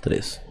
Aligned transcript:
tres. 0.00 0.42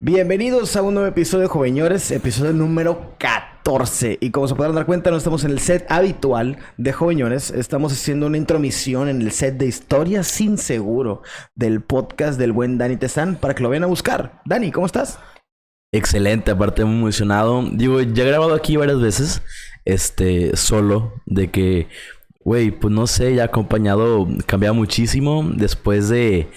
Bienvenidos 0.00 0.76
a 0.76 0.82
un 0.82 0.94
nuevo 0.94 1.08
episodio 1.08 1.42
de 1.42 1.48
Joveñores, 1.48 2.10
episodio 2.12 2.52
número 2.52 3.14
14. 3.18 4.18
Y 4.20 4.30
como 4.30 4.46
se 4.46 4.54
podrán 4.54 4.74
dar 4.74 4.86
cuenta, 4.86 5.10
no 5.10 5.16
estamos 5.16 5.42
en 5.42 5.50
el 5.50 5.58
set 5.58 5.86
habitual 5.88 6.58
de 6.76 6.92
Joveñores, 6.92 7.50
estamos 7.50 7.92
haciendo 7.92 8.26
una 8.26 8.36
intromisión 8.36 9.08
en 9.08 9.20
el 9.22 9.32
set 9.32 9.56
de 9.56 9.66
Historia 9.66 10.22
sin 10.22 10.56
Seguro 10.56 11.22
del 11.56 11.80
podcast 11.80 12.38
del 12.38 12.52
buen 12.52 12.78
Dani 12.78 12.96
Tezán 12.96 13.36
para 13.36 13.54
que 13.54 13.62
lo 13.62 13.70
vayan 13.70 13.84
a 13.84 13.88
buscar. 13.88 14.40
Dani, 14.44 14.70
¿cómo 14.70 14.86
estás? 14.86 15.18
Excelente, 15.92 16.50
aparte 16.50 16.84
muy 16.84 17.00
emocionado. 17.00 17.64
Digo, 17.72 18.00
ya 18.00 18.22
he 18.22 18.28
grabado 18.28 18.54
aquí 18.54 18.76
varias 18.76 19.00
veces, 19.00 19.42
este, 19.84 20.56
solo, 20.56 21.14
de 21.26 21.50
que, 21.50 21.88
güey, 22.44 22.70
pues 22.70 22.94
no 22.94 23.06
sé, 23.06 23.34
ya 23.34 23.44
acompañado, 23.44 24.28
cambia 24.46 24.72
muchísimo 24.72 25.50
después 25.56 26.08
de 26.08 26.48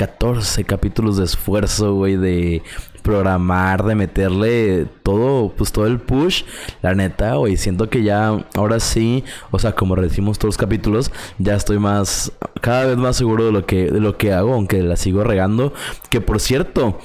14 0.00 0.64
capítulos 0.64 1.18
de 1.18 1.24
esfuerzo, 1.24 1.92
güey, 1.92 2.16
de 2.16 2.62
programar, 3.02 3.84
de 3.84 3.94
meterle 3.94 4.86
todo, 5.02 5.52
pues 5.54 5.72
todo 5.72 5.86
el 5.86 6.00
push. 6.00 6.44
La 6.80 6.94
neta, 6.94 7.34
güey, 7.34 7.58
siento 7.58 7.90
que 7.90 8.02
ya, 8.02 8.46
ahora 8.56 8.80
sí, 8.80 9.24
o 9.50 9.58
sea, 9.58 9.72
como 9.72 9.94
decimos 9.96 10.38
todos 10.38 10.54
los 10.54 10.56
capítulos, 10.56 11.12
ya 11.36 11.54
estoy 11.54 11.78
más, 11.78 12.32
cada 12.62 12.86
vez 12.86 12.96
más 12.96 13.16
seguro 13.16 13.44
de 13.44 13.52
lo 13.52 13.66
que, 13.66 13.90
de 13.90 14.00
lo 14.00 14.16
que 14.16 14.32
hago, 14.32 14.54
aunque 14.54 14.82
la 14.82 14.96
sigo 14.96 15.22
regando. 15.22 15.74
Que 16.08 16.22
por 16.22 16.40
cierto, 16.40 16.98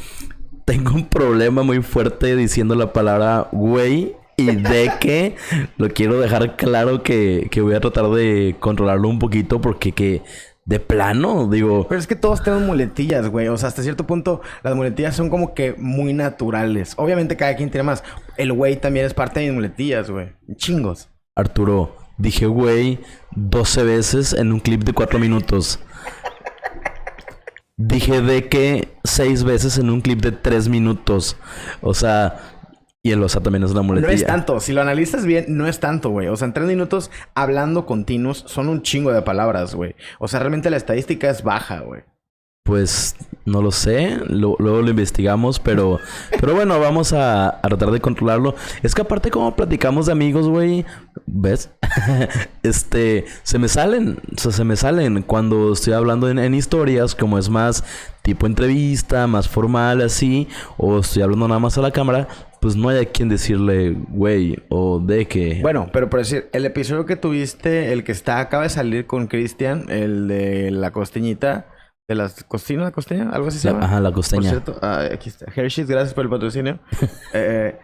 tengo 0.63 0.93
un 0.93 1.09
problema 1.09 1.63
muy 1.63 1.81
fuerte 1.81 2.33
diciendo 2.37 2.75
la 2.75 2.93
palabra 2.93 3.49
güey. 3.51 4.13
Y 4.37 4.55
de 4.55 4.89
que 5.01 5.35
lo 5.77 5.89
quiero 5.89 6.17
dejar 6.17 6.55
claro 6.55 7.03
que, 7.03 7.49
que 7.51 7.59
voy 7.59 7.73
a 7.73 7.81
tratar 7.81 8.09
de 8.11 8.55
controlarlo 8.61 9.09
un 9.09 9.19
poquito 9.19 9.59
porque 9.59 9.91
que 9.91 10.23
de 10.65 10.79
plano, 10.79 11.47
digo. 11.47 11.87
Pero 11.87 11.99
es 11.99 12.07
que 12.07 12.15
todos 12.15 12.43
tenemos 12.43 12.65
muletillas, 12.65 13.29
güey. 13.29 13.47
O 13.47 13.57
sea, 13.57 13.69
hasta 13.69 13.83
cierto 13.83 14.05
punto, 14.05 14.41
las 14.63 14.75
muletillas 14.75 15.15
son 15.15 15.29
como 15.29 15.53
que 15.53 15.75
muy 15.77 16.13
naturales. 16.13 16.93
Obviamente, 16.97 17.37
cada 17.37 17.55
quien 17.55 17.69
tiene 17.69 17.83
más. 17.83 18.03
El 18.35 18.51
güey 18.51 18.75
también 18.75 19.05
es 19.05 19.13
parte 19.13 19.39
de 19.39 19.47
mis 19.47 19.55
muletillas, 19.55 20.09
güey. 20.09 20.33
Chingos. 20.55 21.09
Arturo, 21.35 21.97
dije 22.17 22.45
güey 22.45 22.99
12 23.35 23.83
veces 23.83 24.33
en 24.33 24.53
un 24.53 24.59
clip 24.59 24.83
de 24.83 24.93
4 24.93 25.19
minutos. 25.19 25.79
Dije 27.77 28.21
de 28.21 28.47
que 28.47 28.97
6 29.03 29.43
veces 29.43 29.77
en 29.77 29.89
un 29.89 29.99
clip 29.99 30.21
de 30.21 30.31
3 30.31 30.69
minutos. 30.69 31.35
O 31.81 31.93
sea, 31.93 32.54
y 33.05 33.11
el 33.11 33.21
OSA 33.21 33.39
también 33.39 33.63
es 33.63 33.69
una 33.69 33.83
muletilla. 33.83 34.07
No 34.07 34.15
es 34.15 34.25
tanto. 34.25 34.59
Si 34.59 34.73
lo 34.73 34.81
analizas 34.81 35.27
bien, 35.27 35.45
no 35.49 35.67
es 35.67 35.79
tanto, 35.79 36.09
güey. 36.09 36.27
O 36.27 36.35
sea, 36.35 36.47
en 36.47 36.53
tres 36.53 36.65
minutos 36.65 37.11
hablando 37.35 37.85
continuos 37.85 38.43
son 38.47 38.67
un 38.67 38.81
chingo 38.81 39.13
de 39.13 39.21
palabras, 39.21 39.75
güey. 39.75 39.95
O 40.17 40.27
sea, 40.27 40.39
realmente 40.39 40.71
la 40.71 40.77
estadística 40.77 41.29
es 41.29 41.43
baja, 41.43 41.81
güey. 41.81 42.01
Pues 42.63 43.15
no 43.45 43.61
lo 43.61 43.71
sé, 43.71 44.17
luego 44.27 44.57
lo 44.57 44.89
investigamos, 44.89 45.59
pero, 45.59 45.99
pero 46.41 46.55
bueno, 46.55 46.79
vamos 46.79 47.13
a, 47.13 47.49
a, 47.49 47.61
tratar 47.61 47.91
de 47.91 48.01
controlarlo. 48.01 48.55
Es 48.81 48.95
que 48.95 49.03
aparte 49.03 49.29
como 49.29 49.55
platicamos 49.55 50.07
de 50.07 50.11
amigos, 50.11 50.47
güey, 50.47 50.83
¿ves? 51.27 51.69
este, 52.63 53.25
se 53.43 53.59
me 53.59 53.67
salen, 53.67 54.17
o 54.35 54.41
sea, 54.41 54.51
se 54.51 54.63
me 54.63 54.75
salen 54.75 55.21
cuando 55.21 55.73
estoy 55.73 55.93
hablando 55.93 56.27
en, 56.27 56.39
en, 56.39 56.55
historias, 56.55 57.13
como 57.13 57.37
es 57.37 57.49
más 57.49 57.83
tipo 58.23 58.47
entrevista, 58.47 59.27
más 59.27 59.47
formal, 59.47 60.01
así, 60.01 60.47
o 60.77 61.01
estoy 61.01 61.21
hablando 61.21 61.47
nada 61.47 61.59
más 61.59 61.77
a 61.77 61.81
la 61.81 61.91
cámara, 61.91 62.27
pues 62.65 62.75
no 62.75 62.89
hay 62.89 62.97
a 62.97 63.05
quien 63.05 63.29
decirle, 63.29 63.91
güey, 63.91 64.57
o 64.69 64.99
de 64.99 65.27
que... 65.27 65.59
Bueno, 65.61 65.87
pero 65.93 66.09
por 66.09 66.21
decir, 66.21 66.49
el 66.51 66.65
episodio 66.65 67.05
que 67.05 67.15
tuviste, 67.15 67.93
el 67.93 68.03
que 68.03 68.11
está, 68.11 68.39
acaba 68.39 68.63
de 68.63 68.69
salir 68.69 69.05
con 69.05 69.27
Cristian, 69.27 69.85
el 69.89 70.27
de 70.27 70.71
la 70.71 70.89
costeñita... 70.89 71.67
¿De 72.07 72.15
las 72.15 72.43
costinas, 72.43 72.85
la 72.85 72.91
costeña? 72.91 73.29
¿Algo 73.29 73.49
así 73.49 73.59
se 73.59 73.67
llama? 73.67 73.85
Ajá, 73.85 73.99
la 73.99 74.11
costeña. 74.11 74.49
Por 74.49 74.49
cierto, 74.49 74.79
ah, 74.81 75.03
aquí 75.13 75.29
está. 75.29 75.45
Hershey's, 75.55 75.87
gracias 75.87 76.15
por 76.15 76.23
el 76.23 76.31
patrocinio. 76.31 76.79
eh, 77.33 77.77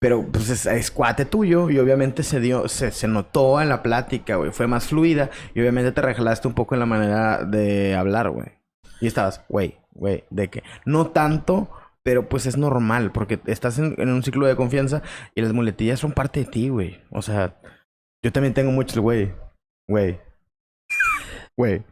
pero 0.00 0.22
pues 0.22 0.48
es, 0.48 0.64
es, 0.64 0.90
cuate 0.90 1.26
tuyo 1.26 1.68
y 1.68 1.78
obviamente 1.78 2.22
se 2.22 2.40
dio, 2.40 2.66
se, 2.66 2.92
se 2.92 3.06
notó 3.06 3.60
en 3.60 3.68
la 3.68 3.82
plática, 3.82 4.36
güey. 4.36 4.52
Fue 4.52 4.66
más 4.66 4.86
fluida 4.86 5.28
y 5.54 5.60
obviamente 5.60 5.92
te 5.92 6.00
regalaste 6.00 6.48
un 6.48 6.54
poco 6.54 6.74
en 6.74 6.80
la 6.80 6.86
manera 6.86 7.44
de 7.44 7.94
hablar, 7.94 8.30
güey. 8.30 8.52
Y 9.02 9.06
estabas, 9.06 9.44
güey, 9.50 9.76
güey, 9.92 10.24
de 10.30 10.48
que 10.48 10.62
no 10.86 11.08
tanto, 11.08 11.68
pero 12.04 12.28
pues 12.28 12.46
es 12.46 12.56
normal 12.56 13.10
porque 13.12 13.40
estás 13.46 13.78
en, 13.78 13.94
en, 13.98 14.10
un 14.10 14.22
ciclo 14.22 14.46
de 14.46 14.56
confianza 14.56 15.02
y 15.34 15.40
las 15.40 15.52
muletillas 15.52 15.98
son 15.98 16.12
parte 16.12 16.40
de 16.40 16.46
ti, 16.46 16.68
güey. 16.68 17.00
O 17.10 17.22
sea, 17.22 17.60
yo 18.22 18.30
también 18.30 18.54
tengo 18.54 18.70
muchos, 18.70 18.98
güey, 18.98 19.32
güey, 19.88 20.20
güey. 21.56 21.82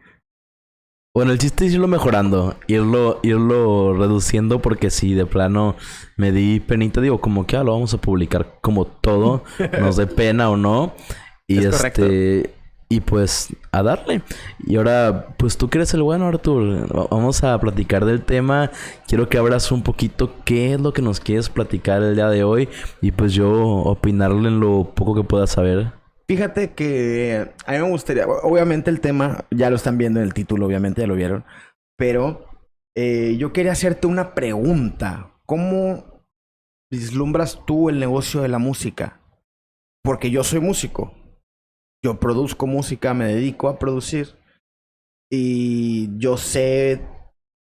Bueno, 1.15 1.33
el 1.33 1.39
chiste 1.39 1.67
es 1.67 1.75
irlo 1.75 1.89
mejorando, 1.89 2.56
irlo, 2.69 3.21
irlo 3.23 3.95
reduciendo, 3.95 4.62
porque 4.62 4.89
si 4.89 5.12
de 5.12 5.27
plano 5.27 5.77
me 6.17 6.33
di 6.33 6.59
penita, 6.61 7.03
digo, 7.03 7.21
como 7.21 7.47
que 7.47 7.56
ah, 7.56 7.65
lo 7.65 7.73
vamos 7.73 7.93
a 7.93 8.00
publicar 8.00 8.59
como 8.62 8.87
todo, 8.87 9.44
nos 9.81 9.97
dé 9.97 10.06
pena 10.06 10.49
o 10.49 10.56
no. 10.56 10.94
Y 11.47 11.59
Es 11.59 11.67
este. 11.67 11.77
correcto. 11.77 12.62
Y 12.93 13.01
pues 13.01 13.49
a 13.71 13.83
darle. 13.83 14.21
Y 14.67 14.77
ahora, 14.77 15.29
pues 15.39 15.57
tú 15.57 15.71
que 15.71 15.79
eres 15.79 15.95
el 15.95 16.03
bueno, 16.03 16.27
Artur. 16.27 17.09
Vamos 17.11 17.43
a 17.43 17.59
platicar 17.59 18.05
del 18.05 18.23
tema. 18.23 18.71
Quiero 19.09 19.31
que 19.31 19.39
abras 19.39 19.73
un 19.73 19.83
poquito 19.83 20.35
qué 20.45 20.75
es 20.75 20.81
lo 20.81 20.93
que 20.93 21.01
nos 21.01 21.19
quieres 21.19 21.49
platicar 21.49 22.03
el 22.03 22.17
día 22.17 22.29
de 22.29 22.45
hoy. 22.45 22.69
Y 23.01 23.13
pues 23.13 23.33
yo 23.33 23.51
opinarle 23.51 24.49
en 24.49 24.61
lo 24.61 24.93
poco 24.95 25.15
que 25.15 25.25
pueda 25.25 25.47
saber. 25.47 25.93
Fíjate 26.29 26.75
que 26.75 27.53
a 27.65 27.73
mí 27.73 27.79
me 27.79 27.89
gustaría, 27.89 28.27
obviamente 28.27 28.91
el 28.91 29.01
tema, 29.01 29.47
ya 29.51 29.71
lo 29.71 29.77
están 29.77 29.97
viendo 29.97 30.21
en 30.21 30.27
el 30.27 30.35
título, 30.35 30.67
obviamente 30.67 31.01
ya 31.01 31.07
lo 31.07 31.15
vieron, 31.15 31.45
pero 31.97 32.47
eh, 32.95 33.37
yo 33.39 33.55
quería 33.55 33.73
hacerte 33.73 34.07
una 34.07 34.35
pregunta. 34.35 35.31
¿Cómo 35.47 36.27
vislumbras 36.91 37.61
tú 37.67 37.89
el 37.89 37.99
negocio 37.99 38.43
de 38.43 38.49
la 38.49 38.59
música? 38.59 39.21
Porque 40.03 40.31
yo 40.31 40.45
soy 40.45 40.61
músico, 40.61 41.15
yo 42.03 42.19
produzco 42.19 42.67
música, 42.67 43.15
me 43.15 43.27
dedico 43.27 43.69
a 43.69 43.79
producir 43.79 44.35
y 45.31 46.11
yo 46.19 46.37
sé 46.37 47.01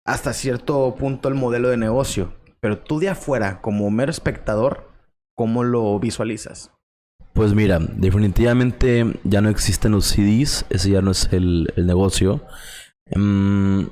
hasta 0.05 0.33
cierto 0.33 0.95
punto 0.95 1.29
el 1.29 1.35
modelo 1.35 1.69
de 1.69 1.77
negocio, 1.77 2.33
pero 2.59 2.79
tú 2.79 2.99
de 2.99 3.09
afuera, 3.09 3.61
como 3.61 3.89
mero 3.91 4.11
espectador, 4.11 4.89
¿cómo 5.35 5.63
lo 5.63 5.97
visualizas? 5.99 6.71
Pues 7.33 7.53
mira, 7.53 7.79
definitivamente 7.79 9.19
ya 9.23 9.41
no 9.41 9.49
existen 9.49 9.93
los 9.93 10.05
CDs, 10.05 10.65
ese 10.69 10.91
ya 10.91 11.01
no 11.01 11.11
es 11.11 11.31
el, 11.31 11.71
negocio. 11.77 12.43
Mm, 13.15 13.83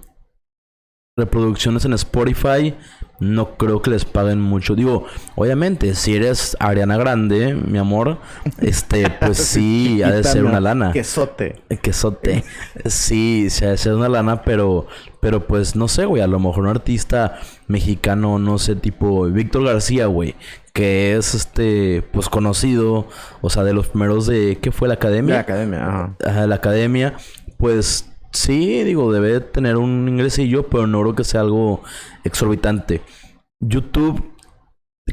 reproducciones 1.20 1.86
en 1.86 1.94
Spotify, 1.94 2.74
no 3.20 3.58
creo 3.58 3.82
que 3.82 3.92
les 3.92 4.06
paguen 4.06 4.40
mucho. 4.40 4.76
Digo, 4.76 5.06
obviamente, 5.36 5.94
si 5.96 6.16
eres 6.16 6.56
Ariana 6.60 6.98
Grande, 6.98 7.54
mi 7.54 7.78
amor, 7.78 8.18
este, 8.60 9.10
pues 9.10 9.38
sí, 9.38 10.02
ha 10.04 10.12
de 10.12 10.24
ser 10.24 10.46
una 10.46 10.60
lana. 10.60 10.92
Quesote. 10.92 11.62
Quesote. 11.82 12.44
Sí, 12.86 13.48
sí, 13.50 13.66
ha 13.66 13.70
de 13.70 13.78
ser 13.78 13.94
una 13.94 14.10
lana, 14.10 14.44
pero, 14.44 14.88
pero 15.20 15.46
pues 15.48 15.76
no 15.76 15.88
sé, 15.88 16.06
güey, 16.06 16.22
a 16.22 16.28
lo 16.28 16.40
mejor 16.40 16.64
un 16.64 16.70
artista 16.70 17.40
mexicano, 17.68 18.40
no 18.40 18.58
sé, 18.58 18.76
tipo 18.76 19.26
Víctor 19.26 19.66
García, 19.66 20.06
güey, 20.06 20.36
que 20.74 21.16
es 21.18 21.36
este, 21.36 22.04
pues 22.14 22.30
conocido, 22.30 23.08
o 23.42 23.50
sea, 23.50 23.64
de 23.64 23.74
los 23.74 23.90
primeros 23.90 24.28
de, 24.28 24.58
¿qué 24.62 24.72
fue 24.72 24.88
la 24.88 24.94
academia? 24.94 25.36
La 25.36 25.42
academia, 25.42 25.86
ajá. 25.86 26.16
Ajá, 26.26 26.48
la 26.48 26.56
academia, 26.56 27.16
pues 27.58 28.09
sí, 28.32 28.84
digo, 28.84 29.12
debe 29.12 29.40
tener 29.40 29.78
un 29.78 30.08
ingresillo, 30.08 30.68
pero 30.68 30.88
no 30.88 31.02
creo 31.02 31.16
que 31.16 31.24
sea 31.24 31.42
algo 31.42 31.82
exorbitante. 32.24 33.02
YouTube 33.60 34.24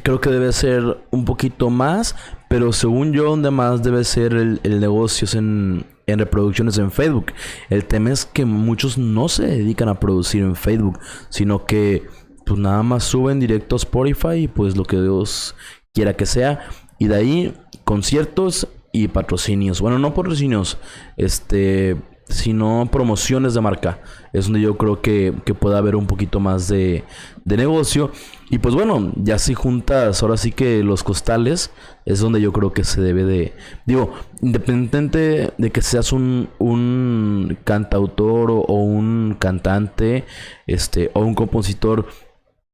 creo 0.03 0.21
que 0.21 0.29
debe 0.29 0.51
ser 0.53 1.03
un 1.11 1.25
poquito 1.25 1.69
más, 1.69 2.15
pero 2.49 2.71
según 2.71 3.13
yo, 3.13 3.23
donde 3.23 3.51
más 3.51 3.83
debe 3.83 4.03
ser 4.03 4.33
el, 4.33 4.59
el 4.63 4.79
negocio 4.79 5.25
es 5.25 5.35
en, 5.35 5.85
en 6.05 6.19
reproducciones 6.19 6.77
en 6.77 6.91
Facebook. 6.91 7.33
El 7.69 7.85
tema 7.85 8.11
es 8.11 8.25
que 8.25 8.45
muchos 8.45 8.97
no 8.97 9.27
se 9.27 9.45
dedican 9.45 9.89
a 9.89 9.99
producir 9.99 10.41
en 10.41 10.55
Facebook, 10.55 10.99
sino 11.29 11.65
que 11.65 12.07
pues 12.45 12.59
nada 12.59 12.81
más 12.81 13.03
suben 13.03 13.39
directo 13.39 13.75
a 13.75 13.77
Spotify 13.77 14.35
y 14.43 14.47
pues 14.47 14.77
lo 14.77 14.85
que 14.85 15.01
Dios 15.01 15.55
quiera 15.93 16.15
que 16.15 16.25
sea. 16.25 16.67
Y 16.97 17.07
de 17.07 17.15
ahí 17.15 17.53
conciertos 17.83 18.67
y 18.93 19.09
patrocinios. 19.09 19.81
Bueno, 19.81 19.99
no 19.99 20.13
patrocinios, 20.13 20.77
este, 21.17 21.97
sino 22.29 22.89
promociones 22.91 23.53
de 23.53 23.61
marca. 23.61 24.01
Es 24.33 24.45
donde 24.45 24.61
yo 24.61 24.77
creo 24.77 25.01
que, 25.01 25.33
que 25.45 25.53
puede 25.53 25.77
haber 25.77 25.95
un 25.95 26.07
poquito 26.07 26.39
más 26.39 26.67
de, 26.67 27.03
de 27.45 27.57
negocio. 27.57 28.11
Y 28.49 28.59
pues 28.59 28.75
bueno, 28.75 29.11
ya 29.15 29.39
si 29.39 29.53
juntas 29.53 30.21
ahora 30.21 30.37
sí 30.37 30.51
que 30.51 30.83
los 30.83 31.03
costales, 31.03 31.71
es 32.05 32.19
donde 32.19 32.41
yo 32.41 32.51
creo 32.51 32.73
que 32.73 32.83
se 32.83 33.01
debe 33.01 33.23
de... 33.23 33.53
Digo, 33.85 34.13
independientemente 34.41 35.53
de 35.57 35.71
que 35.71 35.81
seas 35.81 36.11
un, 36.11 36.49
un 36.59 37.57
cantautor 37.63 38.51
o, 38.51 38.59
o 38.59 38.75
un 38.83 39.35
cantante, 39.39 40.25
este, 40.65 41.11
o 41.13 41.21
un 41.21 41.33
compositor 41.33 42.07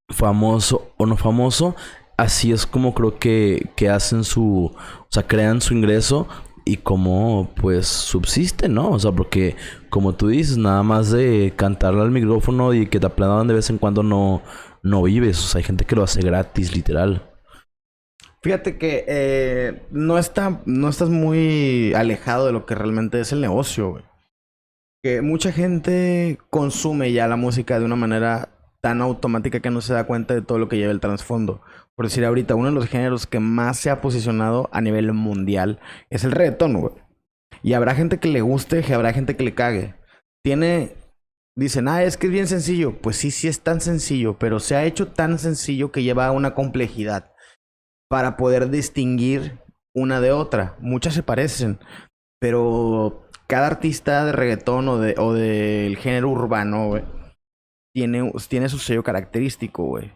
famoso 0.09 0.91
o 0.97 1.05
no 1.05 1.15
famoso, 1.15 1.75
así 2.17 2.51
es 2.51 2.65
como 2.65 2.93
creo 2.93 3.19
que, 3.19 3.69
que 3.75 3.89
hacen 3.89 4.23
su... 4.23 4.71
O 4.75 5.07
sea, 5.09 5.27
crean 5.27 5.61
su 5.61 5.75
ingreso 5.75 6.27
y 6.65 6.77
cómo 6.77 7.51
pues 7.55 7.87
subsisten, 7.87 8.73
¿no? 8.73 8.91
O 8.91 8.99
sea, 8.99 9.11
porque 9.11 9.55
como 9.89 10.15
tú 10.15 10.27
dices, 10.29 10.57
nada 10.57 10.83
más 10.83 11.11
de 11.11 11.53
cantarle 11.55 12.01
al 12.01 12.11
micrófono 12.11 12.73
y 12.73 12.87
que 12.87 12.99
te 12.99 13.05
aplaudan 13.05 13.47
de 13.47 13.55
vez 13.55 13.69
en 13.69 13.77
cuando 13.77 14.03
no, 14.03 14.41
no 14.81 15.03
vives. 15.03 15.39
O 15.39 15.47
sea, 15.47 15.59
hay 15.59 15.63
gente 15.63 15.85
que 15.85 15.95
lo 15.95 16.03
hace 16.03 16.21
gratis, 16.21 16.75
literal. 16.75 17.29
Fíjate 18.41 18.77
que 18.77 19.05
eh, 19.07 19.87
no, 19.91 20.17
está, 20.17 20.61
no 20.65 20.89
estás 20.89 21.09
muy 21.09 21.93
alejado 21.93 22.45
de 22.45 22.51
lo 22.51 22.65
que 22.65 22.75
realmente 22.75 23.19
es 23.19 23.31
el 23.31 23.41
negocio. 23.41 24.03
Que 25.01 25.21
mucha 25.21 25.51
gente 25.51 26.37
consume 26.49 27.13
ya 27.13 27.27
la 27.27 27.37
música 27.37 27.79
de 27.79 27.85
una 27.85 27.95
manera 27.95 28.49
tan 28.81 29.01
automática 29.01 29.61
que 29.61 29.69
no 29.69 29.79
se 29.79 29.93
da 29.93 30.05
cuenta 30.05 30.33
de 30.33 30.41
todo 30.41 30.59
lo 30.59 30.67
que 30.67 30.77
lleva 30.77 30.91
el 30.91 30.99
trasfondo. 30.99 31.61
Por 31.95 32.07
decir 32.07 32.25
ahorita, 32.25 32.55
uno 32.55 32.69
de 32.69 32.75
los 32.75 32.87
géneros 32.87 33.27
que 33.27 33.39
más 33.39 33.77
se 33.77 33.89
ha 33.89 34.01
posicionado 34.01 34.69
a 34.71 34.81
nivel 34.81 35.11
mundial 35.13 35.79
es 36.09 36.23
el 36.23 36.31
reggaetón, 36.31 36.79
güey. 36.79 36.93
Y 37.61 37.73
habrá 37.73 37.95
gente 37.95 38.19
que 38.19 38.29
le 38.29 38.41
guste, 38.41 38.83
y 38.87 38.93
habrá 38.93 39.13
gente 39.13 39.35
que 39.35 39.43
le 39.43 39.53
cague. 39.53 39.95
Tiene 40.43 40.95
Dicen, 41.55 41.87
ah, 41.87 42.03
es 42.03 42.17
que 42.17 42.27
es 42.27 42.33
bien 42.33 42.47
sencillo. 42.47 42.99
Pues 42.99 43.17
sí, 43.17 43.31
sí 43.31 43.47
es 43.47 43.61
tan 43.61 43.79
sencillo, 43.79 44.37
pero 44.39 44.59
se 44.59 44.75
ha 44.75 44.85
hecho 44.85 45.09
tan 45.09 45.37
sencillo 45.37 45.91
que 45.91 46.03
lleva 46.03 46.31
una 46.31 46.55
complejidad 46.55 47.31
para 48.09 48.37
poder 48.37 48.69
distinguir 48.69 49.59
una 49.93 50.19
de 50.19 50.31
otra. 50.31 50.75
Muchas 50.79 51.13
se 51.13 51.23
parecen, 51.23 51.79
pero 52.39 53.27
cada 53.47 53.67
artista 53.67 54.25
de 54.25 54.31
reggaetón 54.31 54.87
o, 54.87 54.97
de, 54.97 55.15
o 55.17 55.33
del 55.33 55.97
género 55.97 56.29
urbano, 56.29 56.87
güey, 56.87 57.03
tiene, 57.93 58.31
tiene 58.49 58.69
su 58.69 58.79
sello 58.79 59.03
característico, 59.03 59.85
güey. 59.85 60.11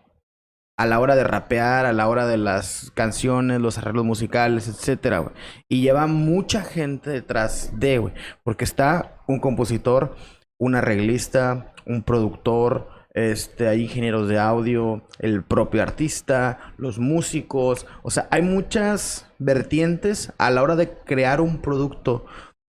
A 0.78 0.86
la 0.86 1.00
hora 1.00 1.16
de 1.16 1.24
rapear, 1.24 1.86
a 1.86 1.94
la 1.94 2.08
hora 2.08 2.28
de 2.28 2.38
las 2.38 2.92
canciones, 2.94 3.60
los 3.60 3.78
arreglos 3.78 4.06
musicales, 4.06 4.68
etcétera. 4.68 5.32
Y 5.68 5.82
lleva 5.82 6.06
mucha 6.08 6.62
gente 6.62 7.10
detrás 7.10 7.72
de, 7.74 7.98
güey. 7.98 8.14
Porque 8.44 8.64
está 8.64 9.24
un 9.28 9.40
compositor 9.40 10.16
un 10.60 10.76
arreglista, 10.76 11.74
un 11.86 12.04
productor, 12.04 12.90
este, 13.14 13.68
hay 13.68 13.84
ingenieros 13.84 14.28
de 14.28 14.40
audio, 14.40 15.04
el 15.20 15.44
propio 15.44 15.82
artista, 15.82 16.74
los 16.78 17.00
músicos, 17.00 17.88
o 18.04 18.12
sea, 18.12 18.28
hay 18.32 18.42
muchas 18.42 19.32
vertientes 19.40 20.34
a 20.38 20.52
la 20.52 20.62
hora 20.62 20.76
de 20.76 20.90
crear 20.90 21.42
un 21.42 21.62
producto 21.62 22.26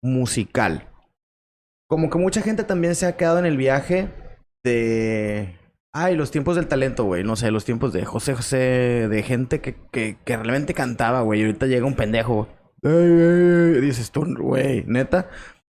musical. 0.02 0.88
Como 1.88 2.10
que 2.10 2.18
mucha 2.19 2.42
gente 2.42 2.63
también 2.63 2.95
se 2.95 3.06
ha 3.06 3.18
quedado 3.18 3.40
en 3.40 3.45
el 3.45 3.57
viaje 3.57 4.10
de... 4.63 5.59
Ay, 5.92 6.16
los 6.16 6.30
tiempos 6.30 6.56
del 6.56 6.68
talento, 6.68 7.04
güey. 7.04 7.24
No 7.24 7.36
sé, 7.36 7.52
los 7.52 7.66
tiempos 7.66 7.94
de 7.94 8.06
José 8.06 8.36
José, 8.36 9.08
de 9.10 9.24
gente 9.24 9.60
que, 9.62 9.76
que, 9.92 10.18
realmente 10.26 10.74
cantaba, 10.74 11.22
güey. 11.22 11.42
Ahorita 11.42 11.66
llega 11.66 11.86
un 11.86 11.96
pendejo. 11.96 12.48
dices 12.84 14.12
tú, 14.12 14.26
güey, 14.38 14.84
neta. 14.86 15.30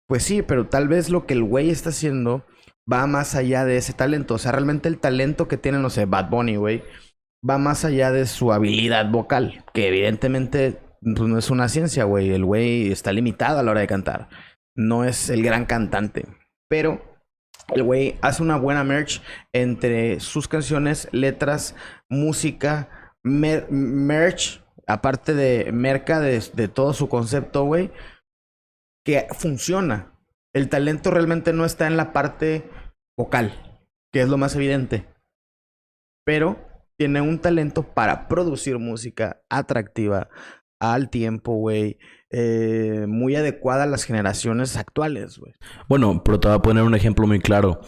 Pues 0.08 0.24
sí, 0.24 0.42
pero 0.42 0.66
tal 0.66 0.88
vez 0.88 1.10
lo 1.10 1.26
que 1.26 1.34
el 1.34 1.44
güey 1.44 1.70
está 1.70 1.90
haciendo 1.90 2.44
va 2.90 3.06
más 3.06 3.34
allá 3.34 3.64
de 3.64 3.76
ese 3.76 3.92
talento. 3.92 4.34
O 4.34 4.38
sea, 4.38 4.52
realmente 4.52 4.88
el 4.88 4.98
talento 4.98 5.46
que 5.46 5.58
tiene, 5.58 5.78
no 5.78 5.90
sé, 5.90 6.06
Bad 6.06 6.30
Bunny, 6.30 6.56
güey, 6.56 6.82
va 7.48 7.58
más 7.58 7.84
allá 7.84 8.10
de 8.10 8.26
su 8.26 8.52
habilidad 8.52 9.10
vocal, 9.10 9.64
que 9.74 9.88
evidentemente 9.88 10.78
pues, 11.00 11.28
no 11.28 11.38
es 11.38 11.50
una 11.50 11.68
ciencia, 11.68 12.04
güey. 12.04 12.30
El 12.30 12.44
güey 12.44 12.90
está 12.90 13.12
limitado 13.12 13.58
a 13.58 13.62
la 13.62 13.70
hora 13.70 13.80
de 13.80 13.86
cantar. 13.86 14.28
No 14.74 15.04
es 15.04 15.30
el 15.30 15.42
gran 15.42 15.66
cantante. 15.66 16.26
Pero 16.68 17.02
el 17.74 17.82
güey 17.82 18.18
hace 18.22 18.42
una 18.42 18.56
buena 18.56 18.84
merch 18.84 19.22
entre 19.52 20.20
sus 20.20 20.48
canciones, 20.48 21.08
letras, 21.12 21.74
música, 22.08 22.88
merch, 23.22 24.62
aparte 24.86 25.34
de 25.34 25.72
merca 25.72 26.20
de, 26.20 26.42
de 26.54 26.68
todo 26.68 26.92
su 26.92 27.08
concepto, 27.08 27.64
güey 27.64 27.90
que 29.08 29.26
funciona. 29.30 30.12
El 30.52 30.68
talento 30.68 31.10
realmente 31.10 31.54
no 31.54 31.64
está 31.64 31.86
en 31.86 31.96
la 31.96 32.12
parte 32.12 32.68
vocal, 33.16 33.80
que 34.12 34.20
es 34.20 34.28
lo 34.28 34.36
más 34.36 34.54
evidente. 34.54 35.08
Pero 36.26 36.58
tiene 36.98 37.22
un 37.22 37.38
talento 37.38 37.94
para 37.94 38.28
producir 38.28 38.78
música 38.78 39.40
atractiva 39.48 40.28
al 40.80 41.10
tiempo, 41.10 41.54
güey. 41.54 41.98
Eh, 42.30 43.06
muy 43.08 43.36
adecuada 43.36 43.84
a 43.84 43.86
las 43.86 44.04
generaciones 44.04 44.76
actuales, 44.76 45.38
güey. 45.38 45.54
Bueno, 45.88 46.22
pero 46.24 46.38
te 46.38 46.48
voy 46.48 46.56
a 46.56 46.62
poner 46.62 46.84
un 46.84 46.94
ejemplo 46.94 47.26
muy 47.26 47.40
claro. 47.40 47.80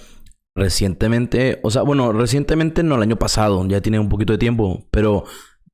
Recientemente, 0.54 1.60
o 1.62 1.70
sea, 1.70 1.82
bueno, 1.82 2.12
recientemente 2.12 2.82
no, 2.82 2.96
el 2.96 3.02
año 3.02 3.16
pasado, 3.16 3.66
ya 3.66 3.80
tiene 3.80 3.98
un 3.98 4.08
poquito 4.08 4.32
de 4.32 4.38
tiempo, 4.38 4.86
pero 4.90 5.24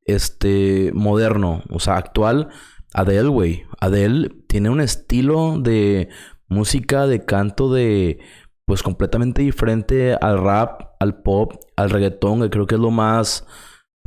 este 0.04 0.90
moderno, 0.94 1.62
o 1.70 1.80
sea, 1.80 1.96
actual, 1.96 2.50
Adele, 2.92 3.28
güey. 3.28 3.64
Adele 3.80 4.30
tiene 4.48 4.70
un 4.70 4.80
estilo 4.80 5.58
de 5.58 6.08
música, 6.48 7.06
de 7.06 7.24
canto, 7.24 7.72
de 7.72 8.19
pues 8.64 8.82
completamente 8.82 9.42
diferente 9.42 10.14
al 10.20 10.42
rap, 10.42 10.82
al 10.98 11.22
pop, 11.22 11.54
al 11.76 11.90
reggaetón, 11.90 12.42
que 12.42 12.50
creo 12.50 12.66
que 12.66 12.74
es 12.74 12.80
lo 12.80 12.90
más, 12.90 13.46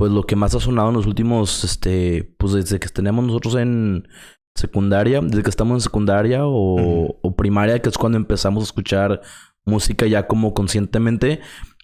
pues 0.00 0.12
lo 0.12 0.22
que 0.22 0.34
más 0.34 0.54
ha 0.54 0.60
sonado 0.60 0.88
en 0.88 0.94
los 0.94 1.06
últimos, 1.06 1.62
este, 1.62 2.34
pues 2.38 2.54
desde 2.54 2.80
que 2.80 2.88
tenemos 2.88 3.22
nosotros 3.22 3.56
en 3.56 4.08
secundaria, 4.54 5.20
desde 5.20 5.42
que 5.42 5.50
estamos 5.50 5.74
en 5.74 5.80
secundaria 5.82 6.46
o, 6.46 7.18
o 7.20 7.36
primaria, 7.36 7.82
que 7.82 7.90
es 7.90 7.98
cuando 7.98 8.16
empezamos 8.16 8.62
a 8.62 8.64
escuchar 8.64 9.20
música 9.66 10.06
ya 10.06 10.26
como 10.26 10.54
conscientemente. 10.54 11.40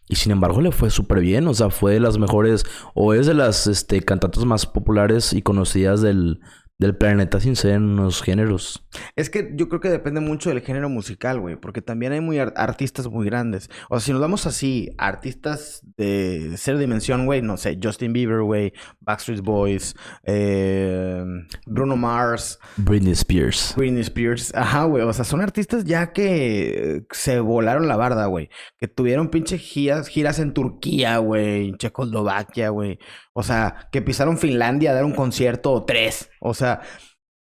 Y 0.09 0.17
sin 0.17 0.33
embargo 0.33 0.63
le 0.63 0.73
fue 0.73 0.89
súper 0.89 1.21
bien, 1.21 1.47
o 1.47 1.53
sea, 1.53 1.69
fue 1.69 1.93
de 1.93 2.01
las 2.01 2.17
mejores, 2.17 2.65
o 2.95 3.13
es 3.13 3.27
de 3.27 3.35
las 3.35 3.67
este, 3.67 4.01
cantantes 4.01 4.47
más 4.47 4.65
populares 4.65 5.35
y 5.35 5.43
conocidas 5.43 6.01
del, 6.01 6.41
del 6.79 6.97
planeta 6.97 7.41
sin 7.41 7.57
ser 7.57 7.73
en 7.73 7.85
unos 7.85 8.23
géneros. 8.23 8.87
Es 9.15 9.31
que 9.31 9.53
yo 9.55 9.69
creo 9.69 9.81
que 9.81 9.89
depende 9.89 10.21
mucho 10.21 10.51
del 10.51 10.61
género 10.61 10.89
musical, 10.89 11.41
güey, 11.41 11.57
porque 11.57 11.81
también 11.81 12.13
hay 12.13 12.21
muy 12.21 12.39
artistas 12.39 13.09
muy 13.09 13.27
grandes. 13.27 13.71
O 13.89 13.99
sea, 13.99 14.05
si 14.05 14.13
nos 14.13 14.21
damos 14.21 14.47
así, 14.47 14.91
artistas 14.99 15.83
de 15.97 16.55
ser 16.57 16.77
dimensión, 16.79 17.25
güey, 17.25 17.41
no 17.41 17.57
sé, 17.57 17.79
Justin 17.83 18.13
Bieber, 18.13 18.43
güey, 18.43 18.73
Backstreet 19.01 19.41
Boys, 19.41 19.97
eh, 20.25 21.25
Bruno 21.67 21.97
Mars, 21.97 22.59
Britney 22.77 23.13
Spears. 23.13 23.75
Britney 23.77 24.03
Spears, 24.03 24.55
ajá, 24.55 24.85
güey, 24.85 25.03
o 25.03 25.13
sea, 25.13 25.25
son 25.25 25.41
artistas 25.41 25.85
ya 25.85 26.13
que 26.13 27.05
se 27.11 27.41
volaron 27.41 27.89
la 27.89 27.97
barda, 27.97 28.27
güey, 28.27 28.51
que 28.79 28.89
tuvieron 28.89 29.31
pinche 29.31 29.57
giras, 29.57 30.09
giras 30.09 30.39
en 30.39 30.53
Turquía, 30.53 31.19
güey, 31.19 31.73
Checoslovaquia, 31.79 32.69
güey. 32.69 32.99
O 33.39 33.43
sea, 33.43 33.87
que 33.93 34.01
pisaron 34.01 34.39
Finlandia 34.39 34.93
a 34.93 34.95
dar 34.95 35.05
un 35.05 35.13
concierto 35.13 35.71
o 35.71 35.85
tres. 35.85 36.31
O 36.41 36.55
sea, 36.55 36.81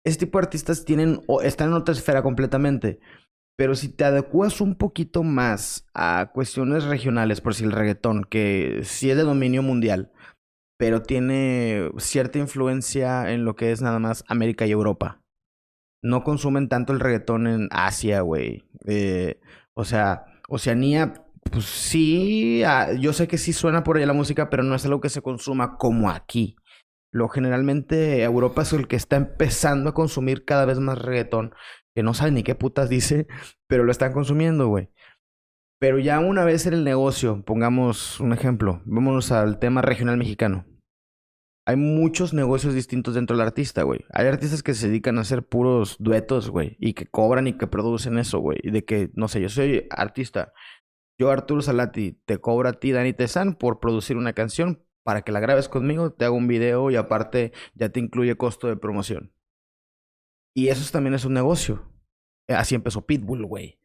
este 0.04 0.26
tipo 0.26 0.38
de 0.38 0.44
artistas 0.44 0.84
tienen 0.84 1.22
o 1.26 1.42
están 1.42 1.70
en 1.70 1.76
otra 1.76 1.94
esfera 1.96 2.22
completamente. 2.22 3.00
Pero 3.56 3.76
si 3.76 3.88
te 3.88 4.04
adecuas 4.04 4.60
un 4.60 4.76
poquito 4.76 5.24
más 5.24 5.88
a 5.94 6.32
cuestiones 6.34 6.84
regionales, 6.84 7.40
por 7.40 7.56
si 7.56 7.64
el 7.64 7.72
reggaetón, 7.72 8.26
que 8.26 8.82
sí 8.84 9.10
es 9.10 9.16
de 9.16 9.24
dominio 9.24 9.64
mundial, 9.64 10.12
pero 10.78 11.02
tiene 11.02 11.90
cierta 11.98 12.40
influencia 12.40 13.32
en 13.32 13.46
lo 13.46 13.56
que 13.56 13.72
es 13.72 13.82
nada 13.82 14.00
más 14.00 14.26
América 14.28 14.68
y 14.68 14.72
Europa. 14.72 15.22
No 16.04 16.26
consumen 16.26 16.68
tanto 16.68 16.92
el 16.92 17.00
reggaetón 17.00 17.48
en 17.48 17.70
Asia, 17.72 18.20
güey. 18.20 18.66
Eh, 18.86 19.40
o 19.74 19.86
sea, 19.86 20.26
Oceanía 20.50 21.25
pues 21.52 21.66
sí, 21.66 22.64
ah, 22.64 22.94
yo 22.94 23.14
sé 23.14 23.28
que 23.28 23.38
sí 23.38 23.54
suena 23.54 23.84
por 23.84 23.98
allá 23.98 24.06
la 24.08 24.14
música, 24.14 24.50
pero 24.50 24.64
no 24.64 24.76
es 24.76 24.86
algo 24.86 25.02
que 25.02 25.10
se 25.10 25.22
consuma 25.22 25.78
como 25.78 26.10
aquí. 26.10 26.58
Lo 27.12 27.30
generalmente 27.30 28.24
Europa 28.24 28.64
es 28.64 28.74
el 28.74 28.88
que 28.88 28.98
está 28.98 29.16
empezando 29.16 29.90
a 29.90 29.94
consumir 29.94 30.44
cada 30.44 30.66
vez 30.66 30.80
más 30.80 31.00
reggaetón, 31.00 31.54
que 31.96 32.04
no 32.04 32.14
sabe 32.14 32.32
ni 32.32 32.44
qué 32.44 32.56
putas 32.56 32.90
dice, 32.90 33.28
pero 33.68 33.84
lo 33.84 33.92
están 33.92 34.12
consumiendo, 34.12 34.68
güey. 34.68 34.90
Pero 35.80 36.00
ya 36.00 36.20
una 36.20 36.44
vez 36.44 36.66
en 36.66 36.74
el 36.74 36.84
negocio, 36.84 37.44
pongamos 37.46 38.20
un 38.20 38.34
ejemplo, 38.34 38.82
vámonos 38.86 39.32
al 39.32 39.60
tema 39.60 39.82
regional 39.82 40.18
mexicano. 40.18 40.66
Hay 41.68 41.78
muchos 41.78 42.34
negocios 42.34 42.74
distintos 42.74 43.16
dentro 43.16 43.36
del 43.36 43.46
artista, 43.48 43.84
güey. 43.84 44.06
Hay 44.12 44.28
artistas 44.28 44.62
que 44.62 44.74
se 44.74 44.88
dedican 44.88 45.18
a 45.18 45.22
hacer 45.22 45.48
puros 45.48 45.96
duetos, 46.00 46.50
güey, 46.50 46.78
y 46.80 46.94
que 46.94 47.08
cobran 47.08 47.48
y 47.48 47.54
que 47.54 47.66
producen 47.66 48.18
eso, 48.20 48.40
güey. 48.40 48.60
Y 48.62 48.72
de 48.72 48.86
que, 48.86 49.10
no 49.16 49.28
sé, 49.28 49.42
yo 49.42 49.50
soy 49.50 49.88
artista 49.90 50.54
yo, 51.18 51.32
Arturo 51.32 51.62
Salati, 51.62 52.14
te 52.26 52.40
cobro 52.40 52.70
a 52.70 52.74
ti, 52.74 52.92
Dani 52.92 53.14
Tezán, 53.14 53.56
por 53.56 53.80
producir 53.80 54.18
una 54.18 54.34
canción 54.34 54.86
para 55.04 55.22
que 55.22 55.32
la 55.32 55.40
grabes 55.40 55.70
conmigo, 55.70 56.12
te 56.12 56.26
hago 56.26 56.36
un 56.36 56.48
video 56.48 56.90
y 56.90 56.96
aparte 56.96 57.54
ya 57.76 57.90
te 57.90 58.00
incluye 58.00 58.36
costo 58.38 58.68
de 58.68 58.76
promoción. 58.76 59.32
Y 60.56 60.70
eso 60.70 60.90
también 60.92 61.14
es 61.14 61.26
un 61.26 61.34
negocio. 61.34 61.92
Así 62.48 62.76
empezó 62.76 63.06
Pitbull, 63.06 63.46
güey. 63.46 63.80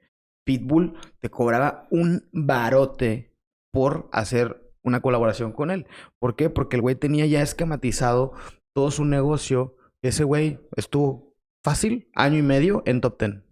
Pitbull 0.44 0.94
te 1.18 1.30
cobraba 1.30 1.86
un 1.90 2.28
barote 2.32 3.36
por 3.72 4.08
hacer 4.12 4.72
una 4.82 5.00
colaboración 5.00 5.52
con 5.52 5.70
él. 5.70 5.86
¿Por 6.18 6.36
qué? 6.36 6.48
Porque 6.48 6.76
el 6.76 6.82
güey 6.82 6.94
tenía 6.94 7.26
ya 7.26 7.42
esquematizado 7.42 8.32
todo 8.74 8.90
su 8.90 9.04
negocio. 9.04 9.76
Ese 10.02 10.24
güey 10.24 10.58
estuvo 10.76 11.36
fácil, 11.62 12.08
año 12.14 12.38
y 12.38 12.42
medio 12.42 12.82
en 12.86 13.00
top 13.00 13.18
ten. 13.18 13.49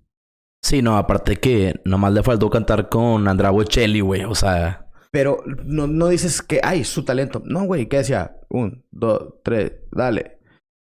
Sí, 0.63 0.83
no, 0.83 0.97
aparte 0.97 1.37
que 1.37 1.81
nomás 1.85 2.13
le 2.13 2.23
faltó 2.23 2.51
cantar 2.51 2.89
con 2.89 3.27
Andrea 3.29 3.51
Bocelli, 3.51 4.01
güey, 4.01 4.25
o 4.25 4.35
sea... 4.35 4.85
Pero 5.11 5.43
no, 5.65 5.87
no 5.87 6.09
dices 6.09 6.43
que, 6.43 6.61
ay, 6.63 6.85
su 6.85 7.05
talento. 7.05 7.43
No, 7.47 7.65
güey, 7.65 7.89
¿qué 7.89 7.99
decía? 7.99 8.37
Un, 8.51 8.85
dos, 8.91 9.37
tres, 9.43 9.73
dale. 9.91 10.39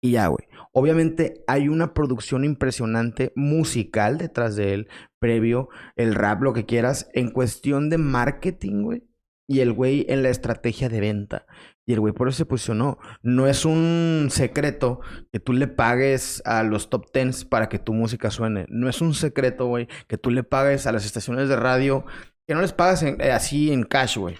Y 0.03 0.11
ya, 0.11 0.27
güey. 0.27 0.45
Obviamente 0.73 1.43
hay 1.47 1.69
una 1.69 1.93
producción 1.93 2.43
impresionante 2.43 3.31
musical 3.35 4.17
detrás 4.17 4.55
de 4.57 4.73
él, 4.73 4.87
previo, 5.19 5.69
el 5.95 6.13
rap, 6.15 6.41
lo 6.41 6.53
que 6.53 6.65
quieras, 6.65 7.09
en 7.13 7.29
cuestión 7.31 7.89
de 7.89 7.97
marketing, 7.97 8.83
güey. 8.83 9.03
y 9.47 9.59
el 9.59 9.73
güey 9.73 10.05
en 10.09 10.23
la 10.23 10.29
estrategia 10.29 10.89
de 10.89 11.01
venta. 11.01 11.45
Y 11.91 11.93
el 11.93 11.99
güey 11.99 12.13
por 12.13 12.29
eso 12.29 12.37
se 12.37 12.45
posicionó. 12.45 12.99
No 13.21 13.47
es 13.47 13.65
un 13.65 14.29
secreto 14.31 15.01
que 15.29 15.41
tú 15.41 15.51
le 15.51 15.67
pagues 15.67 16.41
a 16.45 16.63
los 16.63 16.89
top 16.89 17.11
tens 17.11 17.43
para 17.43 17.67
que 17.67 17.79
tu 17.79 17.93
música 17.93 18.31
suene. 18.31 18.65
No 18.69 18.87
es 18.87 19.01
un 19.01 19.13
secreto, 19.13 19.65
güey, 19.65 19.89
que 20.07 20.17
tú 20.17 20.31
le 20.31 20.43
pagues 20.43 20.87
a 20.87 20.93
las 20.93 21.05
estaciones 21.05 21.49
de 21.49 21.57
radio, 21.57 22.05
que 22.47 22.53
no 22.53 22.61
les 22.61 22.71
pagas 22.71 23.03
eh, 23.03 23.17
así 23.33 23.73
en 23.73 23.83
cash, 23.83 24.17
güey. 24.17 24.37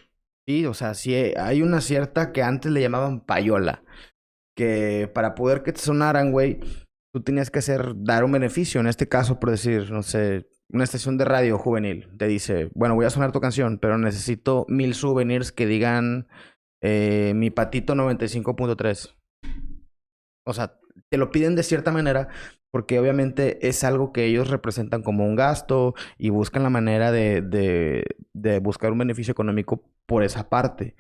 Sí, 0.48 0.66
o 0.66 0.74
sea, 0.74 0.94
sí 0.94 1.14
hay 1.14 1.62
una 1.62 1.82
cierta 1.82 2.32
que 2.32 2.42
antes 2.42 2.72
le 2.72 2.80
llamaban 2.80 3.20
payola. 3.20 3.84
Que 4.56 5.12
para 5.14 5.36
poder 5.36 5.62
que 5.62 5.74
te 5.74 5.82
sonaran, 5.82 6.32
güey, 6.32 6.62
tú 7.12 7.22
tenías 7.22 7.52
que 7.52 7.60
hacer, 7.60 7.96
dar 7.98 8.24
un 8.24 8.32
beneficio. 8.32 8.80
En 8.80 8.88
este 8.88 9.10
caso, 9.10 9.42
por 9.42 9.52
decir, 9.52 9.92
no 9.92 10.04
sé, 10.04 10.48
una 10.70 10.86
estación 10.86 11.18
de 11.18 11.26
radio 11.26 11.58
juvenil 11.58 12.08
te 12.18 12.28
dice, 12.28 12.72
bueno, 12.76 12.96
voy 12.96 13.06
a 13.06 13.10
sonar 13.10 13.34
tu 13.34 13.42
canción, 13.42 13.78
pero 13.78 13.98
necesito 13.98 14.66
mil 14.70 14.94
souvenirs 14.94 15.52
que 15.52 15.66
digan 15.66 16.28
eh, 16.82 17.34
mi 17.36 17.50
patito 17.50 17.96
95.3. 17.96 19.16
O 20.46 20.54
sea, 20.54 20.80
te 21.10 21.18
lo 21.18 21.32
piden 21.32 21.56
de 21.56 21.64
cierta 21.64 21.92
manera 21.92 22.30
porque 22.72 23.00
obviamente 23.00 23.68
es 23.68 23.84
algo 23.84 24.14
que 24.14 24.26
ellos 24.26 24.50
representan 24.50 25.04
como 25.04 25.26
un 25.26 25.36
gasto 25.36 25.94
y 26.18 26.30
buscan 26.30 26.64
la 26.64 26.70
manera 26.70 27.12
de, 27.12 27.42
de, 28.34 28.60
buscar 28.60 28.92
un 28.94 29.00
beneficio 29.00 29.34
económico 29.34 29.84
por 30.06 30.24
esa 30.24 30.50
parte 30.50 30.96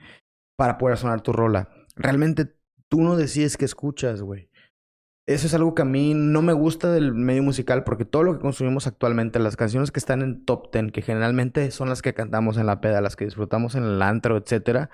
para 0.57 0.77
poder 0.77 0.97
sonar 0.97 1.21
tu 1.21 1.31
rola. 1.31 1.69
Realmente 1.95 2.53
tú 2.89 3.01
no 3.01 3.15
decides 3.15 3.57
qué 3.57 3.65
escuchas, 3.65 4.21
güey. 4.21 4.49
Eso 5.27 5.47
es 5.47 5.53
algo 5.53 5.75
que 5.75 5.83
a 5.83 5.85
mí 5.85 6.13
no 6.13 6.41
me 6.41 6.51
gusta 6.51 6.91
del 6.91 7.13
medio 7.13 7.43
musical 7.43 7.85
porque 7.85 8.05
todo 8.05 8.23
lo 8.23 8.33
que 8.33 8.41
consumimos 8.41 8.85
actualmente, 8.87 9.39
las 9.39 9.55
canciones 9.55 9.91
que 9.91 9.99
están 9.99 10.21
en 10.21 10.43
top 10.43 10.73
10, 10.73 10.91
que 10.91 11.01
generalmente 11.01 11.71
son 11.71 11.87
las 11.87 12.01
que 12.01 12.13
cantamos 12.13 12.57
en 12.57 12.65
la 12.65 12.81
peda, 12.81 12.99
las 12.99 13.15
que 13.15 13.25
disfrutamos 13.25 13.75
en 13.75 13.83
el 13.83 14.01
antro, 14.01 14.35
etcétera, 14.35 14.89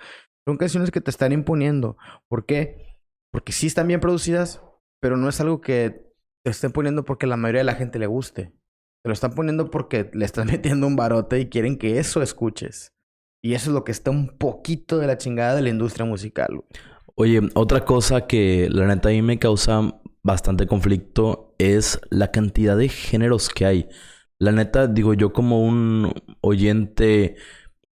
son 0.48 0.56
canciones 0.56 0.92
que 0.92 1.02
te 1.02 1.12
están 1.12 1.34
imponiendo. 1.34 1.98
¿Por 2.30 2.46
qué? 2.46 2.78
Porque 3.34 3.52
sí 3.52 3.68
están 3.68 3.86
bien 3.90 4.00
producidas, 4.00 4.62
pero 5.02 5.18
no 5.18 5.28
es 5.28 5.42
algo 5.42 5.60
que 5.60 6.08
te 6.42 6.52
estén 6.52 6.72
poniendo 6.72 7.04
porque 7.04 7.28
la 7.28 7.36
mayoría 7.36 7.60
de 7.60 7.66
la 7.66 7.76
gente 7.76 8.00
le 8.00 8.08
guste. 8.08 8.54
Te 9.04 9.10
lo 9.10 9.12
están 9.12 9.36
poniendo 9.36 9.70
porque 9.70 10.10
le 10.14 10.24
están 10.24 10.48
metiendo 10.52 10.88
un 10.88 10.96
barote 10.96 11.42
y 11.42 11.50
quieren 11.50 11.78
que 11.78 12.00
eso 12.00 12.22
escuches. 12.22 12.94
Y 13.44 13.56
eso 13.56 13.72
es 13.72 13.74
lo 13.74 13.84
que 13.84 13.92
está 13.92 14.10
un 14.10 14.38
poquito 14.38 15.00
de 15.00 15.08
la 15.08 15.18
chingada 15.18 15.54
de 15.54 15.64
la 15.64 15.70
industria 15.70 16.06
musical. 16.06 16.64
Oye, 17.16 17.42
otra 17.54 17.84
cosa 17.84 18.26
que 18.26 18.70
la 18.72 18.88
neta 18.88 19.10
a 19.10 19.12
mí 19.12 19.22
me 19.22 19.40
causa 19.40 20.00
bastante 20.24 20.66
conflicto 20.66 21.56
es 21.58 22.00
la 22.10 22.32
cantidad 22.32 22.78
de 22.78 22.88
géneros 22.88 23.50
que 23.50 23.66
hay. 23.66 23.90
La 24.40 24.54
neta, 24.54 24.88
digo 24.88 25.14
yo 25.14 25.34
como 25.34 25.62
un 25.62 26.14
oyente, 26.40 27.36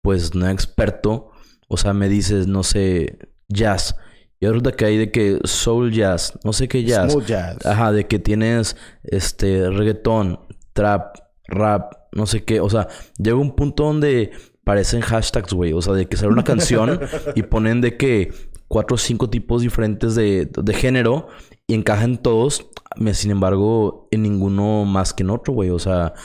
pues 0.01 0.35
no 0.35 0.49
experto, 0.49 1.30
o 1.73 1.77
sea, 1.77 1.93
me 1.93 2.09
dices, 2.09 2.47
no 2.47 2.63
sé, 2.63 3.17
jazz. 3.47 3.95
Y 4.41 4.45
resulta 4.45 4.73
que 4.73 4.83
hay 4.83 4.97
de 4.97 5.09
que 5.09 5.39
soul 5.45 5.93
jazz, 5.93 6.37
no 6.43 6.51
sé 6.51 6.67
qué 6.67 6.83
jazz. 6.83 7.13
Smooth 7.13 7.25
jazz. 7.25 7.65
Ajá, 7.65 7.93
de 7.93 8.07
que 8.07 8.19
tienes 8.19 8.75
este 9.03 9.69
reggaetón, 9.69 10.41
trap, 10.73 11.15
rap, 11.47 11.93
no 12.11 12.25
sé 12.25 12.43
qué. 12.43 12.59
O 12.59 12.69
sea, 12.69 12.89
llega 13.17 13.37
un 13.37 13.55
punto 13.55 13.85
donde 13.85 14.31
parecen 14.65 14.99
hashtags, 14.99 15.53
güey. 15.53 15.71
O 15.71 15.81
sea, 15.81 15.93
de 15.93 16.07
que 16.07 16.17
sale 16.17 16.33
una 16.33 16.43
canción 16.43 16.99
y 17.35 17.43
ponen 17.43 17.79
de 17.79 17.95
que 17.95 18.33
cuatro 18.67 18.95
o 18.95 18.97
cinco 18.97 19.29
tipos 19.29 19.61
diferentes 19.61 20.13
de, 20.15 20.51
de 20.51 20.73
género 20.73 21.29
y 21.67 21.75
encajan 21.75 22.17
todos. 22.17 22.67
Sin 23.13 23.31
embargo, 23.31 24.09
en 24.11 24.23
ninguno 24.23 24.83
más 24.83 25.13
que 25.13 25.23
en 25.23 25.29
otro, 25.29 25.53
güey. 25.53 25.69
O 25.69 25.79
sea, 25.79 26.15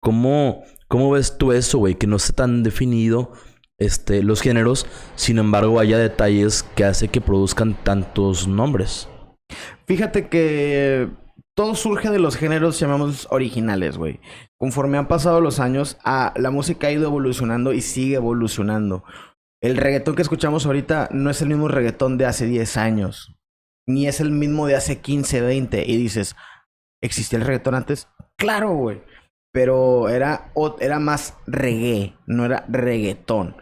¿cómo, 0.00 0.64
cómo 0.88 1.12
ves 1.12 1.38
tú 1.38 1.52
eso, 1.52 1.78
güey? 1.78 1.94
Que 1.94 2.08
no 2.08 2.16
esté 2.16 2.32
tan 2.32 2.64
definido 2.64 3.30
este, 3.78 4.22
los 4.22 4.40
géneros, 4.40 4.86
sin 5.14 5.38
embargo 5.38 5.80
haya 5.80 5.98
detalles 5.98 6.62
que 6.62 6.84
hace 6.84 7.08
que 7.08 7.20
produzcan 7.20 7.74
tantos 7.74 8.48
nombres. 8.48 9.08
Fíjate 9.86 10.28
que 10.28 11.08
todo 11.54 11.74
surge 11.74 12.10
de 12.10 12.18
los 12.18 12.36
géneros 12.36 12.78
llamamos 12.78 13.26
originales, 13.30 13.96
güey. 13.96 14.20
Conforme 14.58 14.98
han 14.98 15.08
pasado 15.08 15.40
los 15.40 15.60
años, 15.60 15.96
ah, 16.04 16.34
la 16.36 16.50
música 16.50 16.88
ha 16.88 16.92
ido 16.92 17.06
evolucionando 17.06 17.72
y 17.72 17.80
sigue 17.80 18.16
evolucionando. 18.16 19.04
El 19.62 19.76
reggaetón 19.76 20.16
que 20.16 20.22
escuchamos 20.22 20.66
ahorita 20.66 21.08
no 21.12 21.30
es 21.30 21.40
el 21.40 21.48
mismo 21.48 21.68
reggaetón 21.68 22.18
de 22.18 22.26
hace 22.26 22.46
10 22.46 22.76
años, 22.76 23.36
ni 23.86 24.06
es 24.06 24.20
el 24.20 24.30
mismo 24.30 24.66
de 24.66 24.76
hace 24.76 25.00
15, 25.00 25.40
20. 25.40 25.84
Y 25.86 25.96
dices, 25.96 26.36
¿existía 27.02 27.38
el 27.38 27.44
reggaetón 27.44 27.74
antes? 27.74 28.08
Claro, 28.36 28.74
güey. 28.74 29.02
Pero 29.52 30.10
era, 30.10 30.52
era 30.80 30.98
más 30.98 31.38
reggae, 31.46 32.14
no 32.26 32.44
era 32.44 32.66
reggaetón. 32.68 33.56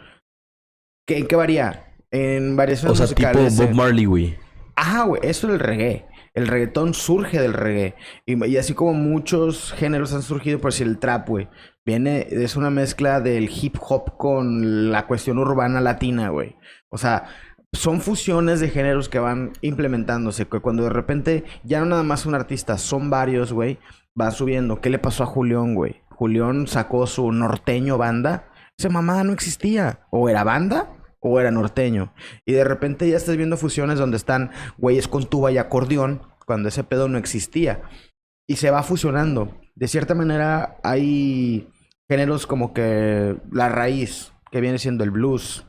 ¿Qué, 1.07 1.19
¿En 1.19 1.27
qué 1.27 1.37
varía? 1.37 1.93
En 2.11 2.57
variaciones 2.57 2.99
O 2.99 3.07
sea, 3.07 3.15
tipo 3.15 3.39
Bob 3.39 3.75
Marley, 3.75 4.05
güey. 4.07 4.39
Ajá, 4.77 5.03
güey. 5.05 5.21
Eso 5.23 5.47
es 5.47 5.55
el 5.55 5.61
reggae. 5.61 6.07
El 6.33 6.47
reggaetón 6.47 6.95
surge 6.95 7.41
del 7.41 7.53
reggae. 7.53 7.95
Y, 8.25 8.57
así 8.57 8.75
como 8.75 8.95
muchos 8.95 9.73
géneros 9.73 10.15
han 10.15 10.23
surgido, 10.23 10.61
por 10.61 10.73
si 10.73 10.83
el 10.83 10.99
trap, 10.99 11.29
güey. 11.29 11.49
Viene, 11.85 12.27
es 12.31 12.57
una 12.57 12.71
mezcla 12.71 13.21
del 13.21 13.51
hip 13.51 13.77
hop 13.81 14.17
con 14.17 14.91
la 14.91 15.07
cuestión 15.07 15.39
urbana 15.39 15.81
latina, 15.81 16.31
güey. 16.31 16.57
O 16.89 16.97
sea, 16.97 17.25
son 17.73 18.01
fusiones 18.01 18.61
de 18.61 18.71
géneros 18.71 19.11
que 19.11 19.19
van 19.19 19.53
implementándose. 19.61 20.47
Que 20.47 20.61
cuando 20.61 20.85
de 20.85 20.91
repente 20.91 21.45
ya 21.65 21.81
no 21.81 21.87
nada 21.87 22.03
más 22.03 22.25
un 22.25 22.35
artista, 22.35 22.79
son 22.79 23.11
varios, 23.11 23.53
güey. 23.53 23.79
Va 24.19 24.31
subiendo. 24.31 24.81
¿Qué 24.81 24.89
le 24.89 24.99
pasó 24.99 25.25
a 25.25 25.27
Julián, 25.27 25.75
güey? 25.75 26.01
Julián 26.09 26.67
sacó 26.67 27.07
su 27.07 27.31
norteño 27.31 27.99
banda 27.99 28.49
esa 28.79 28.89
mamada 28.89 29.25
no 29.25 29.33
existía. 29.33 30.01
O 30.11 30.29
era 30.29 30.45
banda 30.45 30.89
o 31.25 31.41
era 31.41 31.51
norteño. 31.51 32.13
Y 32.45 32.53
de 32.53 32.65
repente 32.65 33.09
ya 33.09 33.17
estás 33.17 33.37
viendo 33.37 33.57
fusiones 33.57 33.99
donde 33.99 34.19
están 34.19 34.51
güeyes 34.77 35.09
con 35.09 35.25
tuba 35.25 35.51
y 35.51 35.59
acordeón, 35.59 36.21
cuando 36.45 36.69
ese 36.69 36.85
pedo 36.85 37.09
no 37.09 37.17
existía. 37.17 37.83
Y 38.47 38.57
se 38.57 38.71
va 38.71 38.83
fusionando. 38.83 39.59
De 39.75 39.89
cierta 39.89 40.15
manera 40.15 40.77
hay 40.85 41.67
géneros 42.11 42.47
como 42.47 42.75
que 42.75 43.37
la 43.51 43.71
raíz, 43.71 44.35
que 44.53 44.61
viene 44.61 44.79
siendo 44.79 45.03
el 45.03 45.11
blues, 45.11 45.67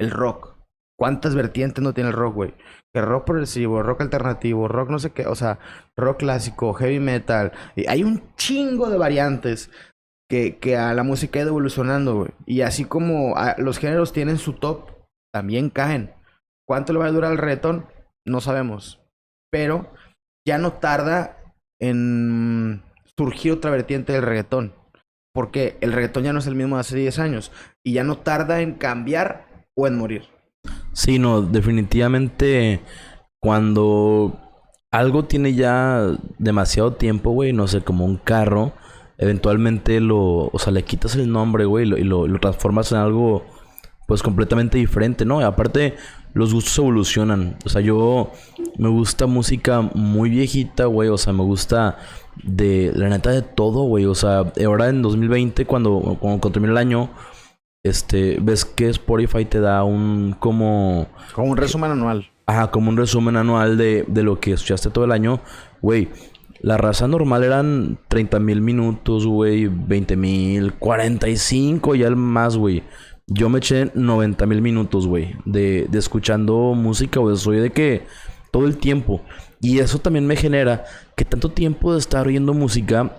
el 0.00 0.10
rock. 0.10 0.56
¿Cuántas 0.98 1.36
vertientes 1.36 1.84
no 1.84 1.94
tiene 1.94 2.10
el 2.10 2.16
rock, 2.16 2.34
güey? 2.34 2.54
Que 2.92 3.00
rock 3.00 3.26
progresivo, 3.26 3.82
rock 3.82 4.00
alternativo, 4.00 4.66
rock 4.66 4.90
no 4.90 4.98
sé 4.98 5.10
qué, 5.10 5.26
o 5.26 5.36
sea, 5.36 5.60
rock 5.96 6.18
clásico, 6.18 6.72
heavy 6.74 6.98
metal. 6.98 7.52
Hay 7.86 8.02
un 8.02 8.34
chingo 8.34 8.90
de 8.90 8.98
variantes 8.98 9.70
que, 10.28 10.58
que 10.58 10.76
a 10.76 10.94
la 10.94 11.04
música 11.04 11.38
ha 11.38 11.42
ido 11.42 11.50
evolucionando, 11.50 12.16
güey. 12.16 12.30
Y 12.46 12.62
así 12.62 12.86
como 12.86 13.36
los 13.58 13.78
géneros 13.78 14.12
tienen 14.12 14.38
su 14.38 14.54
top, 14.54 14.95
también 15.36 15.68
caen. 15.68 16.14
¿Cuánto 16.66 16.94
le 16.94 16.98
va 16.98 17.04
a 17.04 17.12
durar 17.12 17.30
el 17.30 17.36
reggaetón? 17.36 17.84
No 18.26 18.40
sabemos. 18.40 19.02
Pero 19.52 19.92
ya 20.48 20.56
no 20.56 20.72
tarda 20.72 21.36
en 21.78 22.82
surgir 23.18 23.52
otra 23.52 23.70
vertiente 23.70 24.14
del 24.14 24.22
reggaetón. 24.22 24.72
Porque 25.34 25.76
el 25.82 25.92
reggaetón 25.92 26.24
ya 26.24 26.32
no 26.32 26.38
es 26.38 26.46
el 26.46 26.54
mismo 26.54 26.76
de 26.76 26.80
hace 26.80 26.96
10 26.96 27.18
años. 27.18 27.52
Y 27.84 27.92
ya 27.92 28.02
no 28.02 28.16
tarda 28.16 28.62
en 28.62 28.76
cambiar 28.76 29.66
o 29.76 29.86
en 29.86 29.98
morir. 29.98 30.22
Sí, 30.94 31.18
no, 31.18 31.42
definitivamente 31.42 32.80
cuando 33.38 34.40
algo 34.90 35.26
tiene 35.26 35.52
ya 35.52 36.16
demasiado 36.38 36.94
tiempo, 36.94 37.32
güey, 37.32 37.52
no 37.52 37.68
sé, 37.68 37.82
como 37.82 38.06
un 38.06 38.16
carro 38.16 38.72
eventualmente 39.18 40.00
lo, 40.00 40.48
o 40.52 40.58
sea, 40.58 40.72
le 40.72 40.84
quitas 40.84 41.14
el 41.16 41.30
nombre, 41.30 41.64
güey, 41.64 41.86
y 41.86 42.04
lo, 42.04 42.26
transformas 42.40 42.92
en 42.92 42.98
algo, 42.98 43.44
pues, 44.06 44.22
completamente 44.22 44.78
diferente, 44.78 45.24
¿no? 45.24 45.40
Y 45.40 45.44
aparte, 45.44 45.96
los 46.32 46.52
gustos 46.52 46.78
evolucionan. 46.78 47.56
O 47.64 47.68
sea, 47.68 47.80
yo 47.80 48.32
me 48.78 48.88
gusta 48.88 49.26
música 49.26 49.80
muy 49.94 50.30
viejita, 50.30 50.84
güey, 50.86 51.08
o 51.08 51.18
sea, 51.18 51.32
me 51.32 51.42
gusta 51.42 51.98
de, 52.42 52.92
la 52.94 53.08
neta, 53.08 53.30
de 53.30 53.42
todo, 53.42 53.84
güey. 53.84 54.04
O 54.06 54.14
sea, 54.14 54.52
ahora 54.64 54.88
en 54.88 55.02
2020, 55.02 55.64
cuando, 55.66 56.18
cuando 56.20 56.50
termina 56.50 56.72
el 56.72 56.78
año, 56.78 57.10
este, 57.82 58.38
ves 58.40 58.64
que 58.64 58.88
Spotify 58.90 59.44
te 59.44 59.60
da 59.60 59.84
un 59.84 60.36
como... 60.38 61.06
Como 61.34 61.52
un 61.52 61.56
resumen 61.56 61.92
anual. 61.92 62.28
Ajá, 62.46 62.70
como 62.70 62.90
un 62.90 62.96
resumen 62.96 63.36
anual 63.36 63.76
de, 63.76 64.04
de 64.06 64.22
lo 64.22 64.38
que 64.38 64.52
escuchaste 64.52 64.90
todo 64.90 65.04
el 65.04 65.12
año. 65.12 65.40
Güey, 65.80 66.08
la 66.60 66.76
raza 66.76 67.08
normal 67.08 67.44
eran 67.44 67.98
30 68.08 68.40
mil 68.40 68.60
minutos, 68.60 69.26
güey, 69.26 69.66
20 69.66 70.16
mil, 70.16 70.74
45 70.74 71.94
y 71.94 72.04
al 72.04 72.16
más, 72.16 72.56
güey. 72.56 72.82
Yo 73.28 73.48
me 73.48 73.58
eché 73.58 73.90
90 73.94 74.46
mil 74.46 74.62
minutos, 74.62 75.06
güey, 75.06 75.34
de, 75.44 75.86
de, 75.90 75.98
escuchando 75.98 76.74
música, 76.74 77.18
güey. 77.18 77.36
Soy 77.36 77.58
de 77.58 77.70
que 77.70 78.06
todo 78.52 78.66
el 78.66 78.76
tiempo. 78.76 79.20
Y 79.60 79.80
eso 79.80 79.98
también 79.98 80.26
me 80.26 80.36
genera 80.36 80.84
que 81.16 81.24
tanto 81.24 81.50
tiempo 81.50 81.92
de 81.92 81.98
estar 81.98 82.26
oyendo 82.26 82.54
música 82.54 83.16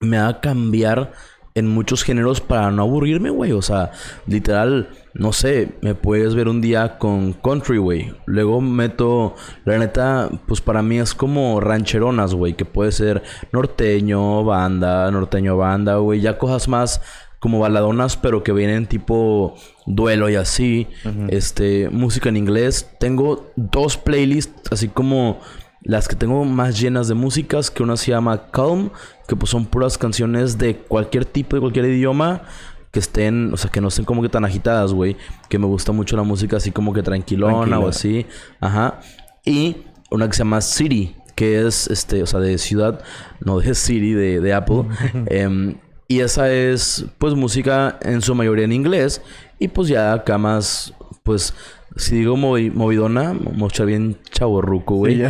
me 0.00 0.18
haga 0.18 0.40
cambiar 0.40 1.12
en 1.54 1.66
muchos 1.66 2.04
géneros 2.04 2.40
para 2.40 2.70
no 2.70 2.82
aburrirme, 2.82 3.30
güey. 3.30 3.52
O 3.52 3.62
sea, 3.62 3.92
literal, 4.26 4.90
no 5.14 5.32
sé, 5.32 5.72
me 5.82 5.94
puedes 5.94 6.34
ver 6.34 6.48
un 6.48 6.60
día 6.60 6.98
con 6.98 7.32
country, 7.32 7.78
güey. 7.78 8.14
Luego 8.26 8.60
meto, 8.60 9.34
la 9.64 9.78
neta, 9.78 10.30
pues 10.46 10.60
para 10.60 10.82
mí 10.82 10.98
es 10.98 11.14
como 11.14 11.60
rancheronas, 11.60 12.34
güey, 12.34 12.54
que 12.54 12.64
puede 12.64 12.92
ser 12.92 13.22
norteño, 13.52 14.44
banda, 14.44 15.10
norteño, 15.10 15.56
banda, 15.56 15.96
güey. 15.96 16.20
Ya 16.20 16.38
cosas 16.38 16.68
más 16.68 17.00
como 17.38 17.60
baladonas, 17.60 18.16
pero 18.16 18.42
que 18.42 18.52
vienen 18.52 18.86
tipo 18.86 19.54
duelo 19.86 20.28
y 20.28 20.36
así. 20.36 20.88
Este, 21.28 21.88
música 21.90 22.28
en 22.28 22.36
inglés. 22.36 22.90
Tengo 22.98 23.52
dos 23.56 23.96
playlists, 23.96 24.72
así 24.72 24.88
como 24.88 25.38
las 25.82 26.08
que 26.08 26.16
tengo 26.16 26.44
más 26.44 26.78
llenas 26.78 27.08
de 27.08 27.14
músicas, 27.14 27.70
que 27.70 27.82
una 27.82 27.96
se 27.96 28.10
llama 28.10 28.50
Calm, 28.50 28.90
que 29.28 29.36
pues 29.36 29.50
son 29.50 29.66
puras 29.66 29.96
canciones 29.98 30.58
de 30.58 30.76
cualquier 30.76 31.24
tipo, 31.24 31.56
de 31.56 31.60
cualquier 31.60 31.86
idioma, 31.86 32.42
que 32.90 32.98
estén, 32.98 33.52
o 33.52 33.56
sea, 33.56 33.70
que 33.70 33.80
no 33.80 33.88
estén 33.88 34.04
como 34.04 34.22
que 34.22 34.28
tan 34.28 34.44
agitadas, 34.44 34.92
güey. 34.92 35.16
Que 35.48 35.58
me 35.58 35.66
gusta 35.66 35.92
mucho 35.92 36.16
la 36.16 36.24
música 36.24 36.56
así 36.56 36.72
como 36.72 36.92
que 36.92 37.02
tranquilona 37.02 37.78
o 37.78 37.88
así. 37.88 38.26
Ajá. 38.60 39.00
Y 39.44 39.76
una 40.10 40.26
que 40.26 40.32
se 40.32 40.38
llama 40.38 40.60
City, 40.60 41.14
que 41.34 41.66
es, 41.66 41.86
este, 41.88 42.22
o 42.22 42.26
sea, 42.26 42.40
de 42.40 42.58
ciudad, 42.58 43.00
no 43.40 43.60
de 43.60 43.74
City, 43.74 44.12
de, 44.12 44.40
de 44.40 44.54
Apple. 44.54 44.84
Em, 45.26 45.76
y 46.08 46.20
esa 46.20 46.50
es, 46.50 47.04
pues, 47.18 47.34
música 47.34 47.98
en 48.00 48.22
su 48.22 48.34
mayoría 48.34 48.64
en 48.64 48.72
inglés. 48.72 49.20
Y 49.58 49.68
pues 49.68 49.88
ya 49.88 50.14
acá 50.14 50.38
más, 50.38 50.94
pues, 51.22 51.54
si 51.96 52.16
digo 52.16 52.36
movidona, 52.36 53.34
mucha 53.34 53.84
bien 53.84 54.18
chaborruco, 54.30 54.94
güey. 54.94 55.22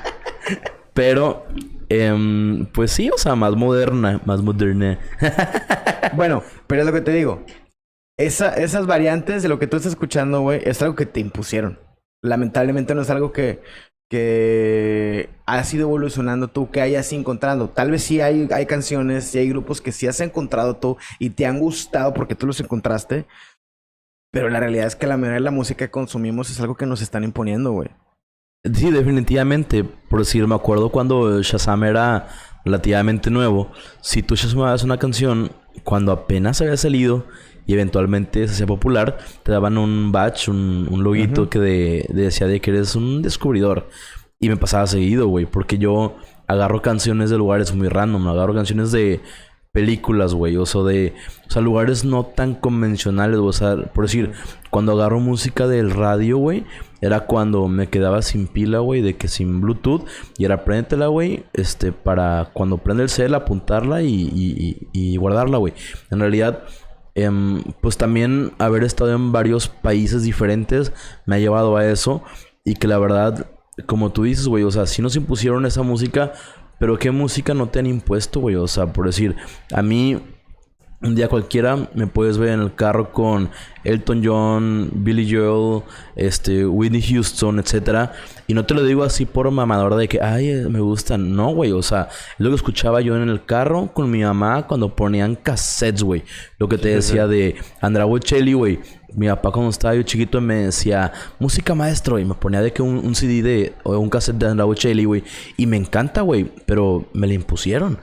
Pero, 0.94 1.46
em, 1.88 2.66
pues 2.66 2.90
sí, 2.90 3.08
o 3.10 3.16
sea, 3.16 3.36
más 3.36 3.56
moderna, 3.56 4.20
más 4.26 4.42
moderna. 4.42 4.98
bueno, 6.14 6.42
pero 6.66 6.82
es 6.82 6.86
lo 6.86 6.92
que 6.92 7.02
te 7.02 7.12
digo. 7.12 7.44
esas 8.16 8.86
variantes 8.86 9.42
de 9.42 9.48
lo 9.48 9.58
que 9.58 9.66
tú 9.66 9.76
estás 9.76 9.92
escuchando, 9.92 10.40
güey, 10.40 10.60
es 10.64 10.80
algo 10.82 10.94
que 10.94 11.06
te 11.06 11.20
impusieron. 11.20 11.78
Lamentablemente 12.22 12.94
no 12.94 13.02
es 13.02 13.10
algo 13.10 13.32
que, 13.32 13.60
que 14.08 15.30
has 15.46 15.72
ido 15.74 15.88
evolucionando 15.88 16.48
tú, 16.48 16.70
que 16.70 16.80
hayas 16.80 17.12
encontrado. 17.12 17.70
Tal 17.70 17.90
vez 17.90 18.02
sí 18.02 18.20
hay, 18.20 18.48
hay 18.52 18.66
canciones, 18.66 19.24
sí 19.24 19.38
hay 19.38 19.48
grupos 19.48 19.80
que 19.80 19.92
sí 19.92 20.06
has 20.06 20.20
encontrado 20.20 20.76
tú 20.76 20.96
y 21.18 21.30
te 21.30 21.46
han 21.46 21.58
gustado 21.58 22.14
porque 22.14 22.34
tú 22.34 22.46
los 22.46 22.60
encontraste. 22.60 23.26
Pero 24.30 24.50
la 24.50 24.60
realidad 24.60 24.86
es 24.86 24.96
que 24.96 25.06
la 25.06 25.16
mayoría 25.16 25.36
de 25.36 25.40
la 25.40 25.50
música 25.50 25.86
que 25.86 25.90
consumimos 25.90 26.50
es 26.50 26.60
algo 26.60 26.76
que 26.76 26.86
nos 26.86 27.00
están 27.00 27.24
imponiendo, 27.24 27.72
güey. 27.72 27.88
Sí, 28.74 28.90
definitivamente. 28.90 29.84
Por 29.84 30.20
decir, 30.20 30.46
me 30.46 30.54
acuerdo 30.54 30.90
cuando 30.90 31.42
Shazam 31.42 31.84
era 31.84 32.28
relativamente 32.64 33.30
nuevo. 33.30 33.70
Si 34.00 34.22
tú 34.22 34.34
Shazamabas 34.34 34.82
una 34.82 34.98
canción 34.98 35.52
cuando 35.84 36.12
apenas 36.12 36.60
había 36.60 36.76
salido 36.76 37.26
y 37.66 37.74
eventualmente 37.74 38.46
se 38.46 38.54
hacía 38.54 38.66
popular, 38.66 39.18
te 39.42 39.52
daban 39.52 39.76
un 39.78 40.12
badge, 40.12 40.48
un, 40.48 40.88
un 40.90 41.02
loguito 41.02 41.50
que 41.50 42.06
decía 42.08 42.46
de 42.46 42.60
que 42.60 42.70
eres 42.70 42.94
un 42.94 43.22
descubridor. 43.22 43.88
Y 44.38 44.48
me 44.48 44.56
pasaba 44.56 44.86
seguido, 44.86 45.28
güey, 45.28 45.46
porque 45.46 45.78
yo 45.78 46.16
agarro 46.46 46.82
canciones 46.82 47.30
de 47.30 47.38
lugares 47.38 47.74
muy 47.74 47.88
random, 47.88 48.28
agarro 48.28 48.54
canciones 48.54 48.92
de 48.92 49.20
películas, 49.72 50.32
güey, 50.32 50.56
o 50.56 50.64
sea, 50.64 50.82
de, 50.82 51.12
o 51.46 51.50
sea, 51.50 51.60
lugares 51.60 52.02
no 52.02 52.24
tan 52.24 52.54
convencionales, 52.54 53.38
o 53.38 53.52
sea, 53.52 53.76
por 53.76 54.06
decir, 54.06 54.32
cuando 54.70 54.92
agarro 54.92 55.20
música 55.20 55.66
del 55.66 55.90
radio, 55.90 56.38
güey, 56.38 56.64
era 57.02 57.26
cuando 57.26 57.68
me 57.68 57.88
quedaba 57.88 58.22
sin 58.22 58.46
pila, 58.46 58.78
güey, 58.78 59.02
de 59.02 59.16
que 59.16 59.28
sin 59.28 59.60
Bluetooth, 59.60 60.06
y 60.38 60.46
era 60.46 60.64
préndetela, 60.64 61.08
güey, 61.08 61.44
este, 61.52 61.92
para 61.92 62.50
cuando 62.54 62.78
prende 62.78 63.02
el 63.02 63.10
cel, 63.10 63.34
apuntarla 63.34 64.02
y, 64.02 64.14
y, 64.14 64.88
y 64.94 65.16
guardarla, 65.18 65.58
güey. 65.58 65.74
En 66.10 66.20
realidad, 66.20 66.62
em, 67.16 67.62
pues 67.80 67.96
también 67.96 68.52
haber 68.58 68.84
estado 68.84 69.12
en 69.12 69.32
varios 69.32 69.68
países 69.68 70.22
diferentes 70.22 70.92
me 71.24 71.36
ha 71.36 71.38
llevado 71.40 71.76
a 71.76 71.84
eso, 71.86 72.22
y 72.64 72.74
que 72.74 72.86
la 72.86 72.98
verdad, 72.98 73.50
como 73.86 74.12
tú 74.12 74.24
dices, 74.24 74.46
güey, 74.46 74.62
o 74.62 74.70
sea, 74.70 74.86
si 74.86 75.02
nos 75.02 75.16
impusieron 75.16 75.66
esa 75.66 75.82
música, 75.82 76.32
pero 76.78 76.98
¿qué 76.98 77.10
música 77.10 77.54
no 77.54 77.68
te 77.70 77.78
han 77.78 77.86
impuesto, 77.86 78.40
güey? 78.40 78.56
O 78.56 78.68
sea, 78.68 78.92
por 78.92 79.06
decir, 79.06 79.34
a 79.72 79.82
mí 79.82 80.20
un 81.02 81.14
día 81.14 81.28
cualquiera 81.28 81.88
me 81.94 82.06
puedes 82.06 82.38
ver 82.38 82.50
en 82.50 82.60
el 82.60 82.74
carro 82.74 83.12
con 83.12 83.50
Elton 83.84 84.22
John, 84.24 84.90
Billy 84.94 85.30
Joel, 85.30 85.82
este, 86.16 86.66
Whitney 86.66 87.02
Houston, 87.02 87.58
etcétera. 87.58 88.12
Y 88.46 88.54
no 88.54 88.64
te 88.64 88.74
lo 88.74 88.82
digo 88.82 89.04
así 89.04 89.26
por 89.26 89.50
mamadora 89.50 89.96
de 89.96 90.08
que, 90.08 90.20
ay, 90.20 90.50
eh, 90.50 90.66
me 90.68 90.80
gustan. 90.80 91.36
No, 91.36 91.50
güey. 91.54 91.72
O 91.72 91.82
sea, 91.82 92.08
es 92.10 92.38
lo 92.38 92.48
que 92.48 92.56
escuchaba 92.56 93.00
yo 93.00 93.16
en 93.16 93.28
el 93.28 93.44
carro 93.44 93.92
con 93.92 94.10
mi 94.10 94.22
mamá 94.22 94.66
cuando 94.66 94.94
ponían 94.96 95.36
cassettes, 95.36 96.02
güey. 96.02 96.24
Lo 96.58 96.68
que 96.68 96.78
te 96.78 96.88
decía 96.88 97.26
de 97.26 97.56
Andra 97.80 98.04
Bocelli, 98.04 98.54
güey. 98.54 98.80
Mi 99.14 99.28
papá 99.28 99.52
cuando 99.52 99.70
estaba 99.70 99.94
yo 99.94 100.02
chiquito 100.02 100.40
me 100.40 100.66
decía, 100.66 101.12
música 101.38 101.74
maestro. 101.74 102.18
Y 102.18 102.24
me 102.24 102.34
ponía 102.34 102.60
de 102.60 102.72
que 102.72 102.82
un, 102.82 103.14
CD 103.14 103.42
de, 103.42 103.74
o 103.84 103.96
un 103.98 104.08
cassette 104.08 104.36
de 104.36 104.48
Andra 104.48 104.64
Bocelli, 104.64 105.04
güey. 105.04 105.22
Y 105.56 105.66
me 105.66 105.76
encanta, 105.76 106.22
güey. 106.22 106.50
Pero 106.66 107.06
me 107.12 107.26
la 107.26 107.34
impusieron. 107.34 107.98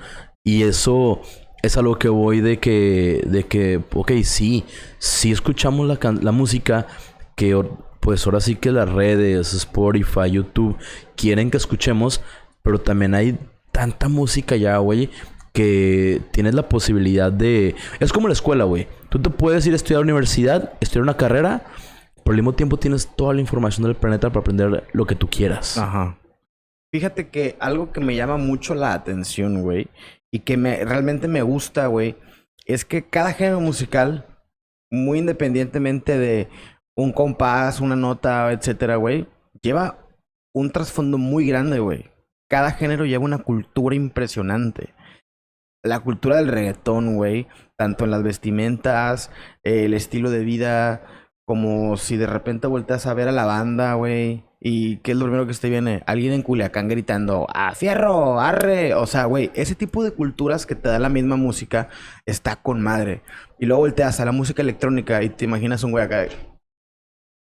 Y 0.45 0.63
eso 0.63 1.21
es 1.63 1.77
a 1.77 1.81
lo 1.81 1.97
que 1.97 2.09
voy 2.09 2.41
de 2.41 2.59
que, 2.59 3.23
de 3.25 3.45
que, 3.45 3.81
ok, 3.93 4.11
sí, 4.23 4.65
sí 4.99 5.31
escuchamos 5.31 5.87
la, 5.87 5.97
la 6.21 6.31
música 6.31 6.87
que 7.35 7.59
pues 8.01 8.25
ahora 8.25 8.41
sí 8.41 8.57
que 8.57 8.71
las 8.71 8.91
redes, 8.91 9.53
Spotify, 9.53 10.29
YouTube 10.29 10.77
quieren 11.15 11.49
que 11.49 11.57
escuchemos, 11.57 12.21
pero 12.61 12.81
también 12.81 13.15
hay 13.15 13.37
tanta 13.71 14.09
música 14.09 14.57
ya, 14.57 14.77
güey, 14.77 15.09
que 15.53 16.21
tienes 16.31 16.53
la 16.53 16.67
posibilidad 16.67 17.31
de... 17.31 17.75
Es 18.01 18.11
como 18.11 18.27
la 18.27 18.33
escuela, 18.33 18.65
güey. 18.65 18.87
Tú 19.07 19.19
te 19.19 19.29
puedes 19.29 19.65
ir 19.65 19.71
a 19.71 19.77
estudiar 19.77 19.97
a 19.97 20.01
la 20.01 20.11
universidad, 20.11 20.73
estudiar 20.81 21.03
una 21.03 21.15
carrera, 21.15 21.65
pero 22.25 22.31
al 22.31 22.35
mismo 22.35 22.53
tiempo 22.53 22.77
tienes 22.77 23.07
toda 23.15 23.33
la 23.33 23.39
información 23.39 23.85
del 23.85 23.95
planeta 23.95 24.29
para 24.29 24.41
aprender 24.41 24.83
lo 24.91 25.05
que 25.05 25.15
tú 25.15 25.29
quieras. 25.29 25.77
Ajá. 25.77 26.17
Fíjate 26.91 27.29
que 27.29 27.55
algo 27.59 27.93
que 27.93 28.01
me 28.01 28.15
llama 28.15 28.35
mucho 28.35 28.75
la 28.75 28.93
atención, 28.93 29.61
güey, 29.61 29.87
y 30.33 30.39
que 30.39 30.57
me, 30.57 30.83
realmente 30.83 31.27
me 31.27 31.43
gusta, 31.43 31.85
güey, 31.85 32.17
es 32.65 32.85
que 32.85 33.07
cada 33.07 33.33
género 33.33 33.59
musical, 33.59 34.25
muy 34.91 35.19
independientemente 35.19 36.17
de 36.17 36.49
un 36.97 37.13
compás, 37.13 37.79
una 37.79 37.95
nota, 37.95 38.51
etcétera, 38.51 38.95
güey, 38.95 39.27
lleva 39.61 40.07
un 40.51 40.71
trasfondo 40.71 41.19
muy 41.19 41.47
grande, 41.47 41.77
güey. 41.77 42.09
Cada 42.49 42.71
género 42.71 43.05
lleva 43.05 43.23
una 43.23 43.43
cultura 43.43 43.95
impresionante. 43.95 44.95
La 45.83 45.99
cultura 45.99 46.37
del 46.37 46.47
reggaetón, 46.47 47.15
güey, 47.15 47.47
tanto 47.77 48.05
en 48.05 48.11
las 48.11 48.23
vestimentas, 48.23 49.29
el 49.61 49.93
estilo 49.93 50.31
de 50.31 50.43
vida, 50.43 51.03
como 51.45 51.95
si 51.95 52.17
de 52.17 52.25
repente 52.25 52.65
volteas 52.65 53.05
a 53.05 53.13
ver 53.13 53.27
a 53.27 53.33
la 53.33 53.45
banda, 53.45 53.93
güey, 53.93 54.45
¿Y 54.65 54.97
qué 54.99 55.11
es 55.11 55.17
lo 55.17 55.25
primero 55.25 55.45
que 55.45 55.53
te 55.53 55.69
viene? 55.69 56.03
Alguien 56.05 56.31
en 56.31 56.41
Culiacán 56.41 56.87
gritando, 56.87 57.47
¡a 57.53 57.75
fierro! 57.75 58.39
¡arre! 58.39 58.93
O 58.93 59.05
sea, 59.05 59.25
güey, 59.25 59.51
ese 59.55 59.75
tipo 59.75 60.05
de 60.05 60.11
culturas 60.11 60.65
que 60.65 60.73
te 60.73 60.87
da 60.87 60.99
la 60.99 61.09
misma 61.09 61.35
música 61.35 61.89
está 62.25 62.55
con 62.55 62.81
madre. 62.81 63.23
Y 63.59 63.65
luego 63.65 63.81
volteas 63.81 64.21
a 64.21 64.25
la 64.25 64.31
música 64.31 64.61
electrónica 64.61 65.21
y 65.21 65.27
te 65.27 65.43
imaginas 65.43 65.83
un 65.83 65.91
güey 65.91 66.05
acá. 66.05 66.27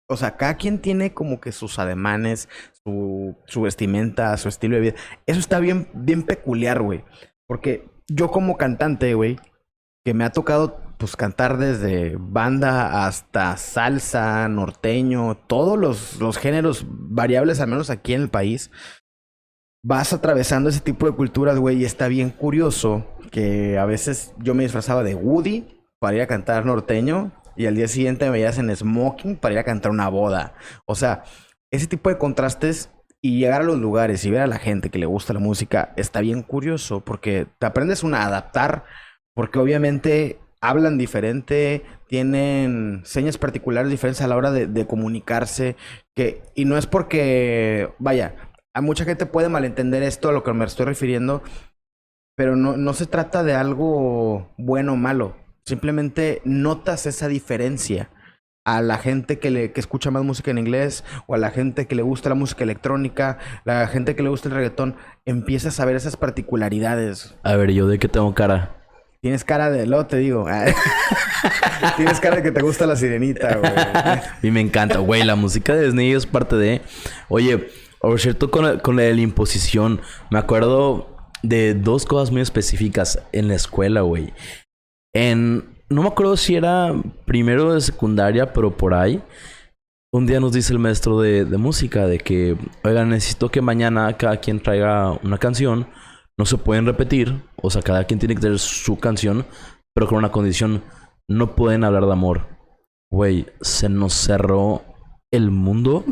O 0.09 0.17
sea, 0.17 0.37
cada 0.37 0.55
quien 0.55 0.79
tiene 0.79 1.13
como 1.13 1.41
que 1.41 1.51
sus 1.51 1.81
ademanes, 1.81 2.49
su, 2.85 3.37
su 3.47 3.63
vestimenta, 3.63 4.37
su 4.37 4.49
estilo 4.49 4.77
de 4.77 4.81
vida. 4.83 4.95
Eso 5.27 5.41
está 5.41 5.59
bien, 5.59 5.89
bien 5.95 6.23
peculiar, 6.23 6.81
güey. 6.81 7.03
Porque 7.49 7.91
yo 8.07 8.31
como 8.31 8.57
cantante, 8.57 9.15
güey, 9.15 9.41
que 10.05 10.15
me 10.15 10.23
ha 10.23 10.31
tocado 10.31 10.88
pues 10.99 11.17
cantar 11.17 11.59
desde 11.59 12.17
banda 12.19 13.07
hasta 13.07 13.57
salsa, 13.57 14.49
norteño, 14.49 15.37
todos 15.47 15.79
los, 15.79 16.19
los 16.21 16.39
géneros 16.39 16.85
variables, 16.89 17.61
al 17.61 17.69
menos 17.69 17.89
aquí 17.89 18.15
en 18.15 18.23
el 18.23 18.29
país, 18.29 18.71
vas 19.83 20.13
atravesando 20.13 20.69
ese 20.69 20.81
tipo 20.81 21.07
de 21.07 21.13
culturas, 21.13 21.59
güey, 21.59 21.79
y 21.79 21.85
está 21.85 22.09
bien 22.09 22.31
curioso 22.31 23.07
que 23.31 23.79
a 23.79 23.85
veces 23.85 24.35
yo 24.39 24.55
me 24.55 24.65
disfrazaba 24.65 25.05
de 25.05 25.15
Woody 25.15 25.83
para 26.01 26.17
ir 26.17 26.23
a 26.23 26.27
cantar 26.27 26.67
norteño 26.67 27.33
y 27.57 27.67
al 27.67 27.75
día 27.75 27.89
siguiente 27.89 28.25
me 28.27 28.33
veías 28.33 28.59
en 28.59 28.75
smoking 28.75 29.37
para 29.37 29.55
ir 29.55 29.59
a 29.59 29.65
cantar 29.65 29.93
una 29.93 30.09
boda. 30.09 30.55
O 30.87 30.95
sea, 30.95 31.25
ese 31.71 31.87
tipo 31.87 32.11
de 32.11 32.19
contrastes 32.19 32.91
y 33.21 33.39
llegar 33.39 33.63
a 33.63 33.65
los 33.65 33.79
lugares 33.79 34.25
y 34.25 34.31
ver 34.31 34.43
a 34.43 34.47
la 34.47 34.59
gente 34.59 34.91
que 34.91 34.99
le 34.99 35.07
gusta 35.07 35.33
la 35.33 35.41
música 35.41 35.93
está 35.97 36.21
bien 36.21 36.43
curioso 36.43 37.01
porque 37.01 37.47
te 37.59 37.67
aprendes 37.67 38.03
una 38.03 38.23
a 38.23 38.27
adaptar 38.27 38.85
porque 39.35 39.59
obviamente 39.59 40.39
hablan 40.61 40.99
diferente, 40.99 41.85
tienen 42.09 43.03
señas 43.05 43.39
particulares 43.39 43.91
diferentes 43.91 44.23
a 44.23 44.27
la 44.27 44.37
hora 44.37 44.51
de, 44.51 44.87
comunicarse, 44.87 45.77
que, 46.15 46.43
y 46.55 46.65
no 46.65 46.77
es 46.77 46.87
porque, 46.87 47.91
vaya, 47.99 48.35
a 48.75 48.81
mucha 48.81 49.05
gente 49.05 49.27
puede 49.27 49.49
malentender 49.49 50.03
esto 50.03 50.29
a 50.29 50.33
lo 50.33 50.43
que 50.43 50.53
me 50.53 50.65
estoy 50.65 50.87
refiriendo, 50.87 51.43
pero 52.37 52.57
no, 52.57 52.77
no 52.77 52.95
se 52.95 53.07
trata 53.07 53.43
de 53.43 53.55
algo 53.55 54.53
bueno 54.57 54.95
o 54.95 54.97
malo, 54.97 55.37
simplemente 55.65 56.41
notas 56.45 57.07
esa 57.07 57.29
diferencia 57.29 58.11
a 58.65 58.83
la 58.83 58.99
gente 58.99 59.39
que, 59.39 59.51
le, 59.51 59.73
que 59.73 59.81
escucha 59.81 60.11
más 60.11 60.25
música 60.25 60.51
en 60.51 60.59
inglés 60.59 61.03
o 61.27 61.35
a 61.35 61.39
la 61.39 61.51
gente 61.51 61.87
que 61.87 61.95
le 61.95 62.03
gusta 62.03 62.29
la 62.29 62.35
música 62.35 62.65
electrónica, 62.65 63.39
la 63.65 63.87
gente 63.87 64.15
que 64.15 64.23
le 64.23 64.29
gusta 64.29 64.51
el 64.51 64.57
reggaetón, 64.57 64.97
empiezas 65.25 65.81
a 65.81 65.87
ver 65.87 65.97
esas 65.97 66.19
particularidades. 66.19 67.35
A 67.45 67.57
ver, 67.57 67.71
¿yo 67.71 67.89
de 67.89 67.99
qué 67.99 68.09
tengo 68.09 68.35
cara? 68.35 68.78
Tienes 69.21 69.43
cara 69.45 69.71
de 69.71 69.87
lo, 69.87 70.07
te 70.07 70.19
digo. 70.19 70.47
Tienes 71.97 72.21
cara 72.21 72.37
de 72.37 72.43
que 72.43 72.53
te 72.53 72.63
gusta 72.63 72.87
la 72.87 72.95
sirenita, 72.95 73.57
güey. 73.57 73.73
y 74.43 74.51
me 74.53 74.61
encanta, 74.61 75.01
güey. 75.01 75.25
La 75.25 75.35
música 75.35 75.75
de 75.75 75.87
Disney 75.87 76.13
es 76.13 76.25
parte 76.27 76.55
de. 76.55 76.83
Oye, 77.29 77.69
por 78.01 78.21
cierto, 78.21 78.51
con, 78.51 78.79
con 78.79 78.97
la 78.97 79.03
de 79.03 79.15
la 79.15 79.21
imposición, 79.21 80.01
me 80.31 80.39
acuerdo 80.39 81.17
de 81.43 81.75
dos 81.75 82.07
cosas 82.07 82.31
muy 82.31 82.43
específicas 82.43 83.21
en 83.33 83.49
la 83.49 83.55
escuela, 83.55 84.03
güey. 84.03 84.33
En. 85.13 85.77
No 85.91 86.03
me 86.03 86.09
acuerdo 86.09 86.37
si 86.37 86.55
era 86.55 86.95
primero 87.25 87.75
de 87.75 87.81
secundaria, 87.81 88.53
pero 88.53 88.77
por 88.77 88.95
ahí. 88.95 89.21
Un 90.13 90.27
día 90.27 90.39
nos 90.39 90.53
dice 90.53 90.73
el 90.73 90.79
maestro 90.79 91.21
de, 91.21 91.45
de 91.45 91.59
música 91.59 92.07
de 92.07 92.19
que, 92.19 92.57
oigan, 92.85 93.11
necesito 93.11 93.51
que 93.51 93.61
mañana 93.61 94.17
cada 94.17 94.37
quien 94.37 94.61
traiga 94.61 95.11
una 95.25 95.39
canción. 95.39 95.89
No 96.39 96.47
se 96.47 96.57
pueden 96.57 96.87
repetir. 96.87 97.43
O 97.57 97.69
sea, 97.71 97.83
cada 97.83 98.05
quien 98.05 98.21
tiene 98.21 98.37
que 98.37 98.41
tener 98.41 98.59
su 98.59 98.99
canción, 98.99 99.45
pero 99.95 100.07
con 100.07 100.19
una 100.19 100.31
condición. 100.31 100.83
No 101.29 101.55
pueden 101.55 101.85
hablar 101.85 102.07
de 102.07 102.13
amor. 102.13 102.47
Güey, 103.11 103.47
se 103.61 103.89
nos 103.89 104.15
cerró 104.15 104.83
el 105.31 105.51
mundo 105.51 106.05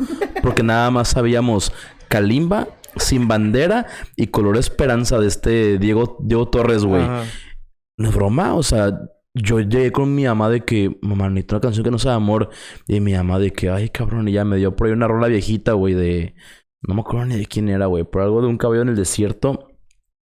porque 0.43 0.63
nada 0.63 0.91
más 0.91 1.09
sabíamos 1.09 1.73
Kalimba, 2.09 2.69
Sin 2.97 3.29
Bandera 3.29 3.87
y 4.15 4.27
Color 4.27 4.59
Esperanza 4.59 5.19
de 5.19 5.27
este 5.27 5.79
Diego, 5.79 6.19
Diego 6.21 6.49
Torres, 6.49 6.85
güey. 6.85 7.07
No 7.99 8.09
es 8.09 8.15
broma, 8.15 8.55
o 8.55 8.63
sea, 8.63 8.99
yo 9.35 9.61
llegué 9.61 9.93
con 9.93 10.15
mi 10.15 10.25
mamá 10.25 10.49
de 10.49 10.65
que, 10.65 10.99
mamá, 11.03 11.29
necesito 11.29 11.57
una 11.57 11.61
canción 11.61 11.85
que 11.85 11.91
no 11.91 11.99
sea 11.99 12.13
de 12.13 12.17
amor. 12.17 12.51
Y 12.87 13.01
mi 13.01 13.15
mamá 13.15 13.39
de 13.39 13.53
que, 13.53 13.71
ay, 13.71 13.91
cabrón, 13.91 14.29
y 14.29 14.33
ya 14.33 14.45
me 14.45 14.57
dio 14.57 14.75
por 14.75 14.87
ahí 14.87 14.93
una 14.93 15.09
rola 15.09 15.29
viejita, 15.29 15.73
güey, 15.73 15.95
de... 15.95 16.35
No 16.83 16.95
me 16.95 17.01
acuerdo 17.01 17.27
ni 17.27 17.37
de 17.37 17.47
quién 17.47 17.69
era, 17.69 17.87
güey, 17.87 18.05
pero 18.05 18.25
algo 18.25 18.41
de 18.41 18.49
un 18.49 18.59
cabello 18.59 18.83
en 18.83 18.91
el 18.91 18.97
desierto. 18.97 19.76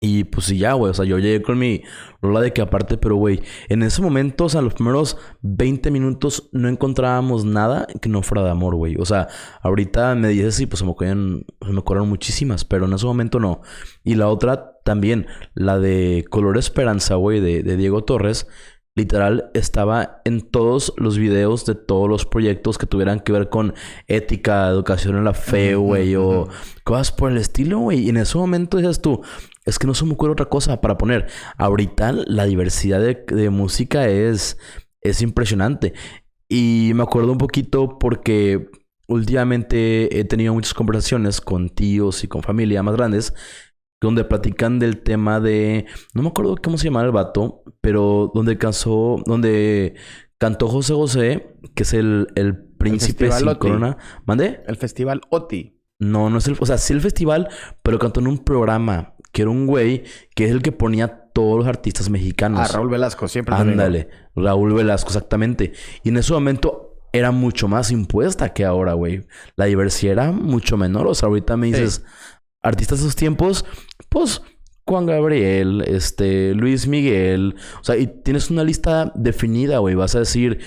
Y 0.06 0.26
pues 0.26 0.48
sí, 0.48 0.58
ya, 0.58 0.74
güey, 0.74 0.92
o 0.92 0.94
sea, 0.94 1.06
yo 1.06 1.18
llegué 1.18 1.42
con 1.42 1.58
mi 1.58 1.82
rola 2.22 2.42
de 2.42 2.52
que 2.52 2.62
aparte, 2.62 2.98
pero 2.98 3.16
güey, 3.16 3.42
en 3.70 3.84
ese 3.84 4.02
momento, 4.02 4.44
o 4.44 4.50
sea, 4.50 4.62
los 4.62 4.74
primeros 4.74 5.16
20 5.44 5.92
minutos 5.92 6.50
no 6.52 6.68
encontrábamos 6.68 7.46
nada 7.46 7.88
que 8.02 8.10
no 8.10 8.22
fuera 8.22 8.44
de 8.44 8.50
amor, 8.50 8.76
güey. 8.76 8.98
O 9.00 9.06
sea, 9.06 9.30
ahorita 9.62 10.14
me 10.16 10.28
dices 10.28 10.60
y 10.60 10.66
pues 10.66 10.80
se 10.80 10.86
me 10.86 10.92
ocurren, 10.92 11.46
se 11.66 11.72
me 11.72 11.80
ocurrieron 11.80 12.10
muchísimas, 12.10 12.66
pero 12.66 12.86
en 12.86 12.92
ese 12.92 13.06
momento 13.06 13.40
no. 13.40 13.62
Y 14.04 14.16
la 14.16 14.28
otra 14.28 14.74
también, 14.84 15.26
la 15.54 15.80
de 15.80 16.26
Color 16.30 16.58
Esperanza, 16.58 17.16
güey, 17.16 17.40
de, 17.40 17.64
de 17.64 17.78
Diego 17.78 18.04
Torres, 18.04 18.50
literal 18.96 19.50
estaba 19.54 20.22
en 20.24 20.42
todos 20.42 20.94
los 20.98 21.18
videos 21.18 21.66
de 21.66 21.76
todos 21.76 22.08
los 22.08 22.26
proyectos 22.26 22.78
que 22.78 22.86
tuvieran 22.86 23.20
que 23.20 23.32
ver 23.32 23.50
con 23.50 23.74
ética, 24.08 24.68
educación 24.68 25.18
en 25.18 25.24
la 25.24 25.34
fe, 25.34 25.76
güey, 25.76 26.16
o 26.16 26.44
ujú. 26.44 26.52
cosas 26.84 27.12
por 27.12 27.32
el 27.32 27.38
estilo, 27.38 27.80
güey. 27.80 28.00
Y 28.00 28.10
en 28.10 28.18
ese 28.18 28.38
momento 28.38 28.78
dices 28.78 29.02
tú, 29.02 29.22
es 29.66 29.80
que 29.80 29.88
no 29.88 29.96
se 29.96 30.06
me 30.06 30.14
ocurre 30.14 30.34
otra 30.34 30.46
cosa 30.46 30.80
para 30.80 30.98
poner. 30.98 31.28
Ahorita 31.58 32.12
la 32.12 32.46
diversidad 32.46 33.00
de, 33.00 33.26
de 33.28 33.50
música 33.50 34.08
es, 34.08 34.58
es 35.02 35.22
impresionante. 35.22 35.94
Y 36.48 36.92
me 36.94 37.04
acuerdo 37.04 37.32
un 37.32 37.40
poquito 37.40 37.98
porque 37.98 38.70
últimamente 39.08 40.20
he 40.20 40.24
tenido 40.24 40.54
muchas 40.54 40.74
conversaciones 40.74 41.42
con 41.42 41.70
tíos 41.70 42.24
y 42.24 42.28
con 42.28 42.44
familia 42.44 42.84
más 42.84 42.96
grandes 42.96 43.34
donde 44.08 44.24
platican 44.26 44.80
del 44.80 45.02
tema 45.02 45.40
de 45.40 45.86
no 46.14 46.22
me 46.22 46.30
acuerdo 46.30 46.56
cómo 46.64 46.78
se 46.78 46.86
llama 46.86 47.04
el 47.04 47.12
vato, 47.12 47.64
pero 47.82 48.32
donde 48.34 48.58
casó, 48.58 49.22
donde 49.26 49.96
cantó 50.38 50.68
José 50.68 50.94
José, 50.94 51.56
que 51.74 51.84
es 51.84 51.94
el, 51.94 52.28
el 52.36 52.58
príncipe 52.58 53.26
Festival 53.28 53.40
sin 53.40 53.48
Oti. 53.50 53.60
corona. 53.60 53.98
¿Mande? 54.26 54.62
El 54.68 54.76
festival 54.76 55.22
OTI. 55.30 55.80
No, 56.00 56.30
no 56.30 56.38
es 56.40 56.48
el, 56.48 56.58
o 56.60 56.66
sea, 56.66 56.78
sí 56.78 56.94
el 56.94 57.02
festival, 57.02 57.48
pero 57.82 57.98
cantó 57.98 58.20
en 58.20 58.28
un 58.28 58.40
programa 58.40 59.16
que 59.32 59.44
era 59.44 59.52
un 59.52 59.66
güey 59.66 60.04
que 60.36 60.46
es 60.46 60.52
el 60.52 60.62
que 60.62 60.72
ponía 60.72 61.30
todos 61.34 61.58
los 61.58 61.68
artistas 61.68 62.10
mexicanos. 62.10 62.60
Ah, 62.60 62.68
Raúl 62.74 62.90
Velasco, 62.90 63.28
siempre. 63.28 63.56
Ándale, 63.56 64.10
Raúl 64.36 64.74
Velasco, 64.74 65.10
exactamente. 65.10 65.74
Y 66.04 66.10
en 66.10 66.18
ese 66.18 66.34
momento 66.34 67.00
era 67.14 67.32
mucho 67.32 67.68
más 67.68 67.92
impuesta 67.92 68.54
que 68.54 68.66
ahora, 68.66 68.94
güey. 68.94 69.26
La 69.56 69.66
diversidad 69.66 70.12
era 70.14 70.32
mucho 70.32 70.78
menor. 70.78 71.08
O 71.08 71.16
sea, 71.16 71.30
ahorita 71.30 71.58
me 71.58 71.74
Sí. 71.74 72.02
Artistas 72.64 73.00
de 73.00 73.06
esos 73.06 73.16
tiempos, 73.16 73.66
pues 74.10 74.42
Juan 74.86 75.06
Gabriel, 75.06 75.84
este, 75.88 76.54
Luis 76.54 76.88
Miguel. 76.88 77.56
O 77.80 77.84
sea, 77.84 77.98
y 77.98 78.08
tienes 78.08 78.50
una 78.50 78.64
lista 78.64 79.12
definida, 79.16 79.78
güey. 79.80 79.96
Vas 79.96 80.16
a 80.16 80.20
decir 80.20 80.60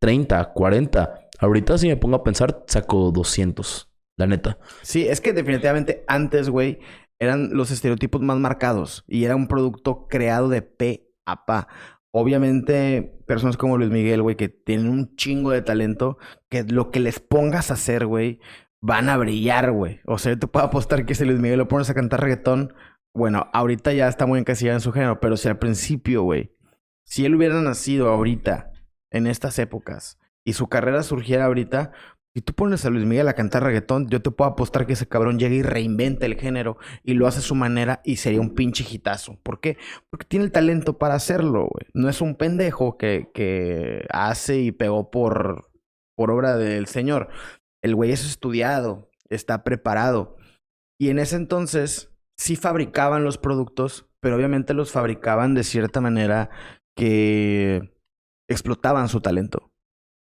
30, 0.00 0.52
40. 0.52 1.28
Ahorita 1.38 1.78
si 1.78 1.88
me 1.88 1.96
pongo 1.96 2.16
a 2.16 2.24
pensar, 2.24 2.64
saco 2.66 3.10
200. 3.12 3.88
La 4.18 4.26
neta. 4.26 4.58
Sí, 4.82 5.06
es 5.08 5.20
que 5.20 5.32
definitivamente 5.32 6.04
antes, 6.06 6.50
güey, 6.50 6.80
eran 7.18 7.50
los 7.52 7.70
estereotipos 7.70 8.20
más 8.20 8.38
marcados 8.38 9.04
y 9.08 9.24
era 9.24 9.36
un 9.36 9.48
producto 9.48 10.06
creado 10.08 10.48
de 10.48 10.62
pe 10.62 11.08
a 11.24 11.46
pa. 11.46 11.68
Obviamente, 12.10 13.22
personas 13.26 13.56
como 13.56 13.78
Luis 13.78 13.90
Miguel, 13.90 14.20
güey, 14.20 14.36
que 14.36 14.50
tienen 14.50 14.88
un 14.90 15.16
chingo 15.16 15.50
de 15.50 15.62
talento, 15.62 16.18
que 16.50 16.62
lo 16.64 16.90
que 16.90 17.00
les 17.00 17.20
pongas 17.20 17.70
a 17.70 17.74
hacer, 17.74 18.04
güey, 18.06 18.38
van 18.82 19.08
a 19.08 19.16
brillar, 19.16 19.70
güey. 19.70 20.00
O 20.04 20.18
sea, 20.18 20.32
yo 20.32 20.38
te 20.38 20.46
puedo 20.46 20.66
apostar 20.66 21.06
que 21.06 21.14
si 21.14 21.24
Luis 21.24 21.38
Miguel 21.38 21.58
lo 21.58 21.68
pones 21.68 21.88
a 21.88 21.94
cantar 21.94 22.20
reggaetón, 22.20 22.74
bueno, 23.14 23.48
ahorita 23.52 23.92
ya 23.92 24.08
está 24.08 24.26
muy 24.26 24.38
encasillado 24.38 24.76
en 24.76 24.82
su 24.82 24.92
género, 24.92 25.20
pero 25.20 25.36
si 25.36 25.48
al 25.48 25.58
principio, 25.58 26.22
güey, 26.22 26.54
si 27.06 27.24
él 27.24 27.34
hubiera 27.34 27.60
nacido 27.60 28.08
ahorita, 28.08 28.72
en 29.10 29.26
estas 29.26 29.58
épocas, 29.58 30.18
y 30.44 30.54
su 30.54 30.68
carrera 30.68 31.02
surgiera 31.02 31.44
ahorita, 31.44 31.92
si 32.34 32.40
tú 32.40 32.54
pones 32.54 32.84
a 32.86 32.90
Luis 32.90 33.04
Miguel 33.04 33.28
a 33.28 33.34
cantar 33.34 33.62
reggaetón, 33.62 34.08
yo 34.08 34.22
te 34.22 34.30
puedo 34.30 34.50
apostar 34.50 34.86
que 34.86 34.94
ese 34.94 35.06
cabrón 35.06 35.38
llega 35.38 35.54
y 35.54 35.62
reinventa 35.62 36.24
el 36.24 36.40
género 36.40 36.78
y 37.04 37.12
lo 37.12 37.26
hace 37.26 37.40
a 37.40 37.42
su 37.42 37.54
manera 37.54 38.00
y 38.04 38.16
sería 38.16 38.40
un 38.40 38.54
pinche 38.54 38.86
hitazo. 38.90 39.38
¿Por 39.42 39.60
qué? 39.60 39.76
Porque 40.08 40.24
tiene 40.24 40.46
el 40.46 40.50
talento 40.50 40.96
para 40.96 41.14
hacerlo, 41.14 41.68
güey. 41.70 41.90
No 41.92 42.08
es 42.08 42.22
un 42.22 42.36
pendejo 42.36 42.96
que, 42.96 43.28
que 43.34 44.06
hace 44.10 44.60
y 44.60 44.72
pegó 44.72 45.10
por, 45.10 45.70
por 46.16 46.30
obra 46.30 46.56
del 46.56 46.86
Señor. 46.86 47.28
El 47.82 47.94
güey 47.94 48.12
es 48.12 48.24
estudiado, 48.24 49.10
está 49.28 49.64
preparado. 49.64 50.36
Y 51.00 51.10
en 51.10 51.18
ese 51.18 51.36
entonces 51.36 52.12
sí 52.36 52.56
fabricaban 52.56 53.24
los 53.24 53.38
productos, 53.38 54.08
pero 54.20 54.36
obviamente 54.36 54.74
los 54.74 54.92
fabricaban 54.92 55.54
de 55.54 55.64
cierta 55.64 56.00
manera 56.00 56.50
que 56.96 57.92
explotaban 58.48 59.08
su 59.08 59.20
talento. 59.20 59.72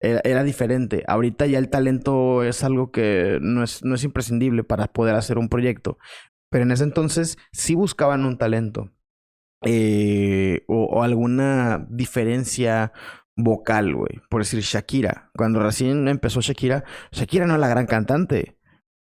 Era, 0.01 0.45
diferente. 0.45 1.03
Ahorita 1.09 1.47
ya 1.47 1.59
el 1.59 1.71
talento 1.71 2.45
es 2.45 2.63
algo 2.63 2.93
que 2.93 3.41
no 3.43 3.65
es, 3.65 3.85
no 3.85 3.97
es 3.97 4.05
imprescindible 4.05 4.63
para 4.63 4.87
poder 4.87 5.17
hacer 5.17 5.39
un 5.39 5.49
proyecto. 5.49 5.99
Pero 6.51 6.63
en 6.63 6.71
ese 6.71 6.85
entonces 6.85 7.37
sí 7.53 7.75
buscaban 7.75 8.25
un 8.25 8.39
talento. 8.39 8.93
Eh, 9.65 10.65
o 10.69 11.03
alguna 11.03 11.85
diferencia 11.91 12.93
vocal, 13.39 13.95
güey. 13.95 14.21
Por 14.29 14.43
decir, 14.43 14.61
Shakira. 14.61 15.31
Cuando 15.35 15.61
recién 15.61 16.09
empezó 16.09 16.41
Shakira, 16.41 16.85
Shakira 17.13 17.47
no 17.47 17.55
era 17.55 17.61
la 17.61 17.69
gran 17.69 17.87
cantante. 17.87 18.59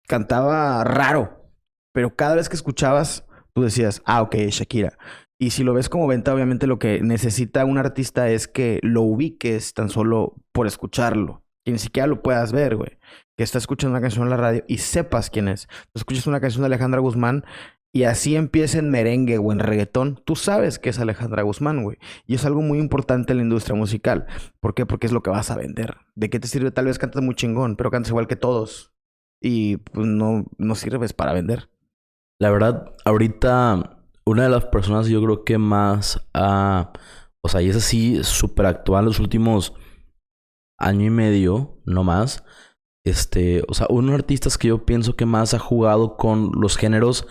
Cantaba 0.08 0.82
raro. 0.82 1.52
Pero 1.92 2.16
cada 2.16 2.34
vez 2.34 2.48
que 2.48 2.56
escuchabas, 2.56 3.24
tú 3.52 3.62
decías, 3.62 4.02
ah, 4.04 4.22
ok, 4.22 4.34
Shakira. 4.48 4.98
Y 5.38 5.50
si 5.50 5.62
lo 5.62 5.74
ves 5.74 5.88
como 5.88 6.06
venta, 6.06 6.34
obviamente 6.34 6.66
lo 6.66 6.78
que 6.78 7.00
necesita 7.02 7.64
un 7.64 7.78
artista 7.78 8.30
es 8.30 8.48
que 8.48 8.80
lo 8.82 9.02
ubiques 9.02 9.74
tan 9.74 9.90
solo 9.90 10.34
por 10.52 10.66
escucharlo. 10.66 11.44
Que 11.64 11.72
ni 11.72 11.78
siquiera 11.78 12.06
lo 12.06 12.22
puedas 12.22 12.52
ver, 12.52 12.76
güey. 12.76 12.98
Que 13.37 13.44
estás 13.44 13.64
escuchando 13.64 13.92
una 13.92 14.00
canción 14.00 14.24
en 14.24 14.30
la 14.30 14.37
radio 14.37 14.64
y 14.68 14.78
sepas 14.78 15.30
quién 15.30 15.48
es. 15.48 15.66
Tú 15.92 15.98
escuchas 15.98 16.26
una 16.26 16.40
canción 16.40 16.62
de 16.62 16.66
Alejandra 16.66 17.00
Guzmán 17.00 17.44
y 17.94 18.04
así 18.04 18.35
empieza 18.35 18.80
en 18.80 18.90
merengue 18.90 19.38
o 19.38 19.52
en 19.52 19.61
reggaetón. 19.61 20.20
Tú 20.24 20.35
sabes 20.35 20.80
que 20.80 20.90
es 20.90 20.98
Alejandra 20.98 21.44
Guzmán, 21.44 21.85
güey. 21.85 21.96
Y 22.26 22.35
es 22.35 22.44
algo 22.44 22.61
muy 22.61 22.80
importante 22.80 23.33
en 23.33 23.37
la 23.37 23.44
industria 23.44 23.76
musical. 23.76 24.26
¿Por 24.59 24.74
qué? 24.74 24.85
Porque 24.85 25.07
es 25.07 25.12
lo 25.12 25.22
que 25.22 25.30
vas 25.30 25.52
a 25.52 25.57
vender. 25.57 25.98
¿De 26.16 26.28
qué 26.28 26.40
te 26.40 26.48
sirve? 26.48 26.72
Tal 26.72 26.87
vez 26.87 26.98
cantas 26.98 27.22
muy 27.22 27.37
chingón, 27.37 27.76
pero 27.76 27.92
cantas 27.92 28.11
igual 28.11 28.26
que 28.26 28.35
todos. 28.35 28.92
Y 29.40 29.76
pues 29.76 30.09
no, 30.09 30.44
no 30.59 30.74
sirves 30.74 31.12
para 31.12 31.35
vender. 31.35 31.70
La 32.40 32.50
verdad, 32.50 32.96
ahorita 33.04 34.00
una 34.24 34.42
de 34.42 34.48
las 34.48 34.64
personas 34.64 35.07
yo 35.07 35.22
creo 35.22 35.44
que 35.44 35.59
más 35.59 36.20
ha... 36.35 36.92
O 37.42 37.48
sea, 37.48 37.62
y 37.62 37.68
es 37.68 37.76
así 37.76 38.24
súper 38.24 38.66
actual 38.66 39.04
los 39.04 39.20
últimos 39.20 39.72
año 40.78 41.07
y 41.07 41.11
medio, 41.11 41.78
no 41.85 42.02
más. 42.02 42.42
Este, 43.04 43.62
o 43.68 43.74
sea, 43.74 43.87
unos 43.88 44.16
artistas 44.16 44.59
que 44.59 44.66
yo 44.66 44.85
pienso 44.85 45.14
que 45.14 45.26
más 45.26 45.54
ha 45.54 45.61
jugado 45.61 46.16
con 46.16 46.50
los 46.61 46.76
géneros 46.76 47.28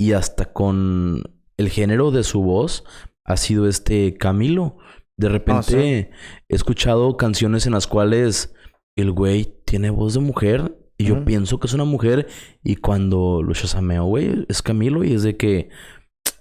y 0.00 0.14
hasta 0.14 0.46
con 0.46 1.24
el 1.58 1.68
género 1.68 2.10
de 2.10 2.24
su 2.24 2.40
voz 2.40 2.84
ha 3.22 3.36
sido 3.36 3.68
este 3.68 4.16
Camilo. 4.16 4.78
De 5.18 5.28
repente 5.28 6.10
he 6.48 6.54
escuchado 6.54 7.18
canciones 7.18 7.66
en 7.66 7.74
las 7.74 7.86
cuales 7.86 8.54
el 8.96 9.12
güey 9.12 9.60
tiene 9.66 9.90
voz 9.90 10.14
de 10.14 10.20
mujer 10.20 10.74
y 10.96 11.04
yo 11.04 11.26
pienso 11.26 11.60
que 11.60 11.66
es 11.66 11.74
una 11.74 11.84
mujer 11.84 12.28
y 12.64 12.76
cuando 12.76 13.42
lo 13.42 13.52
chasameo, 13.52 14.04
güey, 14.04 14.46
es 14.48 14.62
Camilo 14.62 15.04
y 15.04 15.12
es 15.12 15.22
de 15.22 15.36
que, 15.36 15.68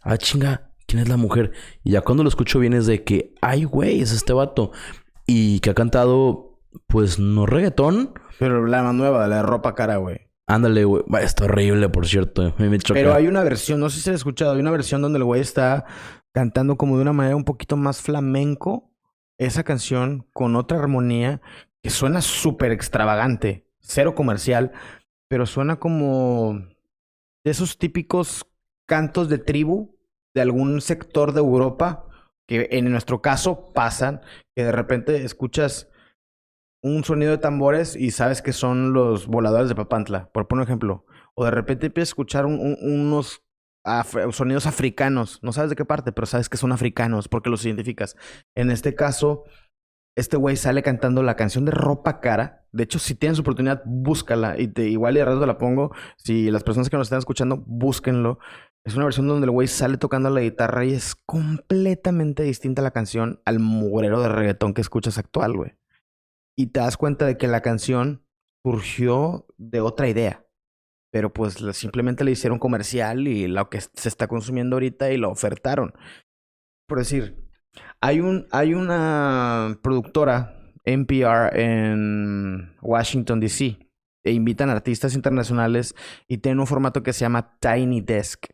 ah, 0.04 0.16
chinga, 0.16 0.72
¿quién 0.88 1.02
es 1.02 1.10
la 1.10 1.18
mujer? 1.18 1.52
Y 1.84 1.92
ya 1.92 2.00
cuando 2.00 2.24
lo 2.24 2.30
escucho 2.30 2.60
bien 2.60 2.72
es 2.72 2.86
de 2.86 3.04
que, 3.04 3.34
ay, 3.42 3.66
güey, 3.66 4.00
es 4.00 4.14
este 4.14 4.32
vato. 4.32 4.72
Y 5.28 5.60
que 5.60 5.72
ha 5.72 5.74
cantado, 5.74 6.62
pues, 6.88 7.20
no 7.20 7.46
reggaetón. 7.46 8.14
Pero 8.40 8.66
la 8.66 8.84
más 8.84 8.96
nueva, 8.96 9.28
la 9.28 9.38
de 9.38 9.44
ropa 9.44 9.76
cara, 9.76 9.98
güey. 9.98 10.29
Ándale, 10.50 10.84
güey. 10.84 11.04
Está 11.22 11.46
horrible, 11.46 11.90
por 11.90 12.08
cierto. 12.08 12.56
Me. 12.58 12.76
Pero 12.80 13.14
hay 13.14 13.28
una 13.28 13.44
versión, 13.44 13.80
no 13.80 13.92
sé 13.92 13.98
si 13.98 14.02
se 14.02 14.12
ha 14.12 14.16
escuchado, 14.16 14.54
hay 14.54 14.60
una 14.60 14.72
versión 14.72 15.00
donde 15.00 15.18
el 15.18 15.24
güey 15.24 15.42
está 15.42 15.86
cantando 16.34 16.76
como 16.76 16.96
de 16.96 17.04
una 17.04 17.14
manera 17.14 17.36
un 17.36 17.44
poquito 17.44 17.78
más 17.78 18.02
flamenco 18.02 18.92
esa 19.38 19.64
canción 19.64 20.28
con 20.34 20.56
otra 20.56 20.80
armonía 20.80 21.40
que 21.84 21.92
suena 21.92 22.22
súper 22.22 22.72
extravagante, 22.72 23.68
cero 23.80 24.16
comercial, 24.16 24.72
pero 25.28 25.46
suena 25.46 25.76
como 25.78 26.60
de 27.44 27.52
esos 27.52 27.78
típicos 27.78 28.48
cantos 28.88 29.30
de 29.30 29.38
tribu 29.38 30.00
de 30.34 30.42
algún 30.42 30.82
sector 30.82 31.32
de 31.34 31.42
Europa 31.42 32.06
Que 32.48 32.70
en 32.72 32.92
nuestro 32.92 33.22
caso 33.22 33.72
pasan 33.72 34.22
que 34.56 34.64
de 34.64 34.72
repente 34.72 35.24
escuchas 35.24 35.89
un 36.82 37.04
sonido 37.04 37.32
de 37.32 37.38
tambores 37.38 37.96
y 37.96 38.12
sabes 38.12 38.42
que 38.42 38.54
son 38.54 38.94
los 38.94 39.28
voladores 39.28 39.70
de 39.70 39.76
Papantla, 39.76 40.30
por 40.32 40.48
poner 40.48 40.62
un 40.62 40.68
ejemplo. 40.68 41.06
O 41.36 41.46
de 41.46 41.52
repente 41.52 41.88
empiezas 41.88 42.10
a 42.10 42.12
escuchar 42.12 42.46
unos 42.46 43.44
sonidos 44.32 44.66
africanos. 44.66 45.40
No 45.42 45.54
sabes 45.54 45.70
de 45.70 45.76
qué 45.76 45.86
parte, 45.86 46.12
pero 46.12 46.28
sabes 46.28 46.50
que 46.50 46.58
son 46.58 46.72
africanos 46.72 47.28
porque 47.28 47.50
los 47.50 47.66
identificas. 47.66 48.16
En 48.56 48.72
este 48.72 48.96
caso, 48.96 49.44
este 50.16 50.38
güey 50.38 50.58
sale 50.58 50.84
cantando 50.84 51.24
la 51.24 51.36
canción 51.36 51.66
de 51.66 51.72
Ropa 51.72 52.20
Cara. 52.20 52.68
De 52.72 52.84
hecho, 52.84 53.00
si 53.00 53.16
tienes 53.16 53.40
oportunidad, 53.40 53.82
búscala. 53.86 54.60
Y 54.60 54.68
te, 54.68 54.90
igual 54.90 55.16
y 55.16 55.20
de 55.20 55.26
rato 55.26 55.46
la 55.46 55.58
pongo. 55.58 55.94
Si 56.18 56.52
las 56.52 56.64
personas 56.64 56.90
que 56.90 56.98
nos 56.98 57.08
están 57.08 57.20
escuchando, 57.20 57.64
búsquenlo. 57.66 58.40
Es 58.84 58.96
una 58.96 59.06
versión 59.06 59.28
donde 59.28 59.46
el 59.46 59.52
güey 59.52 59.68
sale 59.68 59.98
tocando 59.98 60.30
la 60.30 60.42
guitarra 60.42 60.86
y 60.86 60.94
es 60.94 61.16
completamente 61.16 62.44
distinta 62.44 62.82
la 62.82 62.92
canción 62.92 63.42
al 63.46 63.60
mugrero 63.60 64.22
de 64.22 64.30
reggaetón 64.30 64.74
que 64.74 64.82
escuchas 64.82 65.18
actual, 65.18 65.56
güey. 65.56 65.74
Y 66.60 66.68
te 66.68 66.82
das 66.82 66.98
cuenta 66.98 67.26
de 67.26 67.38
que 67.38 67.48
la 67.48 67.62
canción 67.62 68.26
surgió 68.66 69.48
de 69.58 69.80
otra 69.80 70.10
idea 70.10 70.46
pero 71.12 71.34
pues 71.34 71.56
simplemente 71.74 72.24
le 72.24 72.32
hicieron 72.32 72.60
comercial 72.60 73.28
y 73.28 73.48
lo 73.48 73.70
que 73.70 73.82
se 73.82 74.10
está 74.10 74.28
consumiendo 74.28 74.76
ahorita 74.76 75.12
y 75.12 75.18
lo 75.18 75.30
ofertaron. 75.30 75.94
Por 76.88 77.00
decir, 77.00 77.50
hay, 78.02 78.20
un, 78.20 78.48
hay 78.52 78.74
una 78.74 79.80
productora, 79.82 80.56
NPR, 80.86 81.60
en 81.60 82.76
Washington, 82.82 83.40
D.C., 83.40 83.78
e 84.26 84.32
invitan 84.34 84.70
artistas 84.70 85.16
internacionales 85.16 85.96
y 86.28 86.40
tienen 86.40 86.60
un 86.60 86.68
formato 86.68 87.04
que 87.04 87.14
se 87.14 87.22
llama 87.22 87.58
Tiny 87.60 88.02
Desk, 88.02 88.48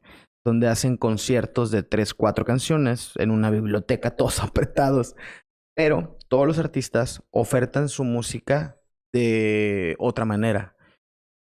donde 0.45 0.67
hacen 0.67 0.95
conciertos 0.95 1.71
de 1.71 1.81
3, 1.81 2.13
4 2.13 2.45
canciones 2.45 3.13
en 3.15 3.31
una 3.31 3.49
biblioteca, 3.49 4.11
todos 4.15 4.41
apretados. 4.43 5.15
Pero 5.75 6.17
todos 6.35 6.47
los 6.47 6.59
artistas 6.59 7.23
ofertan 7.31 7.87
su 7.87 8.03
música 8.03 8.77
de 9.13 9.95
otra 9.97 10.25
manera 10.25 10.75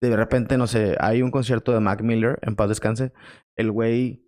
de 0.09 0.15
repente, 0.15 0.57
no 0.57 0.67
sé, 0.67 0.95
hay 0.99 1.21
un 1.21 1.31
concierto 1.31 1.71
de 1.71 1.79
Mac 1.79 2.01
Miller, 2.01 2.39
en 2.41 2.55
paz 2.55 2.69
descanse, 2.69 3.13
el 3.55 3.71
güey 3.71 4.25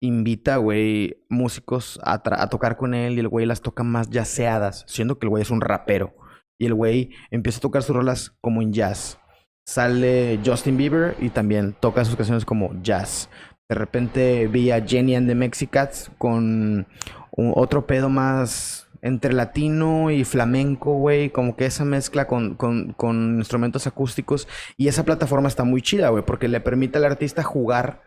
invita, 0.00 0.56
güey, 0.56 1.24
músicos 1.28 1.98
a, 2.02 2.22
tocar 2.48 2.76
con 2.76 2.94
él 2.94 3.14
y 3.14 3.20
el 3.20 3.28
güey 3.28 3.46
las 3.46 3.62
toca 3.62 3.82
más 3.82 4.10
jazzeadas, 4.10 4.84
siendo 4.86 5.18
que 5.18 5.26
el 5.26 5.30
güey 5.30 5.42
es 5.42 5.50
un 5.50 5.60
rapero. 5.60 6.14
Y 6.58 6.66
el 6.66 6.74
güey 6.74 7.10
empieza 7.30 7.58
a 7.58 7.62
tocar 7.62 7.82
sus 7.82 7.96
rolas 7.96 8.36
como 8.40 8.60
en 8.60 8.72
jazz. 8.72 9.18
Sale 9.66 10.40
Justin 10.44 10.76
Bieber 10.76 11.16
y 11.20 11.30
también 11.30 11.74
toca 11.80 12.04
sus 12.04 12.16
canciones 12.16 12.44
como 12.44 12.70
jazz. 12.82 13.30
De 13.68 13.74
repente 13.74 14.46
vi 14.46 14.70
a 14.70 14.86
Jenny 14.86 15.16
and 15.16 15.26
the 15.26 15.34
Mexicats 15.34 16.10
con 16.18 16.86
otro 17.32 17.86
pedo 17.86 18.10
más 18.10 18.88
entre 19.04 19.34
latino 19.34 20.10
y 20.10 20.24
flamenco, 20.24 20.94
güey, 20.94 21.28
como 21.28 21.56
que 21.56 21.66
esa 21.66 21.84
mezcla 21.84 22.26
con, 22.26 22.54
con, 22.54 23.36
instrumentos 23.36 23.86
acústicos. 23.86 24.48
Y 24.78 24.88
esa 24.88 25.04
plataforma 25.04 25.46
está 25.46 25.62
muy 25.62 25.82
chida, 25.82 26.08
güey, 26.08 26.24
porque 26.24 26.48
le 26.48 26.62
permite 26.62 26.96
al 26.96 27.04
artista 27.04 27.42
jugar 27.42 28.02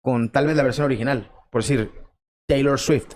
con 0.00 0.30
tal 0.30 0.46
vez 0.46 0.56
la 0.56 0.62
versión 0.62 0.84
original. 0.84 1.32
Por 1.50 1.62
decir, 1.62 1.90
Taylor 2.48 2.78
Swift. 2.78 3.14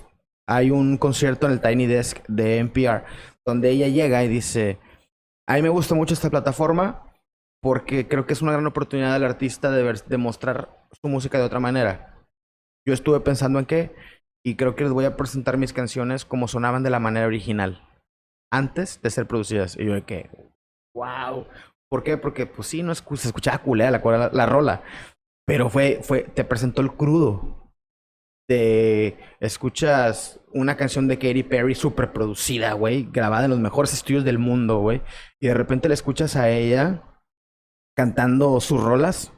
Hay 0.48 0.72
un 0.72 0.98
concierto 0.98 1.46
en 1.46 1.52
el 1.52 1.60
Tiny 1.60 1.86
Desk 1.86 2.18
de 2.26 2.58
NPR 2.58 3.04
donde 3.46 3.70
ella 3.70 3.86
llega 3.86 4.24
y 4.24 4.28
dice, 4.28 4.80
a 5.46 5.54
mí 5.54 5.62
me 5.62 5.68
gusta 5.68 5.94
mucho 5.94 6.14
esta 6.14 6.28
plataforma 6.28 7.06
porque 7.62 8.08
creo 8.08 8.26
que 8.26 8.32
es 8.32 8.42
una 8.42 8.50
gran 8.50 8.66
oportunidad 8.66 9.12
del 9.12 9.24
artista 9.24 9.70
de, 9.70 10.00
de 10.04 10.16
mostrar 10.16 10.88
su 11.00 11.08
música 11.08 11.38
de 11.38 11.44
otra 11.44 11.60
manera. 11.60 12.26
Yo 12.84 12.92
estuve 12.92 13.20
pensando 13.20 13.60
en 13.60 13.66
qué 13.66 13.94
y 14.44 14.56
creo 14.56 14.74
que 14.74 14.84
les 14.84 14.92
voy 14.92 15.04
a 15.04 15.16
presentar 15.16 15.56
mis 15.56 15.72
canciones 15.72 16.24
como 16.24 16.48
sonaban 16.48 16.82
de 16.82 16.90
la 16.90 16.98
manera 16.98 17.26
original, 17.26 17.88
antes 18.52 19.00
de 19.02 19.10
ser 19.10 19.26
producidas. 19.26 19.76
Y 19.78 19.86
yo 19.86 20.04
que, 20.04 20.30
wow. 20.94 21.46
¿Por 21.90 22.02
qué? 22.02 22.16
Porque 22.16 22.46
pues 22.46 22.68
sí, 22.68 22.82
no 22.82 22.94
se 22.94 23.28
escuchaba 23.28 23.58
culea 23.58 23.90
la, 23.90 24.30
la, 24.32 24.46
rola, 24.46 24.82
pero 25.46 25.68
fue, 25.68 26.00
fue, 26.02 26.22
te 26.22 26.42
presentó 26.42 26.80
el 26.80 26.92
crudo. 26.92 27.70
Te 28.48 29.18
escuchas 29.40 30.40
una 30.52 30.76
canción 30.76 31.06
de 31.06 31.18
Katy 31.18 31.42
Perry 31.42 31.74
súper 31.74 32.12
producida, 32.12 32.72
güey, 32.72 33.08
grabada 33.10 33.44
en 33.44 33.50
los 33.50 33.60
mejores 33.60 33.92
estudios 33.92 34.24
del 34.24 34.38
mundo, 34.38 34.78
güey, 34.78 35.02
y 35.38 35.48
de 35.48 35.54
repente 35.54 35.88
la 35.88 35.94
escuchas 35.94 36.34
a 36.34 36.48
ella 36.48 37.02
cantando 37.94 38.58
sus 38.60 38.82
rolas 38.82 39.32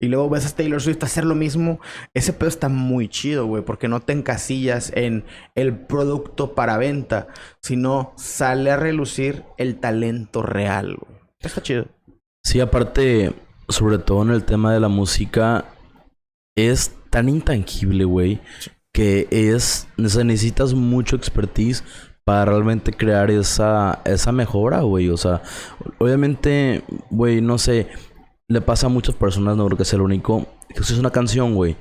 y 0.00 0.08
luego 0.08 0.30
ves 0.30 0.46
a 0.46 0.56
Taylor 0.56 0.80
Swift 0.80 1.04
hacer 1.04 1.26
lo 1.26 1.34
mismo. 1.34 1.78
Ese 2.14 2.32
pedo 2.32 2.48
está 2.48 2.70
muy 2.70 3.08
chido, 3.08 3.44
güey, 3.46 3.62
porque 3.62 3.86
no 3.86 4.00
te 4.00 4.14
encasillas 4.14 4.90
en 4.96 5.24
el 5.54 5.76
producto 5.76 6.54
para 6.54 6.78
venta, 6.78 7.28
sino 7.60 8.14
sale 8.16 8.70
a 8.70 8.76
relucir 8.76 9.44
el 9.58 9.76
talento 9.78 10.42
real, 10.42 10.96
güey. 10.96 11.20
Está 11.38 11.62
chido. 11.62 11.86
Sí, 12.42 12.60
aparte, 12.60 13.34
sobre 13.68 13.98
todo 13.98 14.22
en 14.22 14.30
el 14.30 14.44
tema 14.44 14.72
de 14.72 14.80
la 14.80 14.88
música, 14.88 15.66
es 16.56 16.94
tan 17.10 17.28
intangible, 17.28 18.04
güey, 18.04 18.40
que 18.94 19.28
es, 19.30 19.86
necesitas 19.98 20.72
mucho 20.72 21.16
expertise 21.16 21.84
para 22.24 22.46
realmente 22.46 22.92
crear 22.92 23.30
esa, 23.30 24.00
esa 24.06 24.32
mejora, 24.32 24.80
güey. 24.80 25.10
O 25.10 25.18
sea, 25.18 25.42
obviamente, 25.98 26.84
güey, 27.10 27.42
no 27.42 27.58
sé 27.58 27.88
le 28.50 28.60
pasa 28.60 28.86
a 28.86 28.90
muchas 28.90 29.14
personas, 29.14 29.56
no 29.56 29.64
creo 29.66 29.78
que 29.78 29.84
sea 29.84 29.96
el 29.96 30.02
único, 30.02 30.44
que 30.74 30.80
es 30.80 30.98
una 30.98 31.10
canción, 31.10 31.54
güey. 31.54 31.76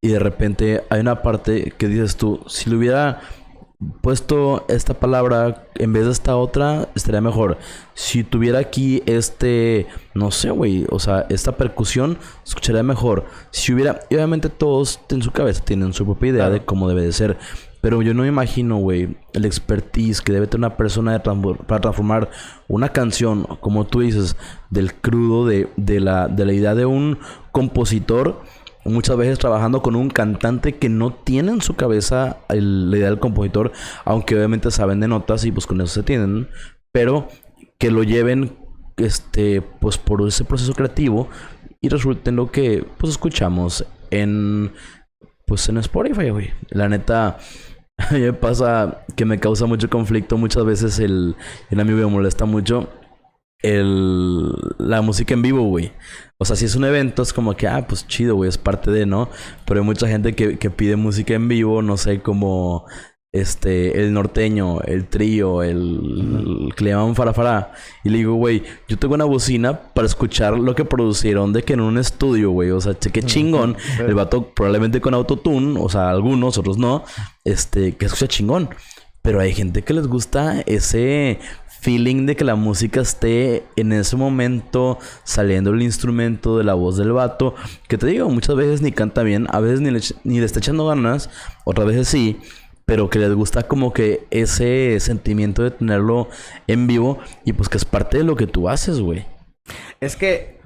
Y 0.00 0.08
de 0.08 0.20
repente 0.20 0.84
hay 0.88 1.00
una 1.00 1.20
parte 1.20 1.74
que 1.76 1.88
dices 1.88 2.16
tú, 2.16 2.40
si 2.46 2.70
le 2.70 2.76
hubiera 2.76 3.20
puesto 4.02 4.64
esta 4.68 4.94
palabra 4.94 5.66
en 5.74 5.92
vez 5.92 6.04
de 6.04 6.12
esta 6.12 6.36
otra, 6.36 6.88
estaría 6.94 7.20
mejor. 7.20 7.58
Si 7.94 8.22
tuviera 8.22 8.60
aquí 8.60 9.02
este, 9.04 9.88
no 10.14 10.30
sé, 10.30 10.50
güey, 10.50 10.86
o 10.90 11.00
sea, 11.00 11.26
esta 11.28 11.56
percusión, 11.56 12.16
escucharía 12.46 12.84
mejor. 12.84 13.26
Si 13.50 13.72
hubiera, 13.72 13.98
obviamente 14.08 14.48
todos 14.48 15.00
en 15.08 15.22
su 15.22 15.32
cabeza 15.32 15.64
tienen 15.64 15.92
su 15.92 16.04
propia 16.04 16.30
idea 16.30 16.50
de 16.50 16.64
cómo 16.64 16.88
debe 16.88 17.02
de 17.02 17.12
ser. 17.12 17.36
Pero 17.82 18.00
yo 18.00 18.14
no 18.14 18.22
me 18.22 18.28
imagino, 18.28 18.76
güey, 18.76 19.16
el 19.34 19.44
expertise 19.44 20.22
que 20.22 20.32
debe 20.32 20.46
tener 20.46 20.66
una 20.66 20.76
persona 20.76 21.20
para 21.20 21.80
transformar 21.80 22.30
una 22.68 22.90
canción, 22.90 23.42
como 23.60 23.86
tú 23.86 24.00
dices, 24.00 24.36
del 24.70 24.94
crudo, 24.94 25.46
de, 25.46 25.68
de, 25.76 25.98
la, 25.98 26.28
de 26.28 26.46
la 26.46 26.52
idea 26.52 26.76
de 26.76 26.86
un 26.86 27.18
compositor, 27.50 28.40
muchas 28.84 29.16
veces 29.16 29.40
trabajando 29.40 29.82
con 29.82 29.96
un 29.96 30.10
cantante 30.10 30.76
que 30.76 30.88
no 30.88 31.12
tiene 31.12 31.50
en 31.50 31.60
su 31.60 31.74
cabeza 31.74 32.38
la 32.48 32.96
idea 32.96 33.08
del 33.08 33.18
compositor, 33.18 33.72
aunque 34.04 34.36
obviamente 34.36 34.70
saben 34.70 35.00
de 35.00 35.08
notas 35.08 35.44
y 35.44 35.50
pues 35.50 35.66
con 35.66 35.80
eso 35.80 35.92
se 35.92 36.02
tienen, 36.04 36.48
pero 36.92 37.28
que 37.78 37.90
lo 37.90 38.04
lleven 38.04 38.56
este 38.96 39.60
pues 39.60 39.98
por 39.98 40.26
ese 40.26 40.44
proceso 40.44 40.72
creativo 40.74 41.28
y 41.80 41.88
resulte 41.88 42.30
en 42.30 42.36
lo 42.36 42.52
que 42.52 42.86
pues 42.98 43.10
escuchamos 43.10 43.84
en 44.10 44.72
pues 45.46 45.68
en 45.68 45.78
Spotify, 45.78 46.30
güey. 46.30 46.50
La 46.70 46.88
neta 46.88 47.38
a 47.98 48.14
mí 48.14 48.20
me 48.20 48.32
pasa 48.32 49.04
que 49.16 49.24
me 49.24 49.38
causa 49.38 49.66
mucho 49.66 49.88
conflicto 49.88 50.36
muchas 50.36 50.64
veces 50.64 50.98
el, 50.98 51.36
el 51.70 51.80
amigo 51.80 51.98
me 51.98 52.06
molesta 52.06 52.44
mucho 52.44 52.88
el, 53.62 54.50
la 54.78 55.02
música 55.02 55.34
en 55.34 55.42
vivo, 55.42 55.62
güey. 55.62 55.92
O 56.38 56.44
sea, 56.44 56.56
si 56.56 56.64
es 56.64 56.74
un 56.74 56.84
evento, 56.84 57.22
es 57.22 57.32
como 57.32 57.56
que, 57.56 57.68
ah, 57.68 57.86
pues 57.88 58.06
chido, 58.06 58.34
güey, 58.34 58.48
es 58.48 58.58
parte 58.58 58.90
de, 58.90 59.06
¿no? 59.06 59.30
Pero 59.66 59.80
hay 59.80 59.86
mucha 59.86 60.08
gente 60.08 60.34
que, 60.34 60.58
que 60.58 60.70
pide 60.70 60.96
música 60.96 61.34
en 61.34 61.48
vivo, 61.48 61.80
no 61.82 61.96
sé, 61.96 62.20
como 62.20 62.86
este, 63.32 63.98
el 63.98 64.12
norteño, 64.12 64.82
el 64.82 65.06
trío, 65.06 65.62
el, 65.62 66.70
que 66.76 66.84
le 66.84 66.90
llaman 66.90 67.16
farafara. 67.16 67.72
Y 68.04 68.10
le 68.10 68.18
digo, 68.18 68.34
güey, 68.34 68.62
yo 68.88 68.98
tengo 68.98 69.14
una 69.14 69.24
bocina 69.24 69.80
para 69.94 70.06
escuchar 70.06 70.58
lo 70.58 70.74
que 70.74 70.84
producieron 70.84 71.52
de 71.52 71.62
que 71.62 71.72
en 71.72 71.80
un 71.80 71.96
estudio, 71.96 72.50
güey. 72.50 72.70
O 72.70 72.80
sea, 72.80 72.94
qué 72.94 73.22
chingón. 73.22 73.76
El 73.98 74.14
vato 74.14 74.48
probablemente 74.54 75.00
con 75.00 75.14
autotune, 75.14 75.80
o 75.80 75.88
sea, 75.88 76.10
algunos, 76.10 76.58
otros 76.58 76.76
no. 76.76 77.04
Este, 77.44 77.96
que 77.96 78.04
escucha 78.04 78.28
chingón. 78.28 78.68
Pero 79.22 79.40
hay 79.40 79.54
gente 79.54 79.82
que 79.82 79.94
les 79.94 80.08
gusta 80.08 80.60
ese 80.66 81.38
feeling 81.80 82.26
de 82.26 82.36
que 82.36 82.44
la 82.44 82.54
música 82.54 83.00
esté 83.00 83.64
en 83.76 83.92
ese 83.92 84.16
momento 84.16 84.98
saliendo 85.24 85.70
el 85.70 85.82
instrumento 85.82 86.58
de 86.58 86.64
la 86.64 86.74
voz 86.74 86.98
del 86.98 87.12
vato. 87.12 87.54
Que 87.88 87.96
te 87.96 88.06
digo, 88.06 88.28
muchas 88.28 88.56
veces 88.56 88.82
ni 88.82 88.92
canta 88.92 89.22
bien, 89.22 89.46
a 89.50 89.60
veces 89.60 89.80
ni 89.80 89.90
le, 89.90 90.00
ni 90.24 90.38
le 90.38 90.44
está 90.44 90.58
echando 90.58 90.86
ganas, 90.86 91.30
otras 91.64 91.86
veces 91.86 92.08
sí 92.08 92.38
pero 92.84 93.10
que 93.10 93.18
les 93.18 93.32
gusta 93.34 93.62
como 93.64 93.92
que 93.92 94.26
ese 94.30 94.98
sentimiento 95.00 95.62
de 95.62 95.70
tenerlo 95.70 96.28
en 96.66 96.86
vivo 96.86 97.18
y 97.44 97.52
pues 97.52 97.68
que 97.68 97.76
es 97.76 97.84
parte 97.84 98.18
de 98.18 98.24
lo 98.24 98.36
que 98.36 98.46
tú 98.46 98.68
haces, 98.68 99.00
güey. 99.00 99.26
Es 100.00 100.16
que 100.16 100.60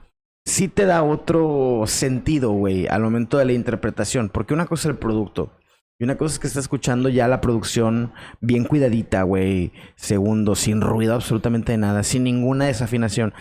sí 0.44 0.68
te 0.68 0.86
da 0.86 1.02
otro 1.02 1.84
sentido, 1.86 2.52
güey, 2.52 2.86
al 2.86 3.02
momento 3.02 3.38
de 3.38 3.44
la 3.44 3.52
interpretación, 3.52 4.30
porque 4.30 4.54
una 4.54 4.66
cosa 4.66 4.88
es 4.88 4.94
el 4.94 4.98
producto. 4.98 5.52
Y 5.98 6.04
una 6.04 6.18
cosa 6.18 6.34
es 6.34 6.38
que 6.38 6.46
estás 6.46 6.64
escuchando 6.64 7.08
ya 7.08 7.26
la 7.26 7.40
producción 7.40 8.12
bien 8.40 8.64
cuidadita, 8.64 9.22
güey. 9.22 9.72
Segundo, 9.94 10.54
sin 10.54 10.82
ruido 10.82 11.14
absolutamente 11.14 11.72
de 11.72 11.78
nada, 11.78 12.02
sin 12.02 12.24
ninguna 12.24 12.66
desafinación. 12.66 13.32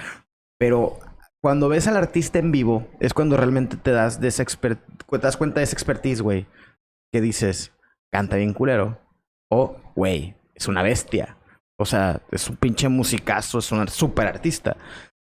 Pero 0.58 0.98
cuando 1.42 1.68
ves 1.68 1.88
al 1.88 1.98
artista 1.98 2.40
en 2.40 2.54
vivo, 2.54 2.88
es 3.02 3.14
cuando 3.14 3.36
realmente 3.36 3.76
te 3.76 3.92
das, 3.92 4.22
de 4.22 4.32
te 4.32 5.18
das 5.18 5.38
cuenta 5.38 5.60
de 5.60 5.66
esa 5.66 5.74
expertise, 5.74 6.22
güey. 6.22 6.48
Que 7.12 7.20
dices, 7.20 7.74
canta 8.16 8.38
bien 8.38 8.54
culero, 8.54 8.98
O, 9.52 9.76
güey, 9.94 10.36
es 10.54 10.70
una 10.70 10.82
bestia. 10.84 11.38
O 11.78 11.86
sea, 11.86 12.22
es 12.32 12.50
un 12.50 12.56
pinche 12.56 12.88
musicazo, 12.88 13.60
es 13.60 13.70
un 13.74 13.86
super 13.90 14.26
artista. 14.26 14.78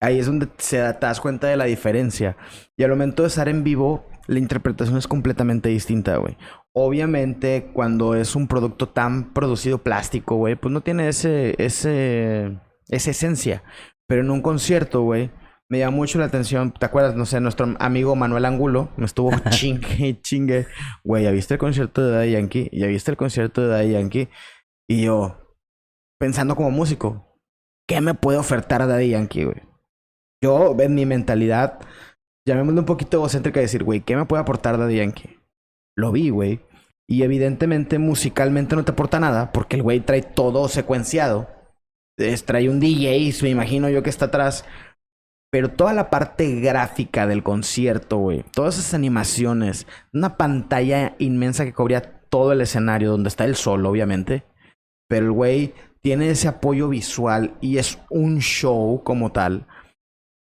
Ahí 0.01 0.19
es 0.19 0.25
donde 0.25 0.49
se 0.57 0.79
te 0.95 1.07
das 1.07 1.21
cuenta 1.21 1.47
de 1.47 1.59
la 1.59 1.67
diferencia. 1.67 2.39
Y 2.79 2.83
al 2.83 2.91
momento 2.91 3.23
de 3.23 3.29
estar 3.29 3.51
en 3.51 3.65
vivo, 3.65 4.07
la 4.27 4.39
interpretación 4.39 4.97
es 4.97 5.07
completamente 5.07 5.69
distinta, 5.69 6.17
güey. 6.17 6.39
Obviamente, 6.73 7.71
cuando 7.75 8.15
es 8.15 8.35
un 8.35 8.49
producto 8.49 8.89
tan 8.89 9.35
producido 9.35 9.83
plástico, 9.83 10.37
güey, 10.37 10.55
pues 10.55 10.73
no 10.73 10.81
tiene 10.81 11.09
ese, 11.09 11.55
ese, 11.59 12.59
esa 12.89 13.11
esencia. 13.11 13.63
Pero 14.07 14.23
en 14.23 14.31
un 14.31 14.41
concierto, 14.41 15.03
güey, 15.03 15.31
me 15.71 15.79
llama 15.79 15.97
mucho 15.97 16.19
la 16.19 16.27
atención. 16.27 16.73
¿Te 16.73 16.85
acuerdas? 16.85 17.15
No 17.15 17.25
sé, 17.25 17.41
nuestro 17.41 17.75
amigo 17.79 18.17
Manuel 18.17 18.45
Angulo 18.45 18.91
me 18.97 19.07
estuvo 19.07 19.31
chingue 19.51 20.21
chingue. 20.21 20.67
Güey, 21.05 21.25
¿ya 21.25 21.31
viste 21.31 21.55
el 21.55 21.61
concierto 21.61 22.05
de 22.05 22.13
Daddy 22.13 22.33
Yankee? 22.33 22.69
¿Ya 22.73 22.89
viste 22.89 23.13
el 23.13 23.17
concierto 23.17 23.63
de 23.63 23.69
Daddy 23.69 23.93
Yankee? 23.93 24.29
Y 24.89 25.05
yo, 25.05 25.57
pensando 26.19 26.57
como 26.57 26.73
músico, 26.73 27.39
¿qué 27.89 28.01
me 28.01 28.15
puede 28.15 28.39
ofertar 28.39 28.87
Daddy 28.87 29.11
Yankee, 29.11 29.45
güey? 29.45 29.63
Yo, 30.43 30.77
en 30.81 30.95
mi 30.95 31.07
mentalidad, 31.07 31.79
llamémosle 32.49 32.81
un 32.81 32.87
poquito 32.87 33.19
egocéntrica 33.19 33.61
y 33.61 33.65
decir, 33.65 33.85
güey, 33.85 34.01
¿qué 34.01 34.17
me 34.17 34.27
puede 34.27 34.43
aportar 34.43 34.77
Daddy 34.77 34.97
Yankee? 34.97 35.39
Lo 35.97 36.11
vi, 36.11 36.31
güey. 36.31 36.61
Y 37.09 37.23
evidentemente 37.23 37.99
musicalmente 37.99 38.75
no 38.75 38.85
te 38.85 38.93
aporta 38.93 39.21
nada 39.21 39.53
porque 39.53 39.77
el 39.77 39.83
güey 39.83 40.01
trae 40.01 40.23
todo 40.23 40.67
secuenciado. 40.69 41.49
Es, 42.17 42.45
trae 42.45 42.69
un 42.69 42.81
DJ, 42.81 43.33
me 43.43 43.51
imagino 43.51 43.89
yo 43.89 44.03
que 44.03 44.11
está 44.11 44.27
atrás. 44.27 44.65
Pero 45.51 45.71
toda 45.71 45.93
la 45.93 46.11
parte 46.11 46.61
gráfica 46.61 47.27
del 47.27 47.43
concierto, 47.43 48.19
güey. 48.19 48.45
Todas 48.53 48.79
esas 48.79 48.95
animaciones. 48.95 49.87
Una 50.13 50.37
pantalla 50.37 51.17
inmensa 51.19 51.65
que 51.65 51.73
cubría 51.73 52.21
todo 52.29 52.53
el 52.53 52.61
escenario, 52.61 53.11
donde 53.11 53.29
está 53.29 53.45
el 53.45 53.57
sol, 53.57 53.85
obviamente. 53.85 54.45
Pero 55.09 55.27
el 55.27 55.33
güey 55.33 55.75
tiene 56.03 56.31
ese 56.31 56.49
apoyo 56.49 56.89
visual 56.89 57.55
y 57.61 57.79
es 57.79 57.99
un 58.11 58.39
show 58.39 59.03
como 59.03 59.33
tal 59.33 59.67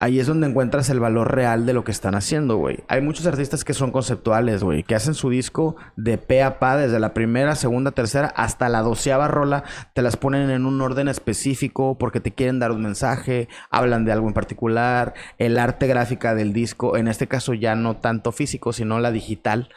ahí 0.04 0.20
es 0.20 0.26
donde 0.26 0.46
encuentras 0.46 0.90
el 0.90 1.00
valor 1.00 1.34
real 1.34 1.64
de 1.64 1.72
lo 1.72 1.82
que 1.82 1.90
están 1.90 2.14
haciendo, 2.14 2.58
güey. 2.58 2.80
Hay 2.88 3.00
muchos 3.00 3.26
artistas 3.26 3.64
que 3.64 3.72
son 3.72 3.90
conceptuales, 3.90 4.62
güey, 4.62 4.82
que 4.82 4.94
hacen 4.94 5.14
su 5.14 5.30
disco 5.30 5.76
de 5.96 6.18
pe 6.18 6.42
a 6.42 6.58
pa, 6.58 6.76
desde 6.76 7.00
la 7.00 7.14
primera, 7.14 7.54
segunda, 7.54 7.90
tercera, 7.90 8.26
hasta 8.26 8.68
la 8.68 8.82
doceava 8.82 9.28
rola, 9.28 9.64
te 9.94 10.02
las 10.02 10.18
ponen 10.18 10.50
en 10.50 10.66
un 10.66 10.82
orden 10.82 11.08
específico 11.08 11.96
porque 11.96 12.20
te 12.20 12.32
quieren 12.32 12.58
dar 12.58 12.70
un 12.72 12.82
mensaje, 12.82 13.48
hablan 13.70 14.04
de 14.04 14.12
algo 14.12 14.28
en 14.28 14.34
particular, 14.34 15.14
el 15.38 15.58
arte 15.58 15.86
gráfica 15.86 16.34
del 16.34 16.52
disco, 16.52 16.98
en 16.98 17.08
este 17.08 17.26
caso 17.26 17.54
ya 17.54 17.74
no 17.74 17.96
tanto 17.96 18.30
físico, 18.30 18.74
sino 18.74 19.00
la 19.00 19.10
digital. 19.10 19.70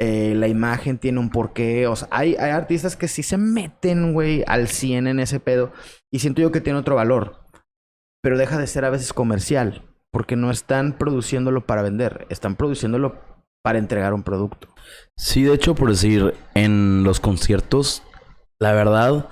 Eh, 0.00 0.34
la 0.34 0.48
imagen 0.48 0.98
tiene 0.98 1.20
un 1.20 1.30
porqué. 1.30 1.86
O 1.86 1.94
sea, 1.94 2.08
hay, 2.10 2.34
hay 2.34 2.50
artistas 2.50 2.96
que 2.96 3.06
sí 3.06 3.22
se 3.22 3.36
meten, 3.36 4.12
güey, 4.12 4.42
al 4.48 4.66
100 4.66 5.06
en 5.06 5.20
ese 5.20 5.38
pedo. 5.38 5.72
Y 6.10 6.18
siento 6.18 6.42
yo 6.42 6.50
que 6.50 6.60
tiene 6.60 6.80
otro 6.80 6.96
valor 6.96 7.41
pero 8.22 8.38
deja 8.38 8.56
de 8.56 8.66
ser 8.66 8.84
a 8.84 8.90
veces 8.90 9.12
comercial, 9.12 9.82
porque 10.10 10.36
no 10.36 10.50
están 10.50 10.96
produciéndolo 10.96 11.66
para 11.66 11.82
vender, 11.82 12.26
están 12.30 12.56
produciéndolo 12.56 13.20
para 13.62 13.78
entregar 13.78 14.14
un 14.14 14.22
producto. 14.22 14.68
Sí, 15.16 15.42
de 15.42 15.54
hecho, 15.54 15.74
por 15.74 15.90
decir, 15.90 16.34
en 16.54 17.04
los 17.04 17.20
conciertos, 17.20 18.02
la 18.58 18.72
verdad, 18.72 19.28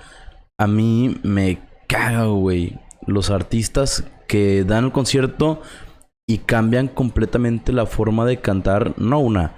a 0.59 0.67
mí 0.67 1.19
me 1.23 1.61
caga, 1.87 2.25
güey, 2.25 2.79
los 3.07 3.29
artistas 3.29 4.03
que 4.27 4.63
dan 4.63 4.85
el 4.85 4.91
concierto 4.91 5.61
y 6.27 6.39
cambian 6.39 6.87
completamente 6.87 7.73
la 7.73 7.85
forma 7.85 8.25
de 8.25 8.39
cantar, 8.39 8.93
no 8.97 9.19
una, 9.19 9.53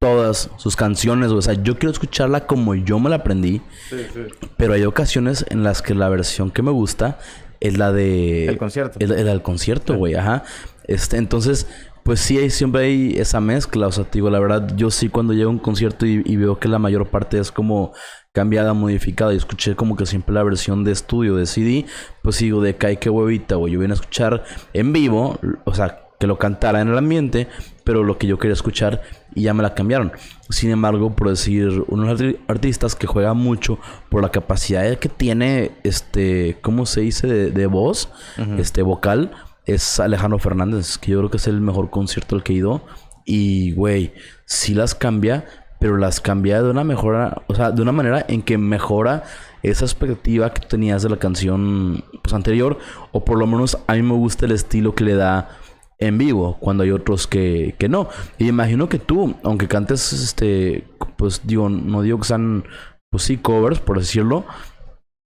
todas 0.00 0.50
sus 0.56 0.76
canciones, 0.76 1.30
o 1.30 1.42
sea, 1.42 1.54
yo 1.54 1.78
quiero 1.78 1.92
escucharla 1.92 2.46
como 2.46 2.74
yo 2.74 2.98
me 2.98 3.10
la 3.10 3.16
aprendí, 3.16 3.60
sí, 3.88 3.98
sí. 4.12 4.20
pero 4.56 4.74
hay 4.74 4.84
ocasiones 4.84 5.44
en 5.48 5.62
las 5.62 5.82
que 5.82 5.94
la 5.94 6.08
versión 6.08 6.50
que 6.50 6.62
me 6.62 6.70
gusta 6.70 7.18
es 7.60 7.78
la 7.78 7.92
de... 7.92 8.46
El 8.46 8.58
concierto. 8.58 8.98
El, 9.00 9.12
el, 9.12 9.42
concierto, 9.42 9.96
güey, 9.96 10.14
ajá. 10.14 10.44
Este, 10.84 11.16
entonces, 11.16 11.66
pues 12.02 12.20
sí, 12.20 12.38
hay, 12.38 12.50
siempre 12.50 12.84
hay 12.84 13.14
esa 13.18 13.40
mezcla. 13.40 13.86
O 13.86 13.92
sea, 13.92 14.04
te 14.04 14.18
digo, 14.18 14.30
la 14.30 14.38
verdad, 14.38 14.74
yo 14.76 14.90
sí 14.90 15.08
cuando 15.08 15.32
llego 15.32 15.50
a 15.50 15.52
un 15.52 15.58
concierto 15.58 16.06
y, 16.06 16.22
y, 16.24 16.36
veo 16.36 16.58
que 16.58 16.68
la 16.68 16.78
mayor 16.78 17.08
parte 17.08 17.38
es 17.38 17.52
como 17.52 17.92
cambiada, 18.32 18.72
modificada, 18.72 19.34
y 19.34 19.36
escuché 19.36 19.74
como 19.74 19.96
que 19.96 20.06
siempre 20.06 20.34
la 20.34 20.42
versión 20.42 20.84
de 20.84 20.92
estudio, 20.92 21.36
de 21.36 21.46
CD, 21.46 21.86
pues 22.22 22.38
digo, 22.38 22.62
de 22.62 22.76
cae 22.76 22.98
que 22.98 23.10
huevita, 23.10 23.56
güey. 23.56 23.72
Yo 23.72 23.80
vine 23.80 23.92
a 23.92 23.96
escuchar 23.96 24.44
en 24.72 24.92
vivo, 24.92 25.38
o 25.64 25.74
sea, 25.74 26.08
que 26.18 26.26
lo 26.26 26.38
cantara 26.38 26.80
en 26.80 26.88
el 26.88 26.98
ambiente, 26.98 27.48
pero 27.84 28.02
lo 28.02 28.18
que 28.18 28.26
yo 28.26 28.38
quería 28.38 28.54
escuchar 28.54 29.02
y 29.38 29.42
ya 29.42 29.54
me 29.54 29.62
la 29.62 29.74
cambiaron. 29.74 30.12
Sin 30.50 30.70
embargo, 30.70 31.14
por 31.14 31.30
decir, 31.30 31.84
unos 31.88 32.20
artistas 32.48 32.94
que 32.94 33.06
juegan 33.06 33.36
mucho 33.36 33.78
por 34.08 34.22
la 34.22 34.30
capacidad 34.30 34.98
que 34.98 35.08
tiene, 35.08 35.72
este, 35.84 36.58
¿cómo 36.60 36.86
se 36.86 37.02
dice? 37.02 37.26
De, 37.26 37.50
de 37.50 37.66
voz, 37.66 38.10
uh 38.38 38.42
-huh. 38.42 38.60
este, 38.60 38.82
vocal, 38.82 39.30
es 39.64 40.00
Alejandro 40.00 40.38
Fernández, 40.38 40.98
que 40.98 41.12
yo 41.12 41.18
creo 41.18 41.30
que 41.30 41.36
es 41.36 41.46
el 41.46 41.60
mejor 41.60 41.90
concierto 41.90 42.34
al 42.34 42.42
que 42.42 42.52
he 42.52 42.56
ido. 42.56 42.82
Y, 43.24 43.72
güey, 43.72 44.12
sí 44.46 44.74
las 44.74 44.94
cambia, 44.94 45.44
pero 45.78 45.96
las 45.98 46.20
cambia 46.20 46.62
de 46.62 46.70
una 46.70 46.82
mejora, 46.82 47.42
o 47.46 47.54
sea, 47.54 47.70
de 47.70 47.82
una 47.82 47.92
manera 47.92 48.24
en 48.28 48.42
que 48.42 48.58
mejora 48.58 49.22
esa 49.62 49.84
expectativa 49.84 50.52
que 50.52 50.66
tenías 50.66 51.02
de 51.02 51.10
la 51.10 51.18
canción 51.18 52.04
pues, 52.22 52.32
anterior, 52.34 52.78
o 53.12 53.24
por 53.24 53.38
lo 53.38 53.46
menos 53.46 53.78
a 53.86 53.94
mí 53.94 54.02
me 54.02 54.14
gusta 54.14 54.46
el 54.46 54.52
estilo 54.52 54.94
que 54.94 55.04
le 55.04 55.14
da 55.14 55.50
en 55.98 56.16
vivo, 56.16 56.56
cuando 56.60 56.84
hay 56.84 56.92
otros 56.92 57.26
que, 57.26 57.74
que 57.78 57.88
no. 57.88 58.08
Y 58.38 58.48
imagino 58.48 58.88
que 58.88 58.98
tú, 58.98 59.34
aunque 59.42 59.68
cantes, 59.68 60.12
este, 60.12 60.84
pues 61.16 61.42
digo, 61.44 61.68
no 61.68 62.02
digo 62.02 62.18
que 62.18 62.24
sean, 62.24 62.64
pues 63.10 63.24
sí, 63.24 63.36
covers, 63.36 63.80
por 63.80 63.98
decirlo. 63.98 64.46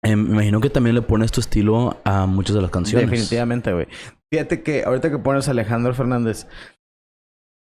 Eh, 0.04 0.12
imagino 0.12 0.62
que 0.62 0.70
también 0.70 0.96
le 0.96 1.02
pones 1.02 1.32
tu 1.32 1.42
estilo 1.42 1.98
a 2.04 2.28
muchas 2.28 2.56
de 2.56 2.62
las 2.62 2.72
canciones. 2.72 3.10
Definitivamente, 3.10 3.74
güey. 3.74 3.88
Fíjate 4.32 4.62
que 4.62 4.84
ahorita 4.84 5.10
que 5.10 5.18
pones 5.18 5.48
a 5.48 5.52
Alejandro 5.52 5.94
Fernández. 5.94 6.48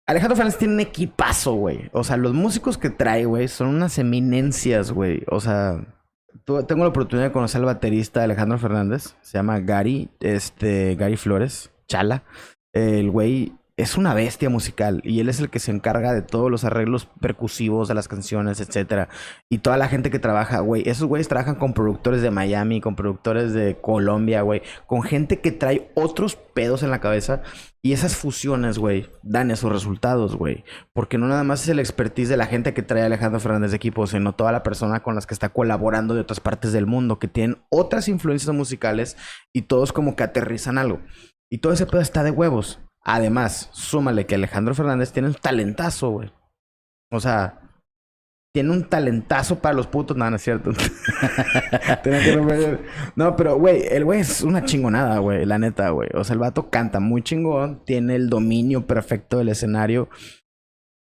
Alejandro 0.07 0.35
Fernández 0.35 0.59
tiene 0.59 0.75
un 0.75 0.79
equipazo, 0.79 1.53
güey. 1.53 1.89
O 1.91 2.03
sea, 2.03 2.15
los 2.15 2.33
músicos 2.33 2.77
que 2.77 2.89
trae, 2.89 3.25
güey, 3.25 3.47
son 3.47 3.67
unas 3.67 3.97
eminencias, 3.97 4.91
güey. 4.91 5.23
O 5.29 5.39
sea, 5.39 5.85
tengo 6.45 6.83
la 6.83 6.89
oportunidad 6.89 7.27
de 7.27 7.33
conocer 7.33 7.59
al 7.59 7.65
baterista 7.65 8.23
Alejandro 8.23 8.57
Fernández. 8.57 9.15
Se 9.21 9.37
llama 9.37 9.59
Gary, 9.59 10.09
este, 10.19 10.95
Gary 10.95 11.17
Flores, 11.17 11.71
Chala 11.87 12.23
el 12.75 13.09
güey 13.09 13.53
es 13.77 13.97
una 13.97 14.13
bestia 14.13 14.49
musical 14.49 15.01
y 15.03 15.19
él 15.19 15.27
es 15.27 15.41
el 15.41 15.49
que 15.49 15.59
se 15.59 15.69
encarga 15.69 16.13
de 16.13 16.21
todos 16.21 16.49
los 16.49 16.63
arreglos 16.63 17.07
percusivos 17.19 17.89
de 17.89 17.93
las 17.93 18.07
canciones, 18.07 18.61
etcétera. 18.61 19.09
Y 19.49 19.57
toda 19.57 19.75
la 19.75 19.89
gente 19.89 20.09
que 20.09 20.19
trabaja, 20.19 20.59
güey, 20.59 20.87
esos 20.87 21.07
güeyes 21.07 21.27
trabajan 21.27 21.55
con 21.55 21.73
productores 21.73 22.21
de 22.21 22.31
Miami, 22.31 22.79
con 22.79 22.95
productores 22.95 23.53
de 23.53 23.77
Colombia, 23.81 24.43
güey, 24.43 24.61
con 24.87 25.03
gente 25.03 25.41
que 25.41 25.51
trae 25.51 25.91
otros 25.93 26.37
pedos 26.37 26.83
en 26.83 26.91
la 26.91 27.01
cabeza 27.01 27.41
y 27.81 27.91
esas 27.91 28.15
fusiones, 28.15 28.77
güey, 28.77 29.09
dan 29.23 29.51
esos 29.51 29.71
resultados, 29.71 30.37
güey, 30.37 30.63
porque 30.93 31.17
no 31.17 31.27
nada 31.27 31.43
más 31.43 31.63
es 31.63 31.69
el 31.69 31.79
expertise 31.79 32.29
de 32.29 32.37
la 32.37 32.47
gente 32.47 32.73
que 32.73 32.81
trae 32.81 33.03
Alejandro 33.03 33.41
Fernández 33.41 33.71
de 33.71 33.77
equipo, 33.77 34.07
sino 34.07 34.35
toda 34.35 34.53
la 34.53 34.63
persona 34.63 35.03
con 35.03 35.15
las 35.15 35.27
que 35.27 35.33
está 35.33 35.49
colaborando 35.49 36.13
de 36.13 36.21
otras 36.21 36.39
partes 36.39 36.71
del 36.71 36.85
mundo 36.85 37.19
que 37.19 37.27
tienen 37.27 37.57
otras 37.69 38.07
influencias 38.07 38.55
musicales 38.55 39.17
y 39.53 39.63
todos 39.63 39.91
como 39.91 40.15
que 40.15 40.23
aterrizan 40.23 40.77
algo. 40.77 41.01
Y 41.49 41.59
todo 41.59 41.73
ese 41.73 41.85
pedo 41.85 42.01
está 42.01 42.23
de 42.23 42.31
huevos. 42.31 42.79
Además, 43.01 43.69
súmale 43.71 44.25
que 44.25 44.35
Alejandro 44.35 44.73
Fernández 44.73 45.11
tiene 45.11 45.27
un 45.27 45.35
talentazo, 45.35 46.09
güey. 46.09 46.33
O 47.11 47.19
sea, 47.19 47.65
tiene 48.55 48.71
un 48.71 48.85
talentazo 48.85 49.59
para 49.59 49.75
los 49.75 49.85
putos. 49.85 50.17
No, 50.17 50.29
no 50.29 50.37
es 50.37 50.41
cierto. 50.41 50.71
no, 53.15 53.35
pero, 53.35 53.57
güey, 53.57 53.83
el 53.91 54.05
güey 54.05 54.21
es 54.21 54.41
una 54.41 54.65
chingonada, 54.65 55.19
güey. 55.19 55.45
La 55.45 55.59
neta, 55.59 55.89
güey. 55.89 56.09
O 56.13 56.23
sea, 56.23 56.33
el 56.33 56.39
vato 56.39 56.69
canta 56.69 56.99
muy 56.99 57.21
chingón. 57.21 57.83
Tiene 57.85 58.15
el 58.15 58.29
dominio 58.29 58.87
perfecto 58.87 59.37
del 59.37 59.49
escenario. 59.49 60.09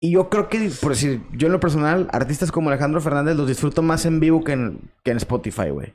Y 0.01 0.13
yo 0.13 0.29
creo 0.29 0.49
que, 0.49 0.71
por 0.81 0.93
decir, 0.93 1.23
yo 1.33 1.47
en 1.47 1.53
lo 1.53 1.61
personal, 1.61 2.09
artistas 2.11 2.51
como 2.51 2.71
Alejandro 2.71 3.01
Fernández 3.01 3.37
los 3.37 3.49
disfruto 3.49 3.83
más 3.83 4.07
en 4.07 4.19
vivo 4.19 4.43
que 4.43 4.53
en, 4.53 4.91
que 5.05 5.11
en 5.11 5.19
Spotify, 5.19 5.71
güey. 5.71 5.95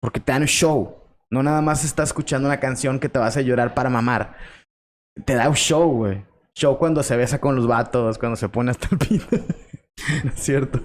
Porque 0.00 0.20
te 0.20 0.32
dan 0.32 0.46
show. 0.46 0.96
No 1.30 1.42
nada 1.42 1.60
más 1.60 1.84
estás 1.84 2.10
escuchando 2.10 2.48
una 2.48 2.60
canción 2.60 2.98
que 2.98 3.08
te 3.08 3.18
vas 3.18 3.36
a 3.36 3.42
llorar 3.42 3.74
para 3.74 3.90
mamar. 3.90 4.36
Te 5.24 5.34
da 5.34 5.48
un 5.48 5.56
show, 5.56 5.90
güey. 5.90 6.24
Show 6.54 6.78
cuando 6.78 7.02
se 7.02 7.16
besa 7.16 7.40
con 7.40 7.54
los 7.54 7.66
vatos, 7.66 8.18
cuando 8.18 8.36
se 8.36 8.48
pone 8.48 8.70
hasta 8.70 8.88
el 8.90 8.98
pito. 9.08 9.36
no 10.24 10.30
es 10.30 10.40
cierto. 10.40 10.80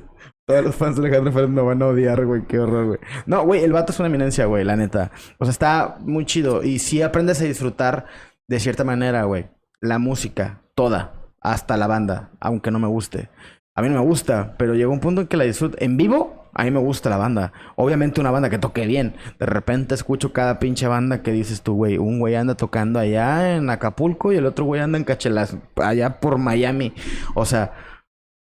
Todos 0.45 0.63
los 0.65 0.75
fans 0.75 0.97
de 0.97 1.07
Alejandro 1.07 1.31
Fernández 1.31 1.55
me 1.55 1.61
van 1.61 1.81
a 1.81 1.87
odiar, 1.87 2.25
güey. 2.25 2.45
Qué 2.45 2.59
horror, 2.59 2.85
güey. 2.87 2.99
No, 3.25 3.45
güey, 3.45 3.63
el 3.63 3.71
vato 3.71 3.93
es 3.93 3.99
una 3.99 4.09
eminencia, 4.09 4.45
güey, 4.45 4.65
la 4.65 4.75
neta. 4.75 5.11
O 5.39 5.45
sea, 5.45 5.51
está 5.51 5.97
muy 6.01 6.25
chido. 6.25 6.63
Y 6.63 6.79
sí 6.79 7.01
aprendes 7.01 7.39
a 7.41 7.45
disfrutar 7.45 8.07
de 8.49 8.59
cierta 8.59 8.83
manera, 8.83 9.23
güey. 9.23 9.47
La 9.79 9.99
música, 9.99 10.61
toda. 10.75 11.13
Hasta 11.39 11.77
la 11.77 11.87
banda, 11.87 12.31
aunque 12.41 12.71
no 12.71 12.79
me 12.79 12.87
guste. 12.87 13.29
A 13.75 13.81
mí 13.81 13.89
no 13.89 13.95
me 13.95 14.05
gusta, 14.05 14.55
pero 14.57 14.75
llega 14.75 14.89
un 14.89 14.99
punto 14.99 15.21
en 15.21 15.27
que 15.27 15.37
la 15.37 15.45
disfruto. 15.45 15.77
En 15.79 15.97
vivo, 15.97 16.42
a 16.55 16.63
mí 16.63 16.71
me 16.71 16.79
gusta 16.79 17.09
la 17.09 17.17
banda. 17.17 17.51
Obviamente 17.75 18.21
una 18.21 18.31
banda 18.31 18.49
que 18.49 18.59
toque 18.59 18.85
bien. 18.85 19.15
De 19.39 19.45
repente 19.45 19.95
escucho 19.95 20.33
cada 20.33 20.59
pinche 20.59 20.87
banda 20.87 21.23
que 21.23 21.31
dices 21.31 21.61
tú, 21.61 21.75
güey. 21.75 21.97
Un 21.97 22.19
güey 22.19 22.35
anda 22.35 22.55
tocando 22.55 22.99
allá 22.99 23.55
en 23.55 23.69
Acapulco 23.69 24.31
y 24.31 24.37
el 24.37 24.45
otro 24.45 24.65
güey 24.65 24.81
anda 24.81 24.97
en 24.97 25.03
Cachelas, 25.03 25.57
allá 25.75 26.19
por 26.19 26.37
Miami. 26.37 26.93
O 27.35 27.45
sea, 27.45 27.73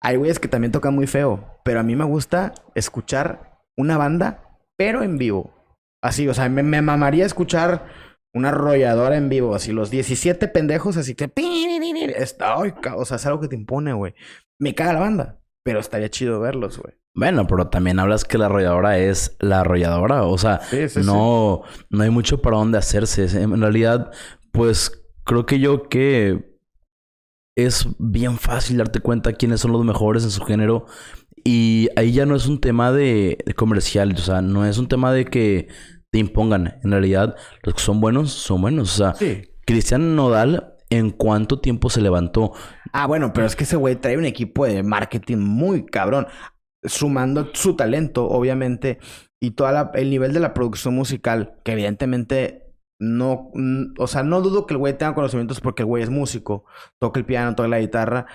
Hay 0.00 0.16
güeyes 0.16 0.38
que 0.38 0.48
también 0.48 0.70
tocan 0.72 0.94
muy 0.94 1.08
feo, 1.08 1.60
pero 1.64 1.80
a 1.80 1.82
mí 1.82 1.96
me 1.96 2.04
gusta 2.04 2.54
escuchar 2.76 3.58
una 3.76 3.98
banda, 3.98 4.60
pero 4.76 5.02
en 5.02 5.18
vivo. 5.18 5.52
Así, 6.02 6.28
o 6.28 6.34
sea, 6.34 6.48
me, 6.48 6.62
mamaría 6.62 7.26
escuchar 7.26 7.86
una 8.32 8.50
arrolladora 8.50 9.16
en 9.16 9.28
vivo, 9.28 9.56
así 9.56 9.72
los 9.72 9.90
17 9.90 10.46
pendejos, 10.48 10.96
así 10.96 11.16
que... 11.16 11.32
Está, 12.16 12.56
o 12.58 13.04
sea, 13.04 13.16
es 13.16 13.26
algo 13.26 13.40
que 13.40 13.48
te 13.48 13.56
impone, 13.56 13.92
güey. 13.92 14.14
Me 14.60 14.74
caga 14.76 14.92
la 14.92 15.00
banda, 15.00 15.40
pero 15.64 15.80
estaría 15.80 16.08
chido 16.10 16.38
verlos, 16.38 16.78
güey. 16.78 16.94
Bueno, 17.18 17.48
pero 17.48 17.66
también 17.66 17.98
hablas 17.98 18.24
que 18.24 18.38
la 18.38 18.46
arrolladora 18.46 18.96
es 18.96 19.36
la 19.40 19.60
arrolladora. 19.60 20.22
O 20.22 20.38
sea, 20.38 20.60
Sí, 20.60 20.88
sí, 20.88 21.00
no, 21.04 21.62
no 21.90 22.02
hay 22.04 22.10
mucho 22.10 22.40
para 22.40 22.58
dónde 22.58 22.78
hacerse. 22.78 23.24
En 23.42 23.60
realidad, 23.60 24.12
pues 24.52 24.92
creo 25.24 25.44
que 25.44 25.58
yo 25.58 25.88
que 25.88 26.56
es 27.56 27.88
bien 27.98 28.38
fácil 28.38 28.76
darte 28.76 29.00
cuenta 29.00 29.32
quiénes 29.32 29.60
son 29.60 29.72
los 29.72 29.84
mejores 29.84 30.22
en 30.22 30.30
su 30.30 30.44
género. 30.44 30.86
Y 31.42 31.88
ahí 31.96 32.12
ya 32.12 32.24
no 32.24 32.36
es 32.36 32.46
un 32.46 32.60
tema 32.60 32.92
de, 32.92 33.38
de 33.44 33.52
comercial. 33.52 34.12
O 34.12 34.18
sea, 34.18 34.40
no 34.40 34.64
es 34.64 34.78
un 34.78 34.86
tema 34.86 35.12
de 35.12 35.24
que 35.24 35.66
te 36.12 36.20
impongan. 36.20 36.78
En 36.84 36.92
realidad, 36.92 37.34
los 37.64 37.74
que 37.74 37.80
son 37.80 38.00
buenos, 38.00 38.30
son 38.30 38.60
buenos. 38.60 38.94
O 38.94 38.96
sea. 38.96 39.14
Cristian 39.66 40.14
Nodal, 40.14 40.76
¿en 40.88 41.10
cuánto 41.10 41.58
tiempo 41.58 41.90
se 41.90 42.00
levantó? 42.00 42.52
Ah, 42.92 43.08
bueno, 43.08 43.32
pero 43.32 43.44
es 43.44 43.56
que 43.56 43.64
ese 43.64 43.74
güey 43.74 43.96
trae 43.96 44.16
un 44.16 44.24
equipo 44.24 44.66
de 44.66 44.84
marketing 44.84 45.38
muy 45.38 45.84
cabrón. 45.84 46.28
Sumando 46.84 47.50
su 47.54 47.76
talento, 47.76 48.28
obviamente, 48.28 48.98
y 49.40 49.52
todo 49.52 49.90
el 49.94 50.10
nivel 50.10 50.32
de 50.32 50.40
la 50.40 50.54
producción 50.54 50.94
musical, 50.94 51.58
que 51.64 51.72
evidentemente 51.72 52.68
no, 53.00 53.50
mm, 53.54 53.94
o 53.98 54.06
sea, 54.06 54.22
no 54.22 54.40
dudo 54.40 54.66
que 54.66 54.74
el 54.74 54.78
güey 54.78 54.96
tenga 54.96 55.14
conocimientos 55.14 55.60
porque 55.60 55.82
el 55.82 55.86
güey 55.86 56.02
es 56.02 56.10
músico, 56.10 56.64
toca 56.98 57.20
el 57.20 57.26
piano, 57.26 57.54
toca 57.54 57.68
la 57.68 57.80
guitarra, 57.80 58.26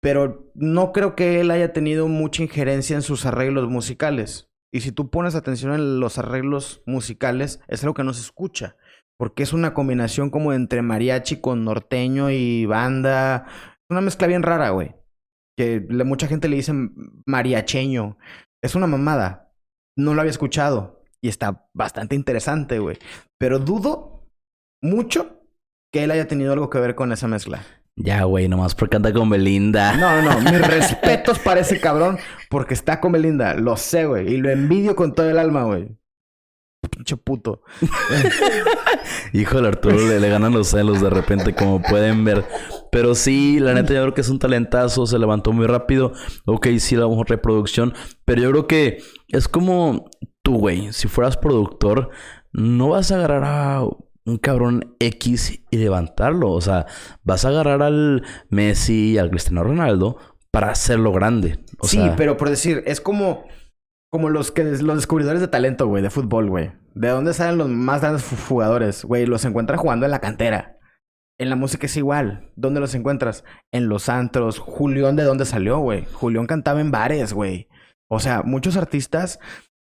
pero 0.00 0.50
no 0.54 0.92
creo 0.92 1.16
que 1.16 1.40
él 1.40 1.50
haya 1.50 1.72
tenido 1.72 2.08
mucha 2.08 2.42
injerencia 2.42 2.94
en 2.96 3.02
sus 3.02 3.26
arreglos 3.26 3.68
musicales. 3.68 4.48
Y 4.72 4.80
si 4.80 4.92
tú 4.92 5.10
pones 5.10 5.34
atención 5.34 5.74
en 5.74 6.00
los 6.00 6.18
arreglos 6.18 6.82
musicales, 6.86 7.60
es 7.66 7.82
algo 7.82 7.94
que 7.94 8.04
no 8.04 8.12
se 8.12 8.20
escucha, 8.20 8.76
porque 9.16 9.42
es 9.42 9.52
una 9.52 9.74
combinación 9.74 10.30
como 10.30 10.52
entre 10.52 10.82
mariachi 10.82 11.40
con 11.40 11.64
norteño 11.64 12.30
y 12.30 12.66
banda, 12.66 13.46
una 13.88 14.00
mezcla 14.00 14.26
bien 14.26 14.42
rara, 14.42 14.70
güey. 14.70 14.94
Que 15.56 15.84
le- 15.88 16.04
mucha 16.04 16.26
gente 16.26 16.48
le 16.48 16.56
dice 16.56 16.72
mariacheño. 17.26 18.18
Es 18.62 18.74
una 18.74 18.86
mamada. 18.86 19.52
No 19.96 20.14
lo 20.14 20.20
había 20.20 20.30
escuchado. 20.30 21.02
Y 21.22 21.28
está 21.28 21.66
bastante 21.74 22.14
interesante, 22.14 22.78
güey. 22.78 22.98
Pero 23.38 23.58
dudo 23.58 24.28
mucho 24.82 25.40
que 25.92 26.04
él 26.04 26.10
haya 26.10 26.28
tenido 26.28 26.52
algo 26.52 26.70
que 26.70 26.78
ver 26.78 26.94
con 26.94 27.12
esa 27.12 27.26
mezcla. 27.28 27.62
Ya, 27.98 28.24
güey, 28.24 28.46
nomás 28.48 28.74
porque 28.74 28.96
anda 28.96 29.12
con 29.12 29.30
Belinda. 29.30 29.96
No, 29.96 30.20
no, 30.20 30.40
no. 30.40 30.50
Mis 30.50 30.60
respetos 30.68 31.38
para 31.38 31.60
ese 31.60 31.80
cabrón 31.80 32.18
porque 32.50 32.74
está 32.74 33.00
con 33.00 33.12
Belinda. 33.12 33.54
Lo 33.54 33.76
sé, 33.78 34.04
güey. 34.04 34.34
Y 34.34 34.36
lo 34.36 34.50
envidio 34.50 34.94
con 34.94 35.14
todo 35.14 35.30
el 35.30 35.38
alma, 35.38 35.64
güey. 35.64 35.96
Pinche 36.88 37.16
puto. 37.16 37.62
Híjole, 39.32 39.68
Arturo 39.68 39.96
le, 39.96 40.20
le 40.20 40.28
ganan 40.28 40.52
los 40.52 40.68
celos 40.68 41.00
de 41.00 41.10
repente, 41.10 41.54
como 41.54 41.82
pueden 41.82 42.24
ver. 42.24 42.44
Pero 42.90 43.14
sí, 43.14 43.58
la 43.60 43.74
neta, 43.74 43.94
yo 43.94 44.02
creo 44.02 44.14
que 44.14 44.20
es 44.20 44.28
un 44.28 44.38
talentazo, 44.38 45.06
se 45.06 45.18
levantó 45.18 45.52
muy 45.52 45.66
rápido. 45.66 46.12
Ok, 46.46 46.68
sí, 46.78 46.96
la 46.96 47.08
mejor 47.08 47.28
reproducción. 47.28 47.94
Pero 48.24 48.42
yo 48.42 48.50
creo 48.50 48.66
que 48.66 48.98
es 49.28 49.48
como 49.48 50.10
tú, 50.42 50.58
güey. 50.58 50.92
Si 50.92 51.08
fueras 51.08 51.36
productor, 51.36 52.10
no 52.52 52.90
vas 52.90 53.12
a 53.12 53.16
agarrar 53.16 53.44
a 53.44 53.82
un 54.24 54.38
cabrón 54.38 54.94
X 54.98 55.60
y 55.70 55.76
levantarlo. 55.76 56.50
O 56.50 56.60
sea, 56.60 56.86
vas 57.22 57.44
a 57.44 57.48
agarrar 57.48 57.82
al 57.82 58.24
Messi, 58.48 59.18
al 59.18 59.30
Cristiano 59.30 59.62
Ronaldo 59.62 60.18
para 60.50 60.70
hacerlo 60.70 61.12
grande. 61.12 61.58
O 61.78 61.86
sí, 61.86 61.98
sea, 61.98 62.16
pero 62.16 62.36
por 62.36 62.48
decir, 62.48 62.82
es 62.86 63.00
como, 63.00 63.44
como 64.16 64.30
los 64.30 64.50
que 64.50 64.64
los 64.64 64.96
descubridores 64.96 65.42
de 65.42 65.48
talento, 65.48 65.86
güey, 65.86 66.02
de 66.02 66.08
fútbol, 66.08 66.48
güey. 66.48 66.72
¿De 66.94 67.08
dónde 67.08 67.34
salen 67.34 67.58
los 67.58 67.68
más 67.68 68.00
grandes 68.00 68.24
jugadores? 68.48 69.04
Güey, 69.04 69.26
los 69.26 69.44
encuentran 69.44 69.78
jugando 69.78 70.06
en 70.06 70.10
la 70.10 70.20
cantera. 70.20 70.78
En 71.36 71.50
la 71.50 71.56
música 71.56 71.84
es 71.84 71.98
igual. 71.98 72.50
¿Dónde 72.56 72.80
los 72.80 72.94
encuentras? 72.94 73.44
En 73.72 73.90
los 73.90 74.08
antros. 74.08 74.58
Julián, 74.58 75.16
¿de 75.16 75.24
dónde 75.24 75.44
salió, 75.44 75.80
güey? 75.80 76.06
Julián 76.14 76.46
cantaba 76.46 76.80
en 76.80 76.90
bares, 76.90 77.34
güey. 77.34 77.68
O 78.08 78.18
sea, 78.18 78.42
muchos 78.42 78.78
artistas 78.78 79.38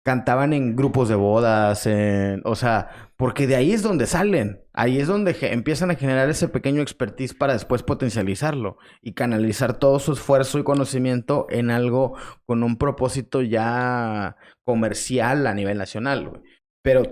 cantaban 0.07 0.53
en 0.53 0.77
grupos 0.77 1.09
de 1.09 1.15
bodas, 1.15 1.85
o 2.45 2.55
sea, 2.55 3.11
porque 3.17 3.45
de 3.45 3.57
ahí 3.57 3.73
es 3.73 3.83
donde 3.83 4.05
salen. 4.05 4.61
Ahí 4.71 5.01
es 5.01 5.07
donde 5.09 5.35
empiezan 5.41 5.91
a 5.91 5.95
generar 5.95 6.29
ese 6.29 6.47
pequeño 6.47 6.81
expertise 6.81 7.33
para 7.33 7.51
después 7.51 7.83
potencializarlo 7.83 8.77
y 9.01 9.15
canalizar 9.15 9.77
todo 9.77 9.99
su 9.99 10.13
esfuerzo 10.13 10.59
y 10.59 10.63
conocimiento 10.63 11.45
en 11.49 11.71
algo 11.71 12.15
con 12.45 12.63
un 12.63 12.77
propósito 12.77 13.41
ya 13.41 14.37
comercial 14.63 15.45
a 15.45 15.53
nivel 15.53 15.77
nacional, 15.77 16.29
güey. 16.29 16.41
Pero 16.81 17.03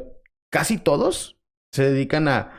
casi 0.50 0.78
todos 0.78 1.38
se 1.74 1.92
dedican 1.92 2.30
a 2.30 2.54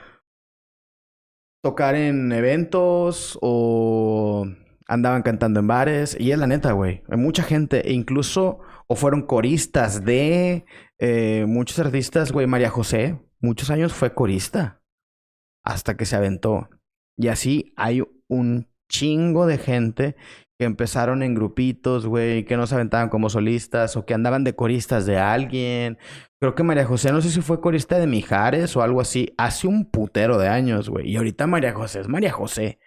tocar 1.63 1.95
en 1.95 2.31
eventos 2.31 3.39
o 3.41 4.47
andaban 4.87 5.23
cantando 5.23 5.61
en 5.61 5.67
bares. 5.67 6.15
Y 6.21 6.33
es 6.33 6.39
la 6.39 6.47
neta, 6.47 6.73
güey. 6.73 7.05
Hay 7.09 7.17
mucha 7.17 7.43
gente, 7.43 7.89
e 7.89 7.95
incluso, 7.95 8.61
o 8.87 8.97
fueron 8.97 9.23
coristas 9.23 10.05
de 10.05 10.65
eh, 10.99 11.45
muchos 11.47 11.79
artistas, 11.79 12.33
güey. 12.33 12.47
María 12.47 12.71
José, 12.71 13.21
muchos 13.41 13.71
años 13.71 13.93
fue 13.93 14.15
corista 14.15 14.83
hasta 15.65 15.97
que 15.97 16.07
se 16.07 16.17
aventó. 16.17 16.69
Y 17.17 17.29
así 17.29 17.73
hay 17.77 18.03
un 18.29 18.69
chingo 18.89 19.47
de 19.47 19.59
gente 19.59 20.17
que 20.59 20.65
empezaron 20.65 21.23
en 21.23 21.35
grupitos, 21.35 22.07
güey, 22.07 22.45
que 22.45 22.57
no 22.57 22.67
se 22.67 22.77
aventaban 22.77 23.11
como 23.11 23.29
solistas 23.29 23.97
o 23.97 24.07
que 24.07 24.15
andaban 24.15 24.45
de 24.45 24.55
coristas 24.55 25.05
de 25.05 25.19
alguien. 25.19 25.99
Creo 26.41 26.55
que 26.55 26.63
María 26.63 26.87
José, 26.87 27.13
no 27.13 27.21
sé 27.21 27.31
si 27.31 27.43
fue 27.43 27.61
corista 27.61 27.99
de 27.99 28.07
Mijares 28.07 28.77
o 28.77 28.83
algo 28.83 29.01
así, 29.01 29.35
hace 29.37 29.67
un 29.67 29.91
putero 29.91 30.39
de 30.39 30.49
años, 30.49 30.89
güey. 30.89 31.11
Y 31.11 31.17
ahorita 31.17 31.47
María 31.47 31.75
José 31.75 32.01
es 32.01 32.09
María 32.09 32.33
José. 32.33 32.79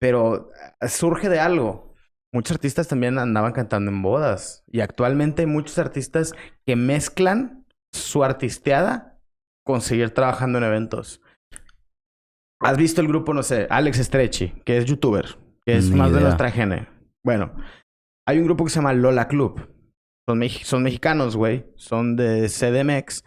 Pero 0.00 0.50
eh, 0.80 0.88
surge 0.88 1.28
de 1.28 1.40
algo. 1.40 1.93
Muchos 2.34 2.56
artistas 2.56 2.88
también 2.88 3.18
andaban 3.18 3.52
cantando 3.52 3.90
en 3.92 4.02
bodas. 4.02 4.64
Y 4.66 4.80
actualmente 4.80 5.42
hay 5.42 5.46
muchos 5.46 5.78
artistas 5.78 6.32
que 6.66 6.74
mezclan 6.76 7.64
su 7.92 8.24
artisteada 8.24 9.20
con 9.64 9.80
seguir 9.80 10.10
trabajando 10.10 10.58
en 10.58 10.64
eventos. 10.64 11.20
¿Has 12.60 12.76
visto 12.76 13.00
el 13.00 13.08
grupo, 13.08 13.32
no 13.34 13.42
sé, 13.42 13.66
Alex 13.70 13.98
Stretchy, 13.98 14.48
que 14.64 14.78
es 14.78 14.84
youtuber, 14.84 15.38
que 15.64 15.76
es 15.76 15.90
Ni 15.90 15.96
más 15.96 16.12
de 16.12 16.20
nuestra 16.20 16.50
gene? 16.50 16.88
Bueno, 17.22 17.54
hay 18.26 18.38
un 18.38 18.44
grupo 18.44 18.64
que 18.64 18.70
se 18.70 18.76
llama 18.76 18.92
Lola 18.94 19.28
Club. 19.28 19.70
Son, 20.28 20.38
mex- 20.38 20.64
son 20.64 20.82
mexicanos, 20.82 21.36
güey. 21.36 21.66
Son 21.76 22.16
de 22.16 22.48
CDMX. 22.48 23.22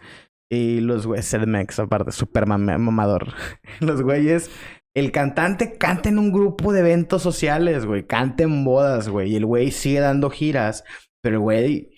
Y 0.50 0.80
los 0.80 1.06
güeyes, 1.06 1.30
CDMX, 1.30 1.78
aparte, 1.78 2.10
super 2.12 2.46
mamador. 2.46 3.32
los 3.80 4.02
güeyes, 4.02 4.50
el 4.94 5.12
cantante 5.12 5.78
canta 5.78 6.08
en 6.08 6.18
un 6.18 6.32
grupo 6.32 6.72
de 6.72 6.80
eventos 6.80 7.22
sociales, 7.22 7.86
güey. 7.86 8.06
Canta 8.06 8.42
en 8.42 8.64
bodas, 8.64 9.08
güey. 9.08 9.32
Y 9.32 9.36
el 9.36 9.46
güey 9.46 9.70
sigue 9.70 10.00
dando 10.00 10.30
giras. 10.30 10.84
Pero 11.22 11.40
güey, 11.40 11.90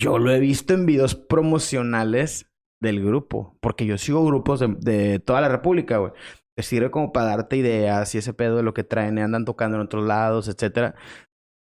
yo 0.00 0.18
lo 0.18 0.30
he 0.32 0.40
visto 0.40 0.74
en 0.74 0.86
videos 0.86 1.14
promocionales 1.14 2.50
del 2.80 3.04
grupo. 3.04 3.56
Porque 3.60 3.86
yo 3.86 3.98
sigo 3.98 4.24
grupos 4.24 4.60
de, 4.60 4.74
de 4.78 5.18
toda 5.18 5.40
la 5.40 5.48
República, 5.48 5.98
güey. 5.98 6.12
Te 6.56 6.62
sirve 6.62 6.90
como 6.90 7.12
para 7.12 7.26
darte 7.26 7.56
ideas 7.56 8.14
y 8.14 8.18
ese 8.18 8.34
pedo 8.34 8.56
de 8.56 8.62
lo 8.62 8.74
que 8.74 8.82
traen 8.82 9.18
y 9.18 9.20
andan 9.20 9.44
tocando 9.44 9.76
en 9.76 9.84
otros 9.84 10.04
lados, 10.04 10.48
etcétera. 10.48 10.96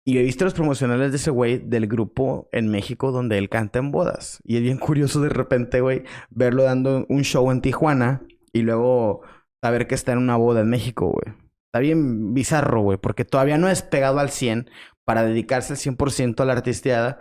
Y 0.08 0.20
he 0.20 0.22
visto 0.22 0.46
los 0.46 0.54
promocionales 0.54 1.12
de 1.12 1.18
ese 1.18 1.32
güey 1.32 1.58
del 1.58 1.88
grupo 1.88 2.48
en 2.52 2.70
México 2.70 3.12
donde 3.12 3.40
él 3.40 3.50
canta 3.50 3.80
en 3.80 3.92
bodas. 3.92 4.40
Y 4.44 4.58
es 4.58 4.62
bien 4.62 4.78
curioso 4.78 5.20
de 5.20 5.30
repente, 5.30 5.82
güey, 5.82 6.04
verlo 6.30 6.64
dando 6.64 7.08
un 7.10 7.24
show 7.24 7.50
en 7.52 7.62
Tijuana 7.62 8.22
y 8.54 8.62
luego 8.62 9.24
saber 9.66 9.88
que 9.88 9.96
está 9.96 10.12
en 10.12 10.20
una 10.20 10.36
boda 10.36 10.62
en 10.62 10.70
México, 10.70 11.08
güey. 11.08 11.36
Está 11.66 11.80
bien 11.80 12.36
bizarro, 12.36 12.82
güey, 12.82 13.00
porque 13.00 13.26
todavía 13.26 13.58
no 13.58 13.68
es 13.68 13.82
pegado 13.82 14.20
al 14.20 14.30
100 14.30 14.70
para 15.06 15.24
dedicarse 15.24 15.74
al 15.74 15.80
100% 15.80 16.40
a 16.40 16.46
la 16.46 16.54
artisteada 16.54 17.20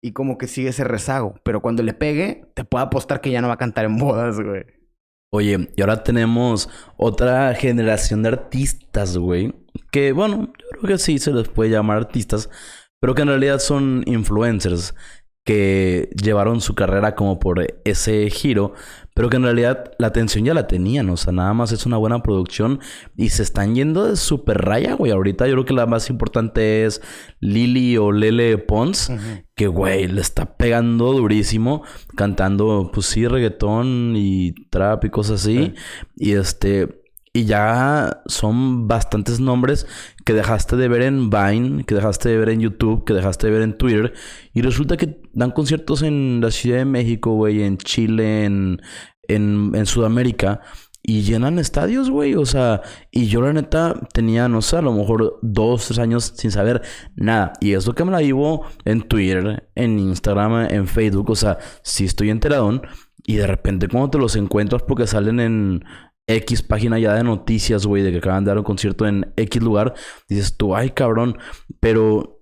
y 0.00 0.12
como 0.12 0.38
que 0.38 0.46
sigue 0.46 0.68
ese 0.68 0.84
rezago. 0.84 1.34
Pero 1.44 1.60
cuando 1.60 1.82
le 1.82 1.92
pegue, 1.92 2.44
te 2.54 2.64
puedo 2.64 2.84
apostar 2.84 3.20
que 3.20 3.32
ya 3.32 3.40
no 3.40 3.48
va 3.48 3.54
a 3.54 3.58
cantar 3.58 3.86
en 3.86 3.98
bodas, 3.98 4.38
güey. 4.40 4.62
Oye, 5.32 5.68
y 5.74 5.80
ahora 5.80 6.04
tenemos 6.04 6.70
otra 6.96 7.52
generación 7.54 8.22
de 8.22 8.28
artistas, 8.28 9.18
güey. 9.18 9.52
Que, 9.90 10.12
bueno, 10.12 10.52
yo 10.56 10.78
creo 10.78 10.96
que 10.96 10.98
sí 10.98 11.18
se 11.18 11.32
les 11.32 11.48
puede 11.48 11.70
llamar 11.70 11.96
artistas, 11.96 12.48
pero 13.00 13.16
que 13.16 13.22
en 13.22 13.28
realidad 13.28 13.58
son 13.58 14.04
influencers 14.06 14.94
que 15.44 16.08
llevaron 16.20 16.62
su 16.62 16.74
carrera 16.74 17.14
como 17.14 17.38
por 17.38 17.66
ese 17.84 18.30
giro, 18.30 18.72
pero 19.14 19.28
que 19.28 19.36
en 19.36 19.44
realidad 19.44 19.92
la 19.98 20.08
atención 20.08 20.44
ya 20.44 20.54
la 20.54 20.66
tenían, 20.66 21.08
o 21.10 21.16
sea, 21.16 21.32
nada 21.32 21.52
más 21.52 21.70
es 21.70 21.84
una 21.86 21.98
buena 21.98 22.22
producción 22.22 22.80
y 23.16 23.28
se 23.28 23.42
están 23.42 23.74
yendo 23.74 24.06
de 24.06 24.16
super 24.16 24.58
raya, 24.58 24.94
güey. 24.94 25.12
Ahorita 25.12 25.46
yo 25.46 25.52
creo 25.52 25.64
que 25.66 25.74
la 25.74 25.86
más 25.86 26.08
importante 26.10 26.84
es 26.84 27.02
Lili 27.40 27.96
o 27.98 28.10
Lele 28.10 28.56
Pons, 28.58 29.12
que, 29.54 29.68
güey, 29.68 30.08
le 30.08 30.22
está 30.22 30.56
pegando 30.56 31.12
durísimo, 31.12 31.84
cantando, 32.16 32.90
pues 32.92 33.06
sí, 33.06 33.28
reggaetón 33.28 34.14
y 34.16 34.52
trap 34.70 35.04
y 35.04 35.10
cosas 35.10 35.42
así. 35.42 35.74
Y 36.16 36.32
este, 36.32 37.03
Y 37.36 37.46
ya 37.46 38.22
son 38.26 38.86
bastantes 38.86 39.40
nombres 39.40 39.88
que 40.24 40.34
dejaste 40.34 40.76
de 40.76 40.86
ver 40.86 41.02
en 41.02 41.30
Vine, 41.30 41.82
que 41.82 41.96
dejaste 41.96 42.28
de 42.28 42.38
ver 42.38 42.50
en 42.50 42.60
YouTube, 42.60 43.04
que 43.04 43.12
dejaste 43.12 43.48
de 43.48 43.52
ver 43.52 43.62
en 43.62 43.76
Twitter. 43.76 44.14
Y 44.52 44.62
resulta 44.62 44.96
que 44.96 45.20
dan 45.32 45.50
conciertos 45.50 46.02
en 46.02 46.40
la 46.40 46.52
Ciudad 46.52 46.78
de 46.78 46.84
México, 46.84 47.34
güey, 47.34 47.64
en 47.64 47.76
Chile, 47.76 48.44
en, 48.44 48.80
en, 49.26 49.72
en 49.74 49.84
Sudamérica. 49.86 50.60
Y 51.02 51.22
llenan 51.22 51.58
estadios, 51.58 52.08
güey. 52.08 52.36
O 52.36 52.46
sea, 52.46 52.82
y 53.10 53.26
yo 53.26 53.42
la 53.42 53.52
neta 53.52 53.94
tenía, 54.12 54.48
no 54.48 54.62
sé, 54.62 54.76
a 54.76 54.82
lo 54.82 54.92
mejor 54.92 55.40
dos, 55.42 55.88
tres 55.88 55.98
años 55.98 56.34
sin 56.36 56.52
saber 56.52 56.82
nada. 57.16 57.52
Y 57.60 57.72
eso 57.72 57.96
que 57.96 58.04
me 58.04 58.12
la 58.12 58.18
vivo 58.18 58.64
en 58.84 59.02
Twitter, 59.02 59.68
en 59.74 59.98
Instagram, 59.98 60.68
en 60.70 60.86
Facebook. 60.86 61.30
O 61.30 61.34
sea, 61.34 61.58
sí 61.82 62.04
estoy 62.04 62.30
enteradón. 62.30 62.82
Y 63.26 63.34
de 63.36 63.48
repente 63.48 63.88
cuando 63.88 64.10
te 64.10 64.18
los 64.18 64.36
encuentras 64.36 64.82
porque 64.82 65.08
salen 65.08 65.40
en 65.40 65.84
X 66.26 66.62
página 66.62 66.98
ya 66.98 67.14
de 67.14 67.24
noticias, 67.24 67.86
güey, 67.86 68.02
de 68.02 68.12
que 68.12 68.18
acaban 68.18 68.44
de 68.44 68.50
dar 68.50 68.58
un 68.58 68.64
concierto 68.64 69.06
en 69.06 69.32
X 69.36 69.62
lugar, 69.62 69.94
dices 70.28 70.56
tú, 70.56 70.74
ay 70.74 70.90
cabrón. 70.90 71.38
Pero 71.80 72.40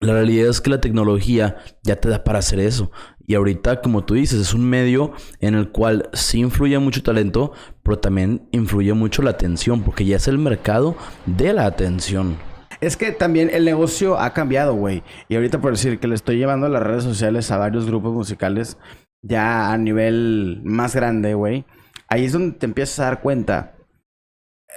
la 0.00 0.14
realidad 0.14 0.48
es 0.48 0.60
que 0.60 0.70
la 0.70 0.80
tecnología 0.80 1.56
ya 1.82 1.96
te 1.96 2.08
da 2.08 2.24
para 2.24 2.40
hacer 2.40 2.58
eso. 2.58 2.90
Y 3.24 3.34
ahorita, 3.34 3.80
como 3.80 4.04
tú 4.04 4.14
dices, 4.14 4.40
es 4.40 4.52
un 4.52 4.68
medio 4.68 5.12
en 5.40 5.54
el 5.54 5.70
cual 5.70 6.08
sí 6.12 6.40
influye 6.40 6.78
mucho 6.80 7.02
talento, 7.02 7.52
pero 7.82 7.98
también 7.98 8.48
influye 8.50 8.92
mucho 8.94 9.22
la 9.22 9.30
atención, 9.30 9.82
porque 9.82 10.04
ya 10.04 10.16
es 10.16 10.26
el 10.26 10.38
mercado 10.38 10.96
de 11.26 11.52
la 11.52 11.66
atención. 11.66 12.36
Es 12.80 12.96
que 12.96 13.12
también 13.12 13.48
el 13.52 13.64
negocio 13.64 14.18
ha 14.18 14.32
cambiado, 14.32 14.74
güey. 14.74 15.04
Y 15.28 15.36
ahorita 15.36 15.60
por 15.60 15.70
decir 15.70 16.00
que 16.00 16.08
le 16.08 16.16
estoy 16.16 16.36
llevando 16.36 16.66
a 16.66 16.68
las 16.68 16.82
redes 16.82 17.04
sociales 17.04 17.50
a 17.52 17.58
varios 17.58 17.86
grupos 17.86 18.12
musicales 18.12 18.76
ya 19.22 19.72
a 19.72 19.78
nivel 19.78 20.60
más 20.64 20.96
grande, 20.96 21.34
güey. 21.34 21.64
Ahí 22.12 22.26
es 22.26 22.32
donde 22.34 22.58
te 22.58 22.66
empiezas 22.66 22.98
a 22.98 23.04
dar 23.04 23.22
cuenta. 23.22 23.74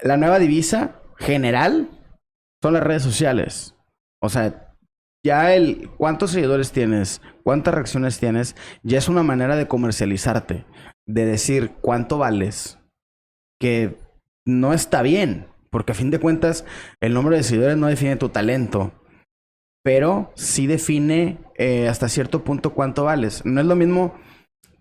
La 0.03 0.15
nueva 0.15 0.39
divisa 0.39 1.01
general 1.17 1.89
son 2.63 2.75
las 2.75 2.83
redes 2.83 3.03
sociales. 3.03 3.75
O 4.21 4.29
sea, 4.29 4.73
ya 5.21 5.53
el 5.53 5.89
cuántos 5.97 6.31
seguidores 6.31 6.71
tienes, 6.71 7.21
cuántas 7.43 7.73
reacciones 7.73 8.19
tienes, 8.19 8.55
ya 8.83 8.99
es 8.99 9.09
una 9.09 9.21
manera 9.21 9.57
de 9.57 9.67
comercializarte, 9.67 10.65
de 11.05 11.25
decir 11.25 11.73
cuánto 11.81 12.19
vales, 12.19 12.79
que 13.59 13.97
no 14.45 14.71
está 14.71 15.01
bien, 15.01 15.47
porque 15.71 15.91
a 15.91 15.95
fin 15.95 16.11
de 16.11 16.21
cuentas 16.21 16.63
el 17.01 17.13
número 17.13 17.35
de 17.35 17.43
seguidores 17.43 17.75
no 17.75 17.87
define 17.87 18.15
tu 18.15 18.29
talento, 18.29 18.93
pero 19.83 20.31
sí 20.35 20.67
define 20.67 21.39
eh, 21.57 21.89
hasta 21.89 22.07
cierto 22.07 22.45
punto 22.45 22.73
cuánto 22.73 23.03
vales. 23.03 23.43
No 23.43 23.59
es 23.59 23.67
lo 23.67 23.75
mismo 23.75 24.17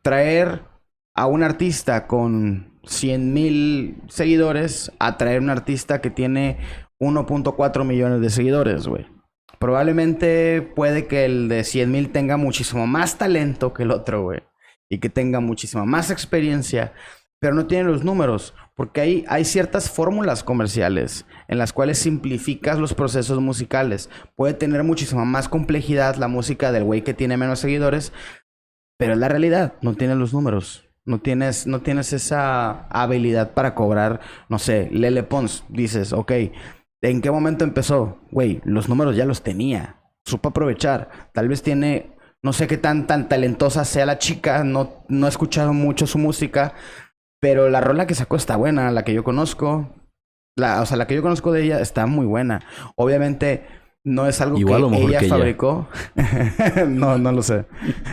traer 0.03 0.73
a 1.15 1.27
un 1.27 1.43
artista 1.43 2.07
con 2.07 2.75
100 2.87 3.33
mil 3.33 4.03
seguidores 4.09 4.93
a 4.99 5.17
un 5.39 5.51
artista 5.51 6.01
que 6.01 6.11
tiene 6.11 6.59
1.4 7.01 7.85
millones 7.85 8.21
de 8.21 8.31
seguidores, 8.31 8.87
güey. 8.87 9.07
Probablemente 9.59 10.63
puede 10.63 11.07
que 11.07 11.25
el 11.25 11.49
de 11.49 11.65
100 11.65 11.91
mil 11.91 12.11
tenga 12.11 12.37
muchísimo 12.37 12.87
más 12.87 13.17
talento 13.17 13.73
que 13.73 13.85
el 13.85 13.93
otro, 13.93 14.23
güey. 14.23 14.43
Y 14.91 14.99
que 14.99 15.09
tenga 15.09 15.41
muchísima 15.41 15.85
más 15.87 16.11
experiencia, 16.11 16.93
pero 17.41 17.55
no 17.55 17.67
tiene 17.67 17.85
los 17.85 18.05
números. 18.05 18.55
Porque 18.75 19.01
hay, 19.01 19.25
hay 19.29 19.45
ciertas 19.45 19.91
fórmulas 19.91 20.43
comerciales 20.43 21.25
en 21.49 21.59
las 21.59 21.73
cuales 21.73 21.99
simplificas 21.99 22.79
los 22.79 22.93
procesos 22.93 23.41
musicales. 23.41 24.11
Puede 24.37 24.55
tener 24.55 24.83
muchísima 24.83 25.25
más 25.25 25.49
complejidad 25.49 26.17
la 26.17 26.29
música 26.29 26.73
del 26.73 26.85
güey 26.85 27.03
que 27.03 27.15
tiene 27.15 27.37
menos 27.37 27.61
seguidores, 27.61 28.13
pero 28.99 29.13
es 29.13 29.19
la 29.19 29.29
realidad, 29.29 29.75
no 29.81 29.95
tienes 29.95 30.17
los 30.17 30.35
números. 30.35 30.84
No 31.07 31.21
tienes, 31.21 31.67
no 31.67 31.83
tienes 31.83 32.13
esa 32.13 32.87
habilidad 32.89 33.53
para 33.53 33.75
cobrar, 33.75 34.21
no 34.49 34.59
sé, 34.59 34.89
Lele 34.91 35.23
Pons. 35.23 35.65
Dices, 35.69 36.13
ok, 36.13 36.33
¿En 37.05 37.21
qué 37.21 37.31
momento 37.31 37.65
empezó? 37.65 38.19
Güey, 38.31 38.63
los 38.65 38.89
números 38.89 39.15
ya 39.15 39.27
los 39.27 39.43
tenía. 39.43 39.97
Supo 40.25 40.49
aprovechar. 40.49 41.11
Tal 41.35 41.49
vez 41.49 41.63
tiene, 41.63 42.17
no 42.43 42.55
sé 42.55 42.67
qué 42.67 42.79
tan, 42.79 43.07
tan 43.07 43.29
talentosa 43.29 43.85
sea 43.85 44.07
la 44.07 44.17
chica, 44.17 44.65
no, 44.65 45.05
no 45.09 45.27
he 45.27 45.29
escuchado 45.29 45.75
mucho 45.75 46.07
su 46.07 46.17
música, 46.17 46.73
pero 47.41 47.69
la 47.69 47.83
rola 47.83 48.07
que 48.07 48.15
sacó 48.15 48.37
está 48.37 48.57
buena, 48.57 48.91
la 48.91 49.05
que 49.05 49.13
yo 49.13 49.23
conozco. 49.23 49.95
La, 50.57 50.81
o 50.81 50.87
sea, 50.87 50.97
la 50.97 51.07
que 51.07 51.15
yo 51.15 51.21
conozco 51.21 51.53
de 51.53 51.65
ella 51.65 51.81
está 51.81 52.07
muy 52.07 52.25
buena. 52.25 52.63
Obviamente 52.97 53.67
no 54.05 54.27
es 54.27 54.41
algo 54.41 54.57
que 54.57 55.03
ella 55.03 55.23
fabricó. 55.29 55.89
no, 56.89 57.17
no 57.17 57.33
lo 57.33 57.43
sé. 57.43 57.65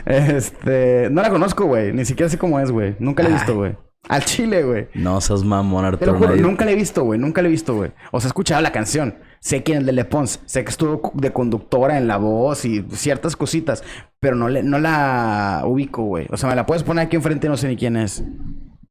Este, 0.06 1.10
no 1.12 1.22
la 1.22 1.30
conozco, 1.30 1.66
güey. 1.66 1.92
Ni 1.92 2.06
siquiera 2.06 2.30
sé 2.30 2.38
cómo 2.38 2.60
es, 2.60 2.72
güey. 2.72 2.96
Nunca 3.00 3.24
la 3.24 3.30
he 3.30 3.34
visto, 3.34 3.56
güey. 3.56 3.76
Al 4.08 4.26
chile, 4.26 4.64
güey. 4.64 4.88
No 4.96 5.22
seas 5.22 5.44
mamón, 5.44 5.86
Arturo. 5.86 6.18
nunca 6.38 6.66
le 6.66 6.72
he 6.72 6.76
visto, 6.76 7.04
güey. 7.04 7.20
Nunca 7.20 7.42
le 7.42 7.50
he 7.50 7.52
visto, 7.52 7.76
güey. 7.76 7.92
O 8.12 8.20
sea, 8.20 8.28
he 8.28 8.30
escuchado 8.30 8.62
la 8.62 8.72
canción. 8.72 9.16
Sé 9.42 9.64
quién 9.64 9.80
es 9.80 9.86
de 9.86 9.92
Le 9.92 10.06
Pons. 10.06 10.40
Sé 10.46 10.64
que 10.64 10.72
estuvo 10.72 11.12
de 11.14 11.32
conductora 11.34 11.98
en 11.98 12.08
la 12.08 12.18
voz 12.18 12.64
y 12.66 12.84
ciertas 12.92 13.36
cositas. 13.36 13.84
Pero 14.20 14.36
no, 14.36 14.50
le, 14.50 14.64
no 14.64 14.80
la 14.80 15.64
ubico, 15.66 16.04
güey. 16.04 16.28
O 16.32 16.38
sea, 16.38 16.50
me 16.50 16.56
la 16.56 16.66
puedes 16.66 16.84
poner 16.84 17.06
aquí 17.06 17.16
enfrente 17.16 17.48
y 17.48 17.50
no 17.50 17.58
sé 17.58 17.68
ni 17.68 17.76
quién 17.76 17.98
es. 17.98 18.24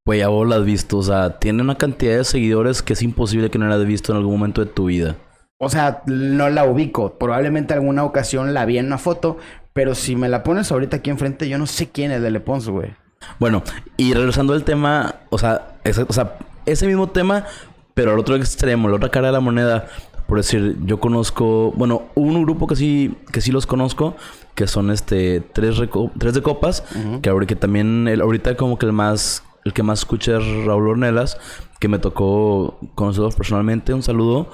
Pues 0.05 0.19
ya 0.19 0.29
vos 0.29 0.47
la 0.47 0.57
has 0.57 0.65
visto. 0.65 0.99
O 0.99 1.03
sea, 1.03 1.39
tiene 1.39 1.63
una 1.63 1.77
cantidad 1.77 2.17
de 2.17 2.25
seguidores 2.25 2.83
que 2.83 2.93
es 2.93 3.03
imposible 3.03 3.51
que 3.51 3.59
no 3.59 3.67
la 3.67 3.77
hayas 3.77 3.87
visto 3.87 4.13
en 4.13 4.19
algún 4.19 4.35
momento 4.35 4.65
de 4.65 4.71
tu 4.71 4.87
vida. 4.87 5.17
O 5.63 5.69
sea, 5.69 6.03
no 6.07 6.49
la 6.49 6.65
ubico. 6.65 7.19
Probablemente 7.19 7.75
alguna 7.75 8.05
ocasión 8.05 8.55
la 8.55 8.65
vi 8.65 8.79
en 8.79 8.87
una 8.87 8.97
foto. 8.97 9.37
Pero 9.75 9.95
si 9.95 10.17
me 10.17 10.29
la 10.29 10.43
pones 10.43 10.73
ahorita 10.73 10.97
aquí 10.97 11.11
enfrente, 11.11 11.49
yo 11.51 11.59
no 11.59 11.67
sé 11.67 11.91
quién 11.91 12.11
es 12.11 12.23
de 12.23 12.31
Le 12.31 12.41
Pons, 12.41 12.69
güey. 12.69 12.95
Bueno, 13.39 13.63
y 13.99 14.15
regresando 14.15 14.55
al 14.55 14.65
tema, 14.65 15.17
o 15.29 15.37
sea, 15.37 15.77
ese, 15.85 16.07
o 16.09 16.13
sea, 16.13 16.39
ese 16.65 16.87
mismo 16.87 17.11
tema, 17.11 17.45
pero 17.93 18.13
al 18.13 18.19
otro 18.19 18.37
extremo, 18.37 18.89
la 18.89 18.97
otra 18.97 19.11
cara 19.11 19.27
de 19.27 19.35
la 19.35 19.41
moneda, 19.41 19.87
por 20.27 20.39
decir, 20.39 20.77
yo 20.87 20.99
conozco, 20.99 21.73
bueno, 21.77 22.05
un 22.15 22.43
grupo 22.43 22.67
que 22.67 22.75
sí, 22.75 23.15
que 23.31 23.43
sí 23.43 23.53
los 23.53 23.67
conozco, 23.67 24.17
que 24.55 24.67
son 24.67 24.91
este 24.91 25.41
tres, 25.41 25.77
tres 26.19 26.35
de 26.35 26.43
copas, 26.43 26.83
que 27.21 27.29
ahorita 27.29 27.57
también 27.57 28.09
el, 28.09 28.23
ahorita 28.23 28.57
como 28.57 28.79
que 28.79 28.87
el 28.87 28.93
más 28.93 29.45
el 29.65 29.73
que 29.75 29.83
más 29.83 30.01
escuché 30.01 30.37
es 30.37 30.65
Raúl 30.65 30.89
Ornelas, 30.89 31.39
que 31.79 31.89
me 31.89 31.99
tocó 31.99 32.79
conocerlos 32.95 33.37
personalmente, 33.37 33.93
un 33.93 34.03
saludo. 34.03 34.51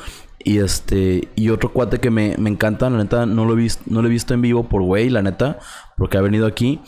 Y 0.47 0.59
este, 0.59 1.29
y 1.35 1.51
otro 1.51 1.73
cuate 1.73 1.99
que 1.99 2.11
me, 2.11 2.37
me 2.39 2.49
encanta, 2.49 2.89
la 2.89 2.99
neta, 2.99 3.27
no 3.27 3.45
lo 3.47 3.55
he 3.55 3.57
visto, 3.57 3.83
no 3.87 4.01
lo 4.01 4.07
he 4.07 4.11
visto 4.11 4.33
en 4.33 4.43
vivo 4.43 4.69
por 4.69 4.81
güey, 4.81 5.11
la 5.11 5.21
neta, 5.21 5.59
porque 5.97 6.19
ha 6.19 6.21
venido 6.21 6.47
aquí 6.47 6.81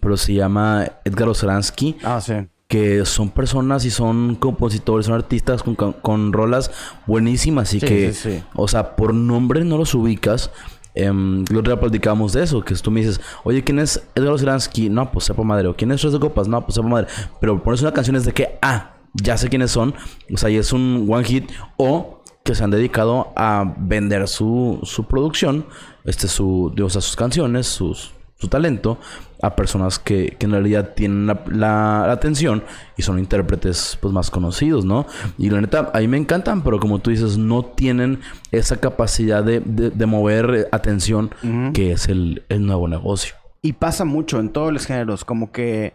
pero 0.00 0.16
se 0.16 0.34
llama 0.34 0.86
Edgar 1.04 1.28
Oceransky. 1.28 1.96
Ah, 2.02 2.20
sí. 2.20 2.34
Que 2.68 3.04
son 3.04 3.30
personas 3.30 3.84
y 3.84 3.90
son 3.90 4.34
compositores, 4.34 5.06
son 5.06 5.14
artistas 5.14 5.62
con, 5.62 5.76
con, 5.76 6.32
rolas 6.32 6.72
buenísimas 7.06 7.72
y 7.74 7.80
que, 7.80 8.12
o 8.54 8.66
sea, 8.66 8.96
por 8.96 9.14
nombre 9.14 9.64
no 9.64 9.78
los 9.78 9.94
ubicas. 9.94 10.50
Eh, 10.96 11.04
el 11.04 11.56
otro 11.56 11.72
día 11.72 11.78
platicábamos 11.78 12.32
de 12.32 12.42
eso, 12.42 12.64
que 12.64 12.74
tú 12.74 12.90
me 12.90 13.00
dices, 13.00 13.20
oye, 13.44 13.62
¿quién 13.62 13.78
es 13.78 14.02
Edgar 14.16 14.32
Oceransky? 14.32 14.88
No, 14.88 15.12
pues 15.12 15.26
sepa 15.26 15.44
madre. 15.44 15.68
¿O 15.68 15.76
quién 15.76 15.92
es 15.92 16.00
Tres 16.00 16.14
de 16.14 16.18
Copas? 16.18 16.48
No, 16.48 16.60
pues 16.62 16.74
sepa 16.74 16.88
madre. 16.88 17.06
Pero 17.40 17.62
pones 17.62 17.82
una 17.82 17.92
canción 17.92 18.16
es 18.16 18.24
de 18.24 18.32
que, 18.32 18.58
ah, 18.62 18.96
ya 19.14 19.36
sé 19.36 19.48
quiénes 19.48 19.70
son. 19.70 19.94
O 20.34 20.36
sea, 20.36 20.50
y 20.50 20.56
es 20.56 20.72
un 20.72 21.06
one 21.08 21.22
hit. 21.22 21.48
O 21.76 22.15
que 22.46 22.54
se 22.54 22.64
han 22.64 22.70
dedicado 22.70 23.32
a 23.36 23.74
vender 23.76 24.28
su, 24.28 24.78
su 24.84 25.04
producción, 25.04 25.66
este, 26.04 26.28
su, 26.28 26.72
o 26.80 26.88
sea, 26.88 27.00
sus 27.02 27.16
canciones, 27.16 27.66
sus, 27.66 28.12
su 28.38 28.48
talento 28.48 28.98
a 29.42 29.56
personas 29.56 29.98
que, 29.98 30.36
que 30.38 30.46
en 30.46 30.52
realidad 30.52 30.92
tienen 30.94 31.26
la, 31.26 31.42
la, 31.50 32.12
atención 32.12 32.62
y 32.96 33.02
son 33.02 33.18
intérpretes 33.18 33.98
pues 34.00 34.14
más 34.14 34.30
conocidos, 34.30 34.84
¿no? 34.84 35.06
Y 35.36 35.50
la 35.50 35.60
neta, 35.60 35.90
a 35.92 35.98
mí 35.98 36.08
me 36.08 36.18
encantan, 36.18 36.62
pero 36.62 36.78
como 36.78 37.00
tú 37.00 37.10
dices, 37.10 37.36
no 37.36 37.64
tienen 37.64 38.20
esa 38.52 38.76
capacidad 38.78 39.42
de, 39.42 39.60
de, 39.60 40.06
mover 40.06 40.68
atención 40.70 41.30
que 41.74 41.92
es 41.92 42.08
el, 42.08 42.44
el 42.48 42.64
nuevo 42.64 42.86
negocio. 42.86 43.34
Y 43.60 43.72
pasa 43.72 44.04
mucho 44.04 44.38
en 44.38 44.50
todos 44.50 44.72
los 44.72 44.86
géneros, 44.86 45.24
como 45.24 45.50
que 45.50 45.94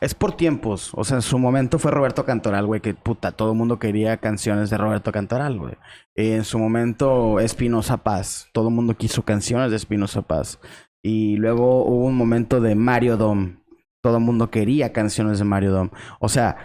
es 0.00 0.14
por 0.14 0.36
tiempos. 0.36 0.90
O 0.94 1.04
sea, 1.04 1.16
en 1.16 1.22
su 1.22 1.38
momento 1.38 1.78
fue 1.78 1.90
Roberto 1.90 2.24
Cantoral, 2.24 2.66
güey, 2.66 2.80
que 2.80 2.94
puta, 2.94 3.32
todo 3.32 3.52
el 3.52 3.58
mundo 3.58 3.78
quería 3.78 4.18
canciones 4.18 4.70
de 4.70 4.78
Roberto 4.78 5.12
Cantoral, 5.12 5.58
güey. 5.58 5.74
En 6.14 6.44
su 6.44 6.58
momento, 6.58 7.40
Espinosa 7.40 7.98
Paz. 7.98 8.48
Todo 8.52 8.68
el 8.68 8.74
mundo 8.74 8.96
quiso 8.96 9.24
canciones 9.24 9.70
de 9.70 9.76
Espinosa 9.76 10.22
Paz. 10.22 10.58
Y 11.02 11.36
luego 11.36 11.84
hubo 11.84 12.06
un 12.06 12.16
momento 12.16 12.60
de 12.60 12.74
Mario 12.74 13.16
Dom. 13.16 13.58
Todo 14.02 14.18
el 14.18 14.24
mundo 14.24 14.50
quería 14.50 14.92
canciones 14.92 15.38
de 15.38 15.44
Mario 15.44 15.72
Dom. 15.72 15.90
O 16.20 16.28
sea, 16.28 16.56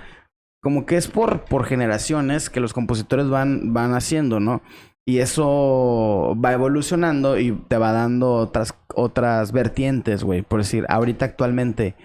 como 0.62 0.86
que 0.86 0.98
es 0.98 1.08
por, 1.08 1.46
por 1.46 1.66
generaciones 1.66 2.50
que 2.50 2.60
los 2.60 2.74
compositores 2.74 3.30
van, 3.30 3.74
van 3.74 3.94
haciendo, 3.94 4.40
¿no? 4.40 4.62
Y 5.06 5.18
eso 5.20 6.38
va 6.44 6.54
evolucionando 6.54 7.40
y 7.40 7.52
te 7.52 7.78
va 7.78 7.92
dando 7.92 8.34
otras, 8.34 8.76
otras 8.94 9.52
vertientes, 9.52 10.24
güey. 10.24 10.44
Por 10.44 10.60
decir, 10.60 10.86
ahorita 10.90 11.26
actualmente 11.26 11.96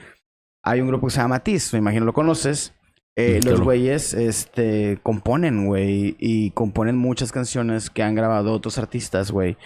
hay 0.66 0.80
un 0.80 0.88
grupo 0.88 1.06
que 1.06 1.12
se 1.12 1.18
llama 1.18 1.36
Matiz, 1.36 1.72
me 1.72 1.78
imagino 1.78 2.04
lo 2.04 2.12
conoces. 2.12 2.74
Eh, 3.18 3.40
los 3.42 3.62
güeyes 3.62 4.12
este, 4.12 4.98
componen, 5.02 5.66
güey, 5.66 6.16
y 6.18 6.50
componen 6.50 6.98
muchas 6.98 7.32
canciones 7.32 7.88
que 7.88 8.02
han 8.02 8.14
grabado 8.14 8.52
otros 8.52 8.76
artistas, 8.76 9.30
güey 9.30 9.56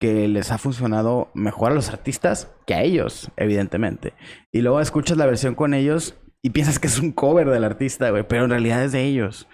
que 0.00 0.28
les 0.28 0.50
ha 0.50 0.58
funcionado 0.58 1.30
mejor 1.34 1.72
a 1.72 1.74
los 1.74 1.90
artistas 1.90 2.50
que 2.66 2.74
a 2.74 2.82
ellos, 2.82 3.30
evidentemente. 3.36 4.14
Y 4.50 4.62
luego 4.62 4.80
escuchas 4.80 5.18
la 5.18 5.26
versión 5.26 5.54
con 5.54 5.74
ellos 5.74 6.16
y 6.42 6.50
piensas 6.50 6.78
que 6.78 6.86
es 6.86 6.98
un 6.98 7.12
cover 7.12 7.50
del 7.50 7.64
artista, 7.64 8.10
güey, 8.10 8.26
pero 8.26 8.44
en 8.44 8.50
realidad 8.50 8.82
es 8.82 8.92
de 8.92 9.04
ellos. 9.04 9.46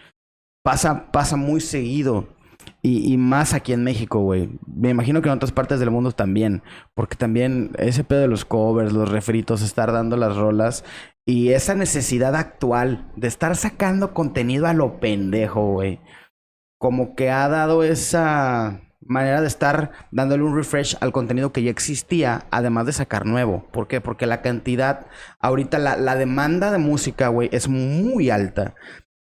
Pasa, 0.63 1.11
pasa 1.11 1.37
muy 1.37 1.61
seguido. 1.61 2.29
Y, 2.89 3.17
más 3.17 3.53
aquí 3.53 3.73
en 3.73 3.83
México, 3.83 4.21
güey. 4.21 4.49
Me 4.65 4.91
imagino 4.91 5.21
que 5.21 5.29
en 5.29 5.35
otras 5.35 5.51
partes 5.51 5.81
del 5.81 5.91
mundo 5.91 6.13
también. 6.13 6.63
Porque 6.95 7.17
también 7.17 7.73
ese 7.79 8.05
pedo 8.05 8.21
de 8.21 8.29
los 8.29 8.45
covers, 8.45 8.93
los 8.93 9.11
refritos, 9.11 9.61
estar 9.63 9.91
dando 9.91 10.17
las 10.17 10.37
rolas. 10.37 10.85
Y 11.27 11.49
esa 11.51 11.75
necesidad 11.75 12.37
actual 12.37 13.11
de 13.17 13.27
estar 13.27 13.57
sacando 13.57 14.15
contenido 14.15 14.69
a 14.69 14.73
lo 14.73 15.01
pendejo, 15.01 15.73
güey. 15.73 15.99
Como 16.79 17.17
que 17.17 17.29
ha 17.29 17.49
dado 17.49 17.83
esa 17.83 18.83
manera 19.01 19.41
de 19.41 19.49
estar 19.49 19.91
dándole 20.13 20.45
un 20.45 20.55
refresh 20.55 20.97
al 21.01 21.11
contenido 21.11 21.53
que 21.53 21.65
ya 21.65 21.73
existía, 21.73 22.47
además 22.53 22.87
de 22.87 22.93
sacar 22.93 23.27
nuevo. 23.27 23.67
¿Por 23.73 23.89
qué? 23.89 24.01
Porque 24.01 24.27
la 24.27 24.43
cantidad, 24.43 25.07
ahorita 25.41 25.79
la, 25.79 25.97
la 25.97 26.15
demanda 26.15 26.71
de 26.71 26.79
música, 26.79 27.29
güey, 27.29 27.49
es 27.51 27.67
muy 27.67 28.31
alta. 28.31 28.77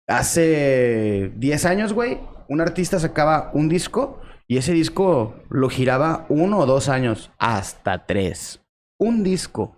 Hace 0.05 1.31
10 1.37 1.65
años, 1.65 1.93
güey, 1.93 2.19
un 2.49 2.61
artista 2.61 2.99
sacaba 2.99 3.51
un 3.53 3.69
disco 3.69 4.21
y 4.47 4.57
ese 4.57 4.73
disco 4.73 5.35
lo 5.49 5.69
giraba 5.69 6.25
uno 6.29 6.59
o 6.59 6.65
dos 6.65 6.87
años, 6.87 7.31
hasta 7.37 8.05
tres. 8.05 8.61
Un 8.99 9.23
disco 9.23 9.75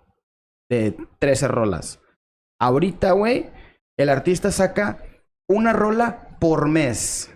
de 0.70 0.96
13 1.20 1.48
rolas. 1.48 2.00
Ahorita, 2.62 3.14
güey, 3.14 3.50
el 3.98 4.10
artista 4.10 4.52
saca 4.52 5.04
una 5.50 5.74
rola 5.74 6.38
por 6.40 6.68
mes, 6.68 7.34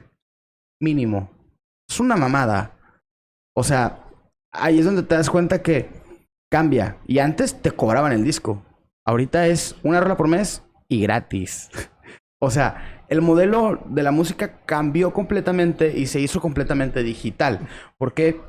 mínimo. 0.80 1.32
Es 1.90 2.00
una 2.00 2.16
mamada. 2.16 2.78
O 3.56 3.64
sea, 3.64 4.06
ahí 4.52 4.80
es 4.80 4.86
donde 4.86 5.04
te 5.04 5.16
das 5.16 5.30
cuenta 5.30 5.62
que 5.62 5.90
cambia. 6.52 6.98
Y 7.08 7.20
antes 7.20 7.62
te 7.62 7.72
cobraban 7.72 8.12
el 8.12 8.24
disco. 8.24 8.64
Ahorita 9.06 9.48
es 9.48 9.76
una 9.84 10.00
rola 10.00 10.16
por 10.16 10.28
mes 10.28 10.64
y 10.88 11.02
gratis. 11.02 11.70
o 12.40 12.52
sea, 12.52 13.03
el 13.14 13.22
modelo 13.22 13.80
de 13.86 14.02
la 14.02 14.12
música 14.12 14.60
cambió 14.66 15.14
completamente 15.14 15.98
y 15.98 16.08
se 16.08 16.20
hizo 16.20 16.42
completamente 16.42 17.04
digital. 17.04 17.68
Porque 18.00 18.42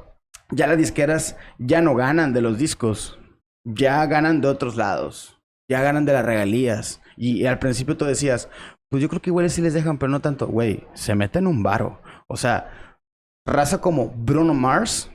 ya 0.50 0.66
las 0.66 0.78
disqueras 0.78 1.36
ya 1.58 1.82
no 1.82 1.94
ganan 1.94 2.32
de 2.32 2.40
los 2.40 2.56
discos. 2.56 3.18
Ya 3.64 4.04
ganan 4.06 4.40
de 4.40 4.48
otros 4.48 4.76
lados. 4.76 5.38
Ya 5.68 5.82
ganan 5.82 6.06
de 6.06 6.14
las 6.14 6.24
regalías. 6.24 7.02
Y, 7.16 7.44
al 7.44 7.58
principio 7.58 7.96
tú 7.98 8.06
decías, 8.06 8.48
pues 8.90 9.02
yo 9.02 9.08
creo 9.10 9.20
que 9.20 9.30
igual 9.30 9.48
sí 9.50 9.60
les 9.60 9.74
dejan, 9.74 9.98
pero 9.98 10.10
no 10.10 10.20
tanto. 10.20 10.46
Güey, 10.46 10.86
se 10.94 11.14
meten 11.14 11.46
un 11.46 11.62
varo. 11.62 12.00
O 12.26 12.38
sea, 12.38 12.98
raza 13.46 13.82
como 13.82 14.08
Bruno 14.16 14.54
Mars 14.54 15.10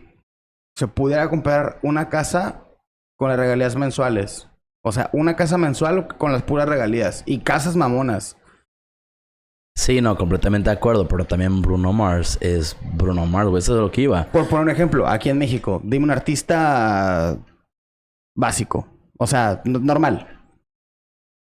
se 0.77 0.87
pudiera 0.87 1.27
comprar 1.27 1.79
una 1.81 2.07
casa 2.09 2.65
con 3.17 3.29
las 3.29 3.39
regalías 3.39 3.75
mensuales. 3.75 4.47
O 4.83 4.91
sea, 4.91 5.09
una 5.11 5.35
casa 5.35 5.57
mensual 5.57 6.07
con 6.17 6.31
las 6.31 6.43
puras 6.43 6.69
regalías. 6.69 7.23
Y 7.25 7.39
casas 7.39 7.75
mamonas. 7.75 8.37
Sí, 9.79 10.01
no, 10.01 10.17
completamente 10.17 10.69
de 10.69 10.75
acuerdo, 10.75 11.07
pero 11.07 11.23
también 11.23 11.61
Bruno 11.61 11.93
Mars 11.93 12.37
es 12.41 12.75
Bruno 12.97 13.25
Mars, 13.25 13.47
güey, 13.47 13.59
eso 13.59 13.75
es 13.75 13.81
lo 13.81 13.89
que 13.89 14.01
iba. 14.01 14.25
Por 14.25 14.45
poner 14.49 14.65
un 14.65 14.69
ejemplo, 14.71 15.07
aquí 15.07 15.29
en 15.29 15.37
México, 15.37 15.79
dime 15.85 16.03
un 16.03 16.11
artista 16.11 17.37
básico. 18.35 18.89
O 19.17 19.25
sea, 19.25 19.61
normal. 19.63 20.27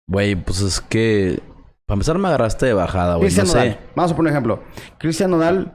Güey, 0.09 0.33
pues 0.35 0.61
es 0.61 0.81
que. 0.81 1.43
Para 1.85 1.93
empezar, 1.93 2.17
me 2.17 2.27
agarraste 2.27 2.65
de 2.65 2.73
bajada, 2.73 3.17
güey. 3.17 3.27
Cristian 3.27 3.45
No 3.45 3.53
Nodal. 3.53 3.71
sé. 3.73 3.79
Vamos 3.95 4.11
a 4.11 4.15
poner 4.15 4.31
un 4.31 4.35
ejemplo. 4.35 4.63
Cristian 4.97 5.29
Nodal, 5.29 5.71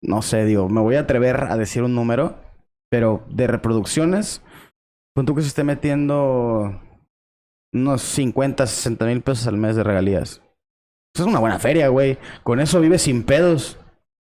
no 0.00 0.22
sé, 0.22 0.46
digo, 0.46 0.70
me 0.70 0.80
voy 0.80 0.94
a 0.96 1.00
atrever 1.00 1.48
a 1.50 1.58
decir 1.58 1.82
un 1.82 1.94
número, 1.94 2.38
pero 2.88 3.26
de 3.28 3.46
reproducciones, 3.46 4.42
pon 5.14 5.26
tú 5.26 5.34
que 5.34 5.42
se 5.42 5.48
esté 5.48 5.64
metiendo 5.64 6.80
unos 7.74 8.00
50, 8.00 8.66
60 8.66 9.04
mil 9.04 9.20
pesos 9.20 9.46
al 9.46 9.58
mes 9.58 9.76
de 9.76 9.84
regalías. 9.84 10.40
Es 11.14 11.20
una 11.20 11.38
buena 11.38 11.58
feria, 11.58 11.88
güey. 11.88 12.18
Con 12.42 12.60
eso 12.60 12.80
vive 12.80 12.98
sin 12.98 13.24
pedos. 13.24 13.78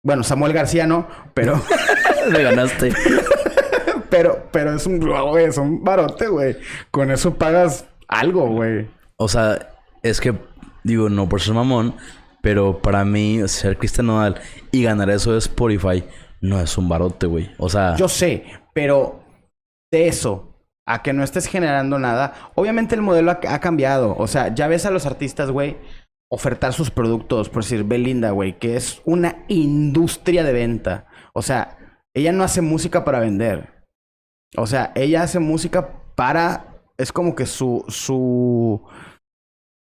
Bueno, 0.03 0.23
Samuel 0.23 0.53
García 0.53 0.85
no, 0.85 1.07
pero, 1.33 1.61
Me 2.31 2.43
ganaste. 2.43 2.93
pero, 4.09 4.47
pero 4.51 4.75
es 4.75 4.85
un, 4.85 4.99
güey, 4.99 5.45
es 5.45 5.57
un 5.57 5.83
barote, 5.83 6.27
güey. 6.27 6.57
Con 6.91 7.11
eso 7.11 7.35
pagas 7.35 7.87
algo, 8.07 8.47
güey. 8.47 8.87
O 9.17 9.27
sea, 9.27 9.69
es 10.03 10.19
que, 10.19 10.35
digo, 10.83 11.09
no 11.09 11.27
por 11.27 11.41
ser 11.41 11.53
mamón, 11.53 11.95
pero 12.41 12.81
para 12.81 13.05
mí, 13.05 13.41
ser 13.47 13.77
Cristian 13.77 14.07
Nodal 14.07 14.39
y 14.71 14.83
ganar 14.83 15.09
eso 15.09 15.31
de 15.31 15.39
Spotify 15.39 16.03
no 16.41 16.59
es 16.59 16.77
un 16.77 16.87
barote, 16.87 17.25
güey. 17.25 17.51
O 17.57 17.69
sea, 17.69 17.95
Yo 17.95 18.07
sé, 18.07 18.45
pero 18.73 19.23
de 19.91 20.07
eso 20.07 20.51
a 20.87 21.01
que 21.01 21.13
no 21.13 21.23
estés 21.23 21.47
generando 21.47 21.97
nada, 21.97 22.51
obviamente 22.53 22.93
el 22.93 23.01
modelo 23.01 23.31
ha, 23.31 23.39
ha 23.49 23.59
cambiado. 23.59 24.15
O 24.19 24.27
sea, 24.27 24.53
ya 24.53 24.67
ves 24.67 24.85
a 24.85 24.91
los 24.91 25.07
artistas, 25.07 25.49
güey, 25.49 25.77
ofertar 26.29 26.73
sus 26.73 26.91
productos, 26.91 27.49
por 27.49 27.63
decir 27.63 27.83
Belinda, 27.83 28.31
güey, 28.31 28.57
que 28.57 28.75
es 28.75 29.01
una 29.05 29.45
industria 29.47 30.43
de 30.43 30.53
venta. 30.53 31.07
O 31.33 31.41
sea, 31.41 31.77
ella 32.13 32.31
no 32.31 32.43
hace 32.43 32.61
música 32.61 33.03
para 33.03 33.19
vender. 33.19 33.85
O 34.57 34.67
sea, 34.67 34.91
ella 34.95 35.23
hace 35.23 35.39
música 35.39 36.01
para. 36.15 36.81
Es 36.97 37.11
como 37.11 37.35
que 37.35 37.45
su. 37.45 37.83
su. 37.87 38.81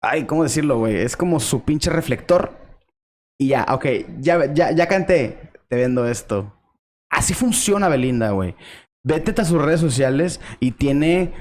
Ay, 0.02 0.24
¿cómo 0.24 0.42
decirlo, 0.42 0.78
güey? 0.78 0.96
Es 0.96 1.16
como 1.16 1.40
su 1.40 1.64
pinche 1.64 1.90
reflector. 1.90 2.56
Y 3.40 3.48
ya, 3.48 3.66
ok, 3.70 3.86
ya, 4.20 4.52
ya, 4.52 4.72
ya 4.72 4.86
canté. 4.86 5.50
Te 5.68 5.76
vendo 5.76 6.06
esto. 6.06 6.54
Así 7.10 7.34
funciona 7.34 7.88
Belinda, 7.88 8.30
güey. 8.30 8.54
Vete 9.04 9.40
a 9.40 9.44
sus 9.44 9.62
redes 9.62 9.80
sociales 9.80 10.40
y 10.60 10.72
tiene 10.72 11.32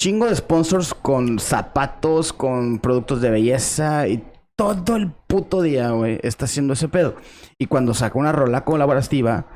chingo 0.00 0.26
de 0.26 0.36
sponsors 0.36 0.92
con 0.92 1.38
zapatos, 1.38 2.32
con 2.32 2.78
productos 2.78 3.20
de 3.22 3.30
belleza 3.30 4.08
y 4.08 4.22
todo 4.56 4.96
el 4.96 5.12
puto 5.12 5.62
día, 5.62 5.90
güey, 5.90 6.18
está 6.22 6.44
haciendo 6.44 6.72
ese 6.74 6.88
pedo. 6.88 7.16
Y 7.58 7.66
cuando 7.66 7.94
saca 7.94 8.18
una 8.18 8.32
rola 8.32 8.64
colaborativa, 8.64 9.48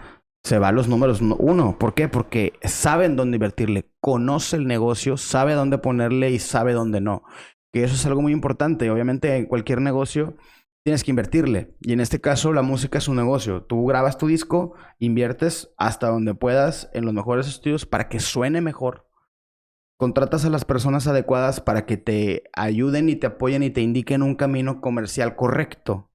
se 0.45 0.59
va 0.59 0.69
a 0.69 0.73
los 0.73 0.89
números 0.89 1.21
no- 1.23 1.37
uno. 1.37 1.79
¿Por 1.79 1.95
qué? 1.95 2.09
Porque 2.09 2.55
sabe 2.63 3.05
en 3.07 3.17
dónde 3.17 3.37
invertirle, 3.37 3.91
conoce 4.01 4.57
el 4.57 4.67
negocio, 4.67 5.17
sabe 5.17 5.55
dónde 5.55 5.79
ponerle 5.79 6.31
y 6.31 6.39
sabe 6.39 6.73
dónde 6.73 7.01
no. 7.01 7.23
Que 7.73 7.85
eso 7.85 7.95
es 7.95 8.07
algo 8.07 8.23
muy 8.23 8.33
importante. 8.33 8.91
Obviamente, 8.91 9.37
en 9.37 9.47
cualquier 9.47 9.81
negocio 9.81 10.37
tienes 10.85 11.05
que 11.05 11.11
invertirle. 11.11 11.77
Y 11.83 11.93
en 11.93 12.01
este 12.01 12.21
caso, 12.21 12.53
la 12.53 12.63
música 12.63 12.99
es 12.99 13.09
un 13.09 13.17
negocio. 13.17 13.65
Tú 13.65 13.85
grabas 13.87 14.17
tu 14.17 14.27
disco, 14.27 14.75
inviertes 14.99 15.75
hasta 15.77 16.09
donde 16.09 16.35
puedas 16.35 16.89
en 16.95 17.05
los 17.05 17.13
mejores 17.13 17.47
estudios 17.47 17.85
para 17.85 18.09
que 18.09 18.21
suene 18.21 18.61
mejor. 18.61 19.08
Contratas 19.99 20.45
a 20.45 20.51
las 20.51 20.65
personas 20.65 21.09
adecuadas 21.09 21.61
para 21.61 21.85
que 21.85 21.97
te 21.97 22.45
ayuden 22.55 23.09
y 23.09 23.17
te 23.17 23.27
apoyen 23.27 23.65
y 23.65 23.71
te 23.71 23.81
indiquen 23.81 24.23
un 24.23 24.37
camino 24.37 24.81
comercial 24.81 25.35
correcto. 25.35 26.13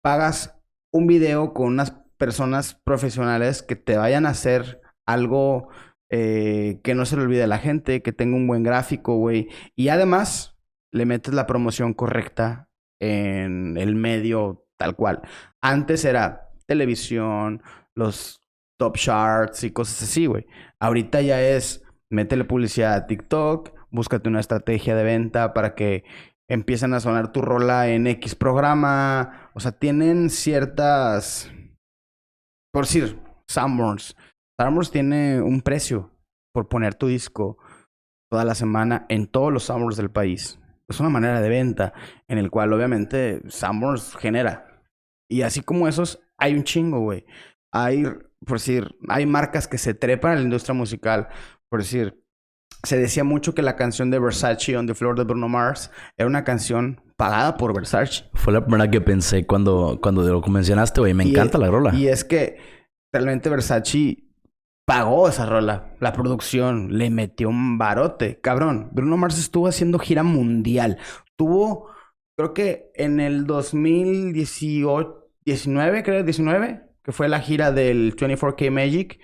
Pagas 0.00 0.56
un 0.92 1.08
video 1.08 1.54
con 1.54 1.66
unas 1.66 1.90
personas 2.18 2.74
profesionales 2.84 3.64
que 3.64 3.74
te 3.74 3.96
vayan 3.96 4.26
a 4.26 4.30
hacer 4.30 4.80
algo 5.06 5.70
eh, 6.08 6.80
que 6.84 6.94
no 6.94 7.04
se 7.04 7.16
le 7.16 7.22
olvide 7.22 7.42
a 7.42 7.48
la 7.48 7.58
gente, 7.58 8.00
que 8.00 8.12
tenga 8.12 8.36
un 8.36 8.46
buen 8.46 8.62
gráfico, 8.62 9.16
güey. 9.16 9.48
Y 9.74 9.88
además 9.88 10.56
le 10.92 11.04
metes 11.04 11.34
la 11.34 11.48
promoción 11.48 11.94
correcta 11.94 12.68
en 13.00 13.76
el 13.76 13.96
medio 13.96 14.68
tal 14.76 14.94
cual. 14.94 15.22
Antes 15.60 16.04
era 16.04 16.52
televisión, 16.66 17.60
los 17.96 18.48
top 18.78 18.96
charts 18.96 19.64
y 19.64 19.72
cosas 19.72 20.02
así, 20.04 20.26
güey. 20.26 20.46
Ahorita 20.78 21.22
ya 21.22 21.42
es 21.42 21.81
métele 22.12 22.44
publicidad 22.44 22.94
a 22.94 23.06
TikTok, 23.06 23.72
búscate 23.90 24.28
una 24.28 24.40
estrategia 24.40 24.94
de 24.94 25.02
venta 25.02 25.54
para 25.54 25.74
que 25.74 26.04
empiecen 26.48 26.92
a 26.92 27.00
sonar 27.00 27.32
tu 27.32 27.40
rola 27.40 27.88
en 27.88 28.06
X 28.06 28.34
programa. 28.34 29.50
O 29.54 29.60
sea, 29.60 29.72
tienen 29.72 30.30
ciertas. 30.30 31.50
Por 32.72 32.84
decir, 32.84 33.18
Sanborns. 33.48 34.16
Sanborns 34.60 34.90
tiene 34.90 35.40
un 35.40 35.62
precio 35.62 36.10
por 36.52 36.68
poner 36.68 36.94
tu 36.94 37.06
disco 37.06 37.58
toda 38.30 38.44
la 38.44 38.54
semana 38.54 39.06
en 39.08 39.26
todos 39.26 39.52
los 39.52 39.64
Sanborns 39.64 39.96
del 39.96 40.10
país. 40.10 40.58
Es 40.88 41.00
una 41.00 41.08
manera 41.08 41.40
de 41.40 41.48
venta 41.48 41.94
en 42.28 42.36
el 42.36 42.50
cual 42.50 42.72
obviamente 42.72 43.40
Sanborns 43.48 44.14
genera. 44.16 44.82
Y 45.30 45.42
así 45.42 45.62
como 45.62 45.88
esos, 45.88 46.20
hay 46.36 46.54
un 46.54 46.64
chingo, 46.64 47.00
güey. 47.00 47.24
Hay, 47.72 48.04
por 48.44 48.58
decir, 48.58 48.94
hay 49.08 49.24
marcas 49.24 49.66
que 49.66 49.78
se 49.78 49.94
trepan 49.94 50.32
a 50.32 50.34
la 50.36 50.42
industria 50.42 50.74
musical. 50.74 51.28
Por 51.72 51.80
decir, 51.80 52.22
se 52.82 52.98
decía 52.98 53.24
mucho 53.24 53.54
que 53.54 53.62
la 53.62 53.76
canción 53.76 54.10
de 54.10 54.18
Versace 54.18 54.76
on 54.76 54.86
the 54.86 54.92
Floor 54.94 55.16
de 55.16 55.24
Bruno 55.24 55.48
Mars 55.48 55.90
era 56.18 56.26
una 56.26 56.44
canción 56.44 57.00
pagada 57.16 57.56
por 57.56 57.74
Versace. 57.74 58.24
fue 58.34 58.52
la 58.52 58.60
primera 58.66 58.90
que 58.90 59.00
pensé 59.00 59.46
cuando, 59.46 59.98
cuando 60.02 60.22
lo 60.22 60.42
mencionaste, 60.42 61.00
güey. 61.00 61.14
Me 61.14 61.24
Y- 61.24 61.30
encanta 61.30 61.56
la 61.56 61.70
rola. 61.70 61.94
Y 61.94 62.08
es 62.08 62.24
que 62.24 62.58
realmente 63.10 63.48
Versace 63.48 64.24
pagó 64.86 65.30
esa 65.30 65.46
rola, 65.46 65.94
la 65.98 66.12
producción, 66.12 66.98
le 66.98 67.08
metió 67.08 67.48
un 67.48 67.78
barote. 67.78 68.38
Cabrón, 68.42 68.90
Bruno 68.92 69.16
Mars 69.16 69.38
estuvo 69.38 69.66
haciendo 69.66 69.98
gira 69.98 70.22
mundial. 70.22 70.98
Tuvo, 71.38 71.88
creo 72.36 72.52
que 72.52 72.90
en 72.96 73.18
el 73.18 73.46
2018, 73.46 75.30
19, 75.46 76.02
creo, 76.02 76.22
19, 76.22 76.82
que 77.02 77.12
fue 77.12 77.30
la 77.30 77.40
gira 77.40 77.72
del 77.72 78.14
24K 78.14 78.70
Magic. 78.70 79.18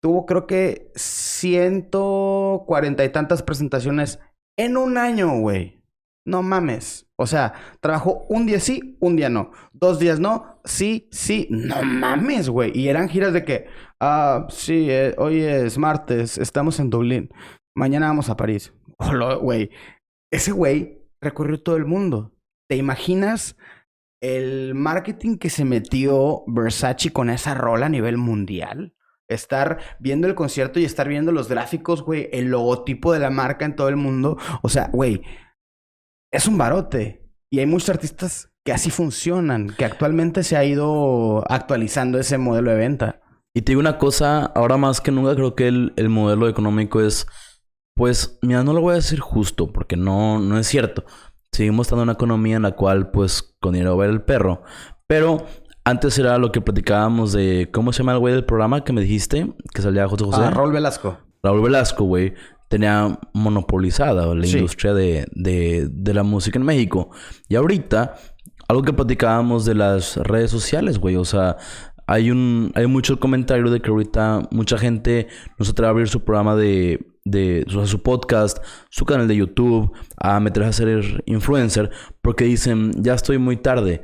Tuvo, 0.00 0.26
creo 0.26 0.46
que, 0.46 0.92
140 0.94 3.04
y 3.04 3.08
tantas 3.10 3.42
presentaciones 3.42 4.20
en 4.56 4.76
un 4.76 4.98
año, 4.98 5.40
güey. 5.40 5.80
No 6.24 6.42
mames. 6.42 7.06
O 7.16 7.26
sea, 7.26 7.54
trabajó 7.80 8.24
un 8.28 8.46
día 8.46 8.60
sí, 8.60 8.96
un 9.00 9.16
día 9.16 9.28
no. 9.28 9.50
Dos 9.72 9.98
días 9.98 10.20
no, 10.20 10.60
sí, 10.64 11.08
sí. 11.10 11.48
No 11.50 11.82
mames, 11.82 12.48
güey. 12.48 12.72
Y 12.74 12.88
eran 12.88 13.08
giras 13.08 13.32
de 13.32 13.44
que, 13.44 13.66
ah, 14.00 14.46
sí, 14.48 14.86
eh, 14.90 15.14
hoy 15.18 15.40
es 15.40 15.76
martes, 15.76 16.38
estamos 16.38 16.80
en 16.80 16.90
Dublín. 16.90 17.30
Mañana 17.74 18.08
vamos 18.08 18.30
a 18.30 18.36
París. 18.36 18.72
Hola, 18.98 19.34
güey. 19.34 19.70
Ese 20.30 20.52
güey 20.52 21.02
recorrió 21.20 21.62
todo 21.62 21.76
el 21.76 21.84
mundo. 21.84 22.32
¿Te 22.68 22.76
imaginas 22.76 23.56
el 24.22 24.74
marketing 24.74 25.38
que 25.38 25.50
se 25.50 25.64
metió 25.64 26.44
Versace 26.46 27.12
con 27.12 27.30
esa 27.30 27.54
rola 27.54 27.86
a 27.86 27.90
nivel 27.90 28.16
mundial? 28.16 28.94
Estar 29.30 29.78
viendo 29.98 30.26
el 30.26 30.34
concierto 30.34 30.78
y 30.78 30.84
estar 30.84 31.08
viendo 31.08 31.32
los 31.32 31.48
gráficos, 31.48 32.02
güey, 32.02 32.28
el 32.32 32.46
logotipo 32.46 33.12
de 33.12 33.20
la 33.20 33.30
marca 33.30 33.64
en 33.64 33.76
todo 33.76 33.88
el 33.88 33.96
mundo. 33.96 34.36
O 34.62 34.68
sea, 34.68 34.90
güey, 34.92 35.22
es 36.30 36.46
un 36.46 36.58
barote. 36.58 37.28
Y 37.50 37.58
hay 37.58 37.66
muchos 37.66 37.90
artistas 37.90 38.52
que 38.64 38.72
así 38.72 38.90
funcionan, 38.90 39.74
que 39.76 39.84
actualmente 39.84 40.44
se 40.44 40.56
ha 40.56 40.64
ido 40.64 41.44
actualizando 41.50 42.18
ese 42.18 42.38
modelo 42.38 42.70
de 42.70 42.76
venta. 42.76 43.20
Y 43.54 43.62
te 43.62 43.72
digo 43.72 43.80
una 43.80 43.98
cosa, 43.98 44.44
ahora 44.44 44.76
más 44.76 45.00
que 45.00 45.10
nunca 45.10 45.34
creo 45.34 45.54
que 45.54 45.66
el, 45.68 45.92
el 45.96 46.08
modelo 46.08 46.48
económico 46.48 47.00
es, 47.00 47.26
pues, 47.96 48.38
mira, 48.42 48.62
no 48.62 48.72
lo 48.72 48.80
voy 48.80 48.92
a 48.92 48.96
decir 48.96 49.18
justo, 49.18 49.72
porque 49.72 49.96
no, 49.96 50.38
no 50.38 50.58
es 50.58 50.66
cierto. 50.66 51.04
Seguimos 51.52 51.86
estando 51.86 52.02
en 52.02 52.10
una 52.10 52.14
economía 52.14 52.56
en 52.56 52.62
la 52.62 52.76
cual, 52.76 53.10
pues, 53.10 53.56
con 53.60 53.72
dinero 53.72 53.96
va 53.96 54.06
el 54.06 54.22
perro. 54.22 54.62
Pero 55.08 55.46
antes 55.90 56.18
era 56.18 56.38
lo 56.38 56.50
que 56.52 56.60
platicábamos 56.60 57.32
de, 57.32 57.68
¿cómo 57.72 57.92
se 57.92 57.98
llama 57.98 58.12
el 58.12 58.18
güey 58.18 58.34
del 58.34 58.44
programa 58.44 58.82
que 58.84 58.92
me 58.92 59.00
dijiste? 59.02 59.52
Que 59.74 59.82
salía 59.82 60.08
José 60.08 60.24
José. 60.24 60.40
Ah, 60.42 60.50
Raúl 60.50 60.72
Velasco. 60.72 61.18
Raúl 61.42 61.62
Velasco, 61.62 62.04
güey, 62.04 62.34
tenía 62.68 63.18
monopolizada 63.34 64.34
la 64.34 64.46
Sí. 64.46 64.56
industria 64.58 64.94
de, 64.94 65.26
de, 65.32 65.88
de 65.90 66.14
la 66.14 66.22
música 66.22 66.58
en 66.58 66.64
México. 66.64 67.10
Y 67.48 67.56
ahorita, 67.56 68.14
algo 68.68 68.82
que 68.82 68.92
platicábamos 68.92 69.64
de 69.64 69.74
las 69.74 70.16
redes 70.16 70.50
sociales, 70.50 70.98
güey, 70.98 71.16
o 71.16 71.24
sea, 71.24 71.56
hay 72.06 72.30
un 72.30 72.72
hay 72.74 72.86
mucho 72.86 73.20
comentario 73.20 73.70
de 73.70 73.80
que 73.80 73.90
ahorita 73.90 74.48
mucha 74.50 74.76
gente 74.78 75.28
no 75.58 75.64
se 75.64 75.70
atreve 75.72 75.86
a 75.88 75.90
abrir 75.90 76.08
su 76.08 76.24
programa 76.24 76.56
de, 76.56 77.06
de 77.24 77.64
o 77.68 77.70
sea, 77.70 77.86
su 77.86 78.02
podcast, 78.02 78.58
su 78.90 79.04
canal 79.04 79.28
de 79.28 79.36
YouTube, 79.36 79.92
a 80.16 80.40
meterse 80.40 80.68
a 80.68 80.72
ser 80.72 81.22
influencer, 81.26 81.90
porque 82.20 82.44
dicen, 82.44 82.90
ya 83.02 83.14
estoy 83.14 83.38
muy 83.38 83.56
tarde. 83.56 84.02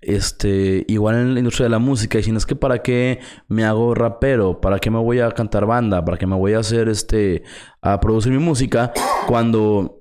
Este, 0.00 0.84
igual 0.88 1.16
en 1.16 1.34
la 1.34 1.40
industria 1.40 1.64
de 1.64 1.70
la 1.70 1.78
música, 1.78 2.18
dicen, 2.18 2.36
es 2.36 2.46
que 2.46 2.56
para 2.56 2.82
qué 2.82 3.20
me 3.48 3.64
hago 3.64 3.94
rapero, 3.94 4.60
para 4.60 4.78
qué 4.78 4.90
me 4.90 4.98
voy 4.98 5.20
a 5.20 5.30
cantar 5.32 5.66
banda, 5.66 6.04
para 6.04 6.16
qué 6.16 6.26
me 6.26 6.36
voy 6.36 6.54
a 6.54 6.60
hacer 6.60 6.88
este, 6.88 7.42
a 7.82 8.00
producir 8.00 8.32
mi 8.32 8.38
música, 8.38 8.92
cuando 9.26 10.00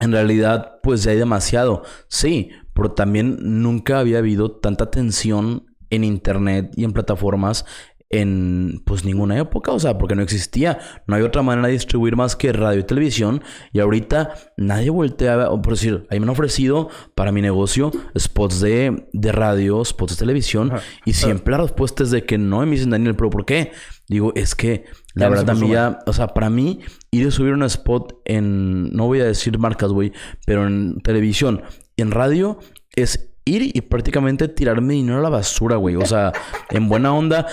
en 0.00 0.12
realidad 0.12 0.80
pues 0.82 1.04
ya 1.04 1.12
hay 1.12 1.18
demasiado. 1.18 1.82
Sí, 2.08 2.50
pero 2.74 2.92
también 2.92 3.38
nunca 3.40 3.98
había 3.98 4.18
habido 4.18 4.52
tanta 4.52 4.90
tensión 4.90 5.66
en 5.90 6.04
internet 6.04 6.72
y 6.76 6.84
en 6.84 6.92
plataformas 6.92 7.64
en 8.10 8.80
pues 8.86 9.04
ninguna 9.04 9.38
época, 9.38 9.70
o 9.72 9.78
sea, 9.78 9.98
porque 9.98 10.14
no 10.14 10.22
existía, 10.22 10.78
no 11.06 11.16
hay 11.16 11.22
otra 11.22 11.42
manera 11.42 11.66
de 11.68 11.74
distribuir 11.74 12.16
más 12.16 12.36
que 12.36 12.52
radio 12.54 12.80
y 12.80 12.84
televisión 12.84 13.42
y 13.72 13.80
ahorita 13.80 14.32
nadie 14.56 14.88
voltea, 14.88 15.50
por 15.50 15.68
decir, 15.74 16.06
ahí 16.10 16.18
me 16.18 16.24
han 16.24 16.30
ofrecido 16.30 16.88
para 17.14 17.32
mi 17.32 17.42
negocio 17.42 17.90
spots 18.18 18.60
de, 18.60 19.08
de 19.12 19.32
radio, 19.32 19.84
spots 19.84 20.14
de 20.14 20.18
televisión 20.20 20.72
Ajá. 20.72 20.82
y 21.04 21.12
siempre 21.12 21.52
la 21.52 21.58
respuesta 21.62 22.02
es 22.02 22.10
de 22.10 22.24
que 22.24 22.38
no, 22.38 22.62
y 22.62 22.66
me 22.66 22.72
dicen 22.76 22.90
Daniel, 22.90 23.14
pero 23.14 23.28
¿por 23.28 23.44
qué? 23.44 23.72
Digo, 24.08 24.32
es 24.34 24.54
que 24.54 24.86
la 25.14 25.26
Ya 25.26 25.28
verdad 25.28 25.50
a 25.50 25.54
mí 25.54 25.68
consume. 25.68 25.74
ya, 25.74 25.98
o 26.06 26.12
sea, 26.14 26.28
para 26.28 26.48
mí 26.48 26.80
ir 27.10 27.26
a 27.28 27.30
subir 27.30 27.52
un 27.52 27.62
spot 27.64 28.22
en, 28.24 28.88
no 28.90 29.04
voy 29.06 29.20
a 29.20 29.24
decir 29.26 29.58
marcas, 29.58 29.90
güey, 29.92 30.12
pero 30.46 30.66
en 30.66 30.98
televisión 31.02 31.62
y 31.94 32.00
en 32.02 32.10
radio 32.10 32.58
es 32.96 33.30
ir 33.48 33.70
y 33.76 33.80
prácticamente 33.82 34.48
tirarme 34.48 34.94
dinero 34.94 35.18
a 35.18 35.22
la 35.22 35.28
basura, 35.30 35.76
güey. 35.76 35.96
O 35.96 36.06
sea, 36.06 36.32
en 36.70 36.88
buena 36.88 37.12
onda, 37.14 37.46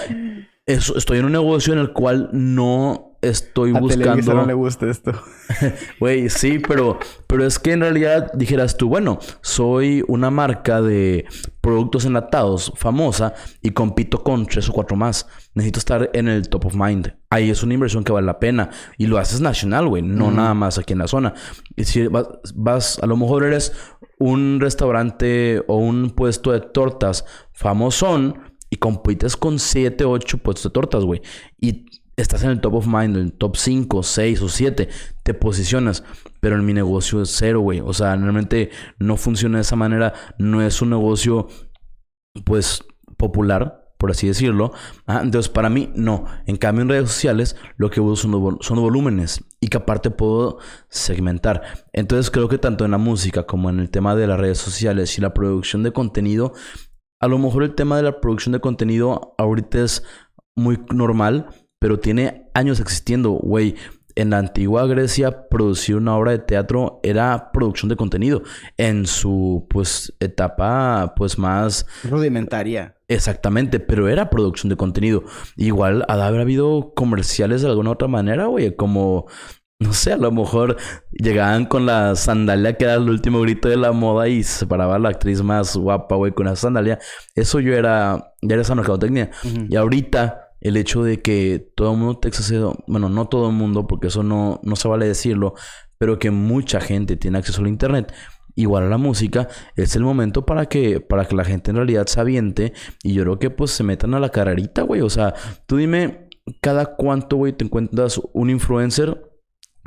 es- 0.66 0.93
estoy 0.96 1.20
en 1.20 1.26
un 1.26 1.32
negocio 1.32 1.74
en 1.74 1.80
el 1.80 1.93
cual 1.93 2.30
no 2.34 3.18
estoy 3.22 3.76
A 3.76 3.80
buscando... 3.80 4.34
no 4.36 4.46
le 4.46 4.54
gusta 4.54 4.88
esto. 4.88 5.12
Güey, 6.00 6.30
sí, 6.30 6.60
pero, 6.60 7.00
pero 7.28 7.46
es 7.46 7.58
que 7.58 7.72
en 7.72 7.82
realidad 7.82 8.32
dijeras 8.34 8.78
tú, 8.78 8.88
bueno, 8.88 9.18
soy 9.41 10.04
una 10.08 10.30
marca 10.30 10.80
de 10.82 11.26
productos 11.62 12.06
enlatados 12.06 12.72
famosa 12.76 13.34
y 13.64 13.72
compito 13.72 14.24
con 14.24 14.46
tres 14.46 14.70
o 14.70 14.74
cuatro 14.74 14.96
más. 14.96 15.28
Necesito 15.56 15.80
estar 15.80 16.10
en 16.14 16.28
el 16.28 16.50
top 16.50 16.68
of 16.68 16.76
mind. 16.76 17.16
Ahí 17.32 17.50
es 17.50 17.64
una 17.64 17.74
inversión 17.74 18.04
que 18.04 18.12
vale 18.12 18.28
la 18.28 18.39
pena. 18.39 18.70
Y 18.98 19.08
lo 19.08 19.18
haces 19.18 19.41
nacional, 19.41 19.88
güey, 19.88 20.04
no 20.04 20.30
nada 20.32 20.54
más 20.54 20.78
aquí 20.78 20.93
en 20.93 21.00
la 21.00 21.08
zona. 21.08 21.34
Y 21.76 21.86
si 21.86 22.06
vas, 22.08 22.28
vas, 22.54 23.00
a 23.00 23.08
lo 23.08 23.18
mejor 23.18 23.43
eres 23.43 23.74
un 24.20 24.59
restaurante 24.59 25.63
o 25.68 25.78
un 25.78 26.11
puesto 26.11 26.51
de 26.51 26.61
tortas 26.61 27.26
famosón 27.53 28.39
y 28.70 28.78
compites 28.78 29.38
con 29.38 29.59
7, 29.59 30.05
8 30.05 30.38
puestos 30.39 30.63
de 30.63 30.70
tortas, 30.72 31.03
güey. 31.03 31.22
Y 31.59 31.86
estás 32.18 32.43
en 32.43 32.51
el 32.51 32.61
top 32.61 32.76
of 32.76 32.88
mind, 32.88 33.16
en 33.16 33.24
el 33.24 33.34
top 33.34 33.57
5, 33.57 34.03
6 34.03 34.41
o 34.41 34.49
7, 34.49 34.89
te 35.24 35.34
posicionas. 35.34 36.03
Pero 36.39 36.55
en 36.55 36.66
mi 36.66 36.74
negocio 36.74 37.22
es 37.22 37.36
cero, 37.36 37.61
güey. 37.61 37.80
O 37.80 37.93
sea, 37.93 38.16
realmente 38.16 38.70
no 38.99 39.18
funciona 39.18 39.57
de 39.57 39.63
esa 39.63 39.76
manera. 39.76 40.13
No 40.38 40.61
es 40.61 40.82
un 40.82 40.91
negocio, 40.91 41.47
pues, 42.43 42.84
popular, 43.18 43.85
por 44.06 44.12
así 44.12 44.28
decirlo. 44.28 44.72
Entonces, 45.08 45.49
para 45.49 45.68
mí, 45.68 45.91
no. 45.95 46.26
En 46.45 46.58
cambio, 46.58 46.84
en 46.84 46.89
redes 46.89 47.10
sociales, 47.10 47.56
lo 47.76 47.89
que 47.89 47.99
uso 47.99 48.30
son, 48.30 48.60
son 48.62 48.80
volúmenes 48.80 49.43
y 49.60 49.70
que 49.70 49.78
aparte 49.78 50.12
puedo 50.12 50.60
segmentar. 50.89 51.64
Entonces, 51.91 52.30
creo 52.30 52.47
que 52.47 52.60
tanto 52.60 52.86
en 52.86 52.91
la 52.91 52.99
música 52.99 53.47
como 53.47 53.72
en 53.72 53.80
el 53.80 53.89
tema 53.89 54.16
de 54.16 54.28
las 54.28 54.39
redes 54.39 54.60
sociales 54.60 55.18
y 55.18 55.22
la 55.22 55.34
producción 55.34 55.82
de 55.82 55.91
contenido, 55.91 56.53
a 57.20 57.28
lo 57.28 57.39
mejor 57.39 57.64
el 57.64 57.74
tema 57.74 57.97
de 57.97 58.03
la 58.03 58.22
producción 58.22 58.53
de 58.53 58.60
contenido 58.60 59.34
ahorita 59.39 59.82
es 59.82 60.03
muy 60.56 60.80
normal, 60.93 61.47
pero 61.80 61.99
tiene 61.99 62.51
años 62.53 62.80
existiendo, 62.80 63.32
güey. 63.32 63.74
En 64.14 64.30
la 64.30 64.38
antigua 64.38 64.86
Grecia, 64.86 65.49
producir 65.49 65.95
una 65.95 66.16
obra 66.16 66.34
de 66.34 66.39
teatro 66.39 66.99
era 67.01 67.51
producción 67.51 67.89
de 67.89 67.95
contenido. 67.95 68.43
En 68.78 69.08
su, 69.08 69.66
pues, 69.68 70.16
etapa, 70.20 71.16
pues, 71.18 71.39
más 71.39 71.88
Rudimentaria. 72.03 72.95
Exactamente, 73.08 73.80
pero 73.80 74.08
era 74.08 74.30
producción 74.30 74.70
de 74.70 74.78
contenido. 74.78 75.24
Igual 75.56 76.06
ha 76.08 76.18
de 76.18 76.24
haber 76.24 76.41
habido 76.41 76.93
comerciales 76.95 77.62
de 77.62 77.70
alguna 77.70 77.91
otra 77.91 78.08
manera, 78.08 78.47
güey, 78.47 78.76
como, 78.76 79.28
no 79.80 79.93
sé, 79.93 80.14
a 80.14 80.18
lo 80.18 80.32
mejor 80.32 80.78
llegaban 81.12 81.66
con 81.66 81.86
la 81.86 82.16
sandalia 82.16 82.78
que 82.78 82.86
era 82.86 82.95
el 82.95 83.10
último 83.10 83.41
grito 83.41 83.70
de 83.70 83.78
la 83.78 83.91
moda 83.91 84.28
y 84.28 84.43
se 84.43 84.66
paraba 84.66 84.97
la 84.97 85.10
actriz 85.10 85.43
más 85.43 85.76
guapa, 85.78 86.16
güey, 86.16 86.32
con 86.32 86.47
la 86.47 86.56
sandalia. 86.56 86.99
Eso 87.36 87.60
yo 87.60 87.74
era, 87.74 88.34
ya 88.41 88.53
era 88.53 88.62
esa 88.62 88.76
mercadotecnia. 88.76 89.30
Y 89.70 89.76
ahorita 89.76 90.41
el 90.62 90.78
hecho 90.78 91.03
de 91.03 91.22
que 91.22 91.72
todo 91.76 91.91
el 91.91 91.99
mundo 91.99 92.18
te 92.18 92.30
acceso, 92.30 92.84
bueno, 92.88 93.08
no 93.08 93.28
todo 93.28 93.49
el 93.49 93.56
mundo, 93.56 93.86
porque 93.86 94.08
eso 94.08 94.24
no, 94.24 94.60
no 94.64 94.76
se 94.76 94.88
vale 94.88 95.06
decirlo, 95.06 95.53
pero 95.99 96.18
que 96.18 96.32
mucha 96.32 96.82
gente 96.82 97.18
tiene 97.18 97.38
acceso 97.38 97.62
al 97.62 97.68
internet, 97.68 98.12
igual 98.56 98.84
a 98.84 98.89
la 98.89 98.97
música, 98.97 99.47
es 99.76 99.95
el 99.95 100.03
momento 100.03 100.45
para 100.45 100.68
que, 100.68 100.99
para 101.01 101.26
que 101.26 101.36
la 101.36 101.43
gente 101.43 101.72
en 101.72 101.78
realidad 101.78 102.08
se 102.08 102.20
aviente 102.20 102.74
y 103.03 103.14
yo 103.14 103.24
creo 103.24 103.39
que 103.39 103.49
pues 103.49 103.72
se 103.72 103.84
metan 103.84 104.14
a 104.14 104.20
la 104.20 104.30
carrerita, 104.30 104.82
güey. 104.82 105.01
O 105.01 105.10
sea, 105.10 105.34
tú 105.68 105.78
dime 105.78 106.30
cada 106.62 106.95
cuánto, 106.95 107.38
güey, 107.38 107.53
te 107.53 107.66
encuentras 107.66 108.22
un 108.34 108.49
influencer 108.49 109.22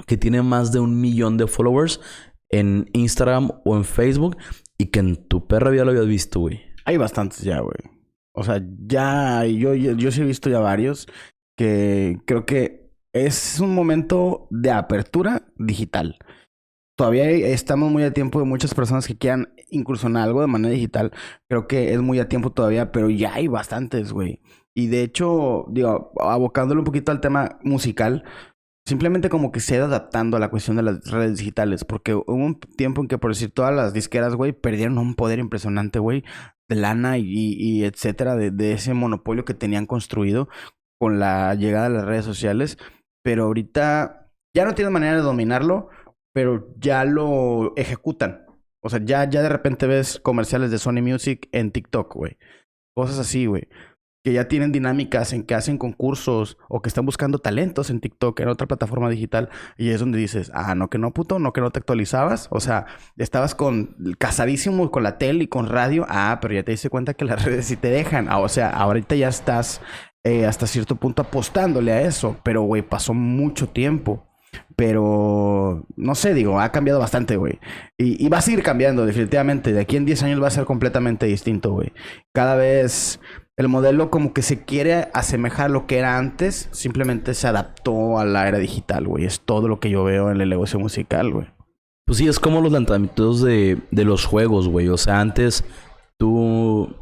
que 0.06 0.16
tiene 0.16 0.42
más 0.42 0.72
de 0.72 0.80
un 0.80 1.00
millón 1.00 1.36
de 1.36 1.46
followers 1.46 2.00
en 2.50 2.88
Instagram 2.92 3.50
o 3.64 3.76
en 3.76 3.84
Facebook 3.84 4.36
y 4.78 4.86
que 4.86 5.00
en 5.00 5.16
tu 5.16 5.46
perra 5.46 5.70
vida 5.70 5.84
lo 5.84 5.90
habías 5.90 6.06
visto, 6.06 6.40
güey. 6.40 6.60
Hay 6.84 6.96
bastantes 6.96 7.40
ya, 7.40 7.60
güey. 7.60 7.76
O 8.32 8.44
sea, 8.44 8.62
ya 8.86 9.44
yo, 9.44 9.74
yo, 9.74 9.92
yo 9.92 10.12
sí 10.12 10.20
he 10.20 10.24
visto 10.24 10.48
ya 10.48 10.60
varios 10.60 11.08
que 11.56 12.18
creo 12.24 12.46
que 12.46 12.92
es 13.12 13.58
un 13.60 13.74
momento 13.74 14.46
de 14.50 14.70
apertura 14.70 15.48
digital. 15.56 16.16
Todavía 16.98 17.30
estamos 17.30 17.92
muy 17.92 18.02
a 18.02 18.12
tiempo 18.12 18.40
de 18.40 18.44
muchas 18.44 18.74
personas 18.74 19.06
que 19.06 19.16
quieran 19.16 19.54
incursionar 19.70 20.24
algo 20.24 20.40
de 20.40 20.48
manera 20.48 20.74
digital. 20.74 21.12
Creo 21.48 21.68
que 21.68 21.94
es 21.94 22.00
muy 22.00 22.18
a 22.18 22.28
tiempo 22.28 22.50
todavía, 22.50 22.90
pero 22.90 23.08
ya 23.08 23.34
hay 23.34 23.46
bastantes, 23.46 24.12
güey. 24.12 24.40
Y 24.74 24.88
de 24.88 25.02
hecho, 25.02 25.66
digo, 25.68 26.10
abocándole 26.18 26.80
un 26.80 26.84
poquito 26.84 27.12
al 27.12 27.20
tema 27.20 27.60
musical, 27.62 28.24
simplemente 28.84 29.28
como 29.28 29.52
que 29.52 29.60
se 29.60 29.78
ha 29.78 29.84
adaptando 29.84 30.36
a 30.36 30.40
la 30.40 30.50
cuestión 30.50 30.76
de 30.76 30.82
las 30.82 31.08
redes 31.08 31.38
digitales. 31.38 31.84
Porque 31.84 32.16
hubo 32.16 32.34
un 32.34 32.58
tiempo 32.58 33.00
en 33.00 33.06
que, 33.06 33.16
por 33.16 33.30
decir, 33.30 33.52
todas 33.52 33.72
las 33.72 33.92
disqueras, 33.92 34.34
güey, 34.34 34.50
perdieron 34.50 34.98
un 34.98 35.14
poder 35.14 35.38
impresionante, 35.38 36.00
güey, 36.00 36.24
de 36.68 36.74
lana 36.74 37.16
y, 37.16 37.24
y 37.28 37.84
etcétera, 37.84 38.34
de, 38.34 38.50
de 38.50 38.72
ese 38.72 38.92
monopolio 38.92 39.44
que 39.44 39.54
tenían 39.54 39.86
construido 39.86 40.48
con 40.98 41.20
la 41.20 41.54
llegada 41.54 41.90
de 41.90 41.94
las 41.94 42.06
redes 42.06 42.24
sociales. 42.24 42.76
Pero 43.22 43.44
ahorita 43.44 44.32
ya 44.52 44.64
no 44.64 44.74
tienen 44.74 44.92
manera 44.92 45.14
de 45.14 45.22
dominarlo, 45.22 45.90
pero 46.32 46.74
ya 46.78 47.04
lo 47.04 47.74
ejecutan. 47.76 48.46
O 48.82 48.88
sea, 48.90 49.00
ya, 49.04 49.28
ya 49.28 49.42
de 49.42 49.48
repente 49.48 49.86
ves 49.86 50.20
comerciales 50.20 50.70
de 50.70 50.78
Sony 50.78 51.02
Music 51.02 51.48
en 51.52 51.72
TikTok, 51.72 52.14
güey. 52.14 52.38
Cosas 52.94 53.18
así, 53.18 53.46
güey. 53.46 53.68
que 54.24 54.32
ya 54.32 54.48
tienen 54.48 54.72
dinámicas 54.72 55.32
en 55.32 55.44
que 55.44 55.54
hacen 55.54 55.78
concursos 55.78 56.58
o 56.68 56.82
que 56.82 56.88
están 56.88 57.06
buscando 57.06 57.38
talentos 57.38 57.88
en 57.88 58.00
TikTok, 58.00 58.40
en 58.40 58.48
otra 58.48 58.66
plataforma 58.66 59.08
digital, 59.08 59.48
y 59.76 59.90
es 59.90 60.00
donde 60.00 60.18
dices, 60.18 60.50
ah, 60.54 60.74
no 60.74 60.90
que 60.90 60.98
no, 60.98 61.12
puto, 61.14 61.38
no 61.38 61.52
que 61.52 61.60
no 61.60 61.70
te 61.70 61.78
actualizabas, 61.78 62.48
o 62.50 62.60
sea, 62.60 62.86
estabas 63.16 63.54
con 63.54 63.96
casadísimo 64.18 64.90
con 64.90 65.04
la 65.04 65.18
tele 65.18 65.44
y 65.44 65.48
con 65.48 65.68
radio, 65.68 66.04
ah, 66.08 66.38
pero 66.42 66.54
ya 66.54 66.64
te 66.64 66.72
diste 66.72 66.90
cuenta 66.90 67.14
que 67.14 67.24
las 67.24 67.44
redes 67.46 67.66
sí 67.66 67.76
te 67.76 67.90
dejan, 67.90 68.28
ah, 68.28 68.40
o 68.40 68.48
sea, 68.48 68.70
ahorita 68.70 69.14
ya 69.14 69.28
estás 69.28 69.80
eh, 70.24 70.46
hasta 70.46 70.66
cierto 70.66 70.96
punto 70.96 71.22
apostándole 71.22 71.92
a 71.92 72.02
eso, 72.02 72.36
pero, 72.42 72.62
güey, 72.62 72.82
pasó 72.82 73.14
mucho 73.14 73.68
tiempo. 73.68 74.27
Pero, 74.76 75.84
no 75.96 76.14
sé, 76.14 76.34
digo, 76.34 76.60
ha 76.60 76.70
cambiado 76.70 77.00
bastante, 77.00 77.36
güey. 77.36 77.58
Y, 77.96 78.28
va 78.28 78.38
a 78.38 78.42
seguir 78.42 78.62
cambiando, 78.62 79.06
definitivamente. 79.06 79.72
De 79.72 79.80
aquí 79.80 79.96
en 79.96 80.04
10 80.04 80.22
años 80.22 80.42
va 80.42 80.46
a 80.46 80.52
ser 80.52 80.64
completamente 80.64 81.26
distinto, 81.26 81.72
güey. 81.72 81.92
Cada 82.32 82.54
vez 82.54 83.18
el 83.56 83.66
modelo 83.66 84.10
como 84.10 84.32
que 84.32 84.42
se 84.42 84.64
quiere 84.64 85.08
asemejar 85.14 85.66
a 85.66 85.68
lo 85.68 85.86
que 85.86 85.98
era 85.98 86.16
antes, 86.16 86.68
simplemente 86.70 87.34
se 87.34 87.48
adaptó 87.48 88.20
a 88.20 88.24
la 88.24 88.46
era 88.46 88.58
digital, 88.58 89.08
güey. 89.08 89.24
Es 89.24 89.40
todo 89.40 89.66
lo 89.66 89.80
que 89.80 89.90
yo 89.90 90.04
veo 90.04 90.30
en 90.30 90.40
el 90.40 90.48
negocio 90.48 90.78
musical, 90.78 91.32
güey. 91.32 91.48
Pues 92.04 92.18
sí, 92.18 92.28
es 92.28 92.38
como 92.38 92.60
los 92.60 92.72
lanzamientos 92.72 93.42
de, 93.42 93.78
de 93.90 94.04
los 94.04 94.24
juegos, 94.24 94.68
güey. 94.68 94.88
O 94.88 94.96
sea, 94.96 95.20
antes 95.20 95.64
tú, 96.18 96.94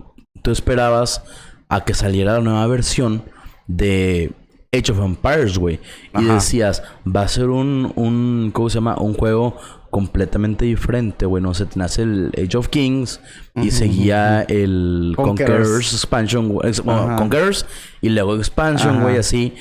tú 0.43 0.51
esperabas 0.51 1.23
a 1.69 1.85
que 1.85 1.93
saliera 1.93 2.35
la 2.35 2.41
nueva 2.41 2.67
versión 2.67 3.23
de 3.67 4.33
Age 4.73 4.93
of 4.93 5.01
Empires, 5.01 5.59
güey. 5.59 5.81
Y 6.19 6.25
decías, 6.25 6.83
va 7.07 7.23
a 7.23 7.29
ser 7.29 7.49
un, 7.49 7.93
un, 7.97 8.51
¿cómo 8.53 8.69
se 8.69 8.75
llama? 8.77 8.97
Un 8.97 9.15
juego 9.15 9.57
completamente 9.91 10.65
diferente, 10.65 11.25
güey. 11.27 11.43
No 11.43 11.55
sé, 11.55 11.67
nace 11.75 12.03
el 12.03 12.33
Age 12.37 12.57
of 12.59 12.69
Kings 12.69 13.21
y 13.55 13.71
seguía 13.71 14.43
el 14.43 15.15
Conquerors, 15.17 15.93
Expansion, 15.93 16.59
Conquerors 17.17 17.67
y 18.01 18.11
luego 18.11 18.37
Expansion, 18.37 19.03
güey, 19.03 19.17
así. 19.17 19.55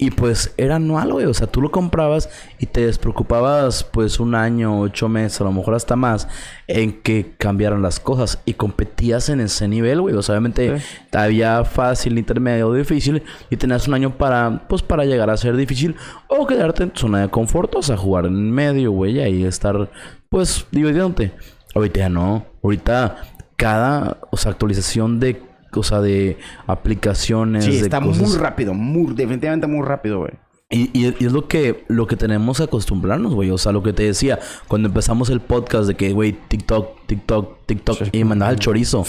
Y 0.00 0.12
pues 0.12 0.54
era 0.56 0.76
anual, 0.76 1.12
güey. 1.12 1.26
O 1.26 1.34
sea, 1.34 1.48
tú 1.48 1.60
lo 1.60 1.72
comprabas 1.72 2.30
y 2.60 2.66
te 2.66 2.86
despreocupabas 2.86 3.82
pues 3.82 4.20
un 4.20 4.36
año, 4.36 4.80
ocho 4.80 5.08
meses, 5.08 5.40
a 5.40 5.44
lo 5.44 5.52
mejor 5.52 5.74
hasta 5.74 5.96
más, 5.96 6.28
en 6.68 7.02
que 7.02 7.34
cambiaran 7.36 7.82
las 7.82 7.98
cosas. 7.98 8.40
Y 8.44 8.54
competías 8.54 9.28
en 9.28 9.40
ese 9.40 9.66
nivel, 9.66 10.00
güey. 10.00 10.14
O 10.14 10.22
sea, 10.22 10.34
obviamente 10.34 10.80
había 11.12 11.64
fácil, 11.64 12.16
intermedio, 12.16 12.72
difícil. 12.72 13.24
Y 13.50 13.56
tenías 13.56 13.88
un 13.88 13.94
año 13.94 14.16
para, 14.16 14.68
pues, 14.68 14.82
para 14.82 15.04
llegar 15.04 15.30
a 15.30 15.36
ser 15.36 15.56
difícil. 15.56 15.96
O 16.28 16.46
quedarte 16.46 16.84
en 16.84 16.90
tu 16.90 17.00
zona 17.00 17.22
de 17.22 17.28
confort, 17.28 17.74
o 17.74 17.82
sea, 17.82 17.96
jugar 17.96 18.26
en 18.26 18.52
medio, 18.52 18.92
güey. 18.92 19.16
Y 19.16 19.20
ahí 19.20 19.44
estar, 19.44 19.90
pues, 20.30 20.64
divirtiéndote. 20.70 21.32
Ahorita 21.74 21.98
ya 21.98 22.08
no. 22.08 22.46
Ahorita 22.62 23.16
cada, 23.56 24.18
o 24.30 24.36
sea, 24.36 24.52
actualización 24.52 25.18
de 25.18 25.47
o 25.74 25.82
sea, 25.82 26.00
de 26.00 26.38
aplicaciones. 26.66 27.64
Sí, 27.64 27.78
está 27.78 28.00
muy 28.00 28.36
rápido, 28.36 28.74
muy, 28.74 29.14
definitivamente 29.14 29.66
muy 29.66 29.86
rápido, 29.86 30.20
güey. 30.20 30.32
Y, 30.70 30.90
y, 30.92 31.06
es 31.06 31.32
lo 31.32 31.48
que, 31.48 31.86
lo 31.88 32.06
que 32.06 32.16
tenemos 32.16 32.58
que 32.58 32.64
acostumbrarnos, 32.64 33.34
güey. 33.34 33.50
O 33.50 33.56
sea, 33.56 33.72
lo 33.72 33.82
que 33.82 33.94
te 33.94 34.02
decía, 34.02 34.38
cuando 34.66 34.88
empezamos 34.88 35.30
el 35.30 35.40
podcast 35.40 35.88
de 35.88 35.94
que, 35.94 36.12
güey, 36.12 36.32
TikTok, 36.32 37.06
TikTok, 37.06 37.64
TikTok, 37.64 37.98
y 38.12 38.22
mandaba 38.24 38.52
el 38.52 38.58
chorizo. 38.58 39.06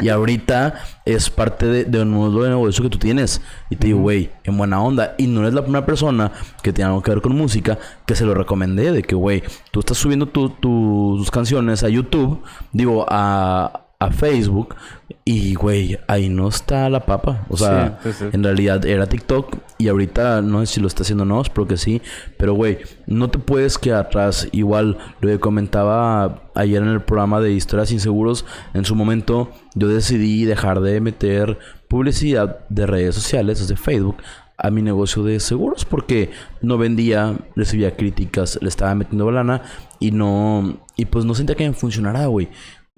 Y 0.00 0.08
ahorita 0.08 0.80
es 1.04 1.28
parte 1.28 1.66
de, 1.66 1.84
de 1.84 2.00
un 2.00 2.12
nuevo 2.12 2.46
negocio 2.46 2.82
que 2.82 2.88
tú 2.88 2.98
tienes. 2.98 3.42
Y 3.68 3.76
te 3.76 3.88
digo, 3.88 3.98
güey, 3.98 4.30
en 4.44 4.56
buena 4.56 4.80
onda. 4.80 5.14
Y 5.18 5.26
no 5.26 5.40
eres 5.42 5.52
la 5.52 5.62
primera 5.62 5.84
persona 5.84 6.32
que 6.62 6.72
tiene 6.72 6.88
algo 6.88 7.02
que 7.02 7.10
ver 7.10 7.20
con 7.20 7.36
música 7.36 7.78
que 8.06 8.14
se 8.14 8.24
lo 8.24 8.32
recomendé. 8.32 8.90
De 8.90 9.02
que, 9.02 9.14
güey, 9.14 9.42
tú 9.70 9.80
estás 9.80 9.98
subiendo 9.98 10.28
tus 10.28 11.30
canciones 11.30 11.84
a 11.84 11.90
YouTube, 11.90 12.42
digo, 12.72 13.04
a, 13.06 13.87
a 14.00 14.12
Facebook 14.12 14.76
y, 15.24 15.54
güey, 15.54 15.98
ahí 16.06 16.28
no 16.28 16.48
está 16.48 16.88
la 16.88 17.04
papa. 17.04 17.44
O 17.48 17.56
sea, 17.56 17.98
en 18.32 18.44
realidad 18.44 18.86
era 18.86 19.06
TikTok 19.06 19.56
y 19.76 19.88
ahorita 19.88 20.40
no 20.40 20.64
sé 20.64 20.74
si 20.74 20.80
lo 20.80 20.86
está 20.86 21.02
haciendo 21.02 21.24
no, 21.24 21.40
espero 21.40 21.66
que 21.66 21.76
sí. 21.76 22.00
Pero, 22.36 22.54
güey, 22.54 22.78
no 23.06 23.28
te 23.28 23.38
puedes 23.38 23.76
quedar 23.76 24.06
atrás. 24.06 24.48
Igual 24.52 24.98
lo 25.20 25.28
que 25.28 25.40
comentaba 25.40 26.42
ayer 26.54 26.82
en 26.82 26.88
el 26.88 27.02
programa 27.02 27.40
de 27.40 27.52
Historias 27.52 27.90
Inseguros, 27.90 28.46
en 28.72 28.84
su 28.84 28.94
momento 28.94 29.50
yo 29.74 29.88
decidí 29.88 30.44
dejar 30.44 30.80
de 30.80 31.00
meter 31.00 31.58
publicidad 31.88 32.60
de 32.68 32.86
redes 32.86 33.16
sociales, 33.16 33.66
de 33.66 33.76
Facebook, 33.76 34.16
a 34.58 34.70
mi 34.70 34.82
negocio 34.82 35.22
de 35.22 35.38
seguros 35.38 35.84
porque 35.84 36.30
no 36.62 36.78
vendía, 36.78 37.36
recibía 37.54 37.96
críticas, 37.96 38.58
le 38.60 38.68
estaba 38.68 38.94
metiendo 38.96 39.30
lana 39.30 39.62
y 40.00 40.10
no, 40.10 40.80
y 40.96 41.04
pues 41.04 41.24
no 41.24 41.34
sentía 41.34 41.54
que 41.54 41.68
me 41.68 41.74
funcionara, 41.74 42.26
güey. 42.26 42.48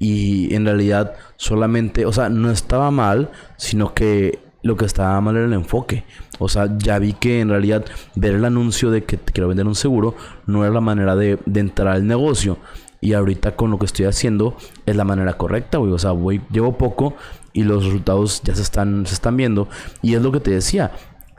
Y 0.03 0.55
en 0.55 0.65
realidad 0.65 1.13
solamente, 1.37 2.07
o 2.07 2.13
sea, 2.13 2.31
no 2.31 2.51
estaba 2.51 2.91
mal, 2.91 3.31
sino 3.59 3.93
que 3.93 4.39
lo 4.63 4.75
que 4.75 4.87
estaba 4.87 5.21
mal 5.21 5.37
era 5.37 5.45
el 5.45 5.53
enfoque. 5.53 6.05
O 6.39 6.49
sea, 6.49 6.75
ya 6.79 6.99
vi 6.99 7.13
que 7.13 7.41
en 7.41 7.51
realidad 7.51 7.85
ver 8.15 8.35
el 8.35 8.47
anuncio 8.47 8.91
de 8.91 9.05
que 9.05 9.19
te 9.19 9.31
quiero 9.31 9.49
vender 9.49 9.67
un 9.67 9.75
seguro 9.75 10.15
no 10.47 10.65
era 10.65 10.73
la 10.73 10.81
manera 10.81 11.17
de, 11.17 11.39
entrar 11.55 11.89
al 11.89 12.07
negocio. 12.07 12.57
Y 13.03 13.13
ahorita 13.13 13.57
con 13.57 13.71
lo 13.71 13.79
que 13.79 13.85
estoy 13.85 14.07
haciendo 14.07 14.57
es 14.87 14.97
la 14.97 15.05
manera 15.05 15.35
correcta, 15.35 15.77
güey. 15.77 15.93
O 15.93 15.99
sea, 15.99 16.13
voy, 16.13 16.41
llevo 16.51 16.79
poco 16.79 17.15
y 17.53 17.65
los 17.65 17.85
resultados 17.85 18.41
ya 18.43 18.55
se 18.55 18.63
están, 18.63 19.05
se 19.05 19.13
están 19.13 19.37
viendo. 19.37 19.69
Y 20.01 20.15
es 20.15 20.23
lo 20.23 20.33
que 20.33 20.41
te 20.41 20.51
decía, 20.51 20.93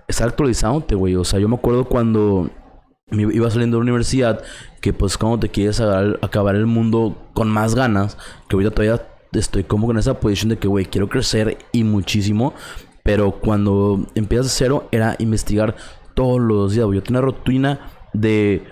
estar 0.07 0.27
actualizándote, 0.27 0.93
güey. 0.93 1.15
O 1.15 1.23
sea, 1.23 1.39
yo 1.39 1.49
me 1.49 1.55
acuerdo 1.55 1.85
cuando 1.85 2.47
iba 3.11 3.49
saliendo 3.49 3.77
de 3.77 3.81
la 3.81 3.83
universidad, 3.83 4.41
que 4.79 4.93
pues 4.93 5.17
como 5.17 5.39
te 5.39 5.49
quieres 5.49 5.79
acabar 5.79 6.55
el 6.55 6.65
mundo 6.65 7.17
con 7.33 7.49
más 7.49 7.75
ganas, 7.75 8.17
que 8.47 8.55
ahorita 8.55 8.71
todavía 8.71 9.07
estoy 9.33 9.63
como 9.63 9.87
con 9.87 9.97
esa 9.97 10.19
posición 10.19 10.49
de 10.49 10.57
que, 10.57 10.67
güey, 10.67 10.85
quiero 10.85 11.09
crecer 11.09 11.57
y 11.71 11.83
muchísimo, 11.83 12.53
pero 13.03 13.31
cuando 13.31 14.05
empiezas 14.15 14.47
de 14.47 14.51
cero 14.51 14.87
era 14.91 15.15
investigar 15.19 15.75
todos 16.13 16.39
los 16.39 16.73
días. 16.73 16.87
Yo 16.91 17.03
tenía 17.03 17.19
una 17.19 17.27
rutina 17.27 17.79
de 18.13 18.63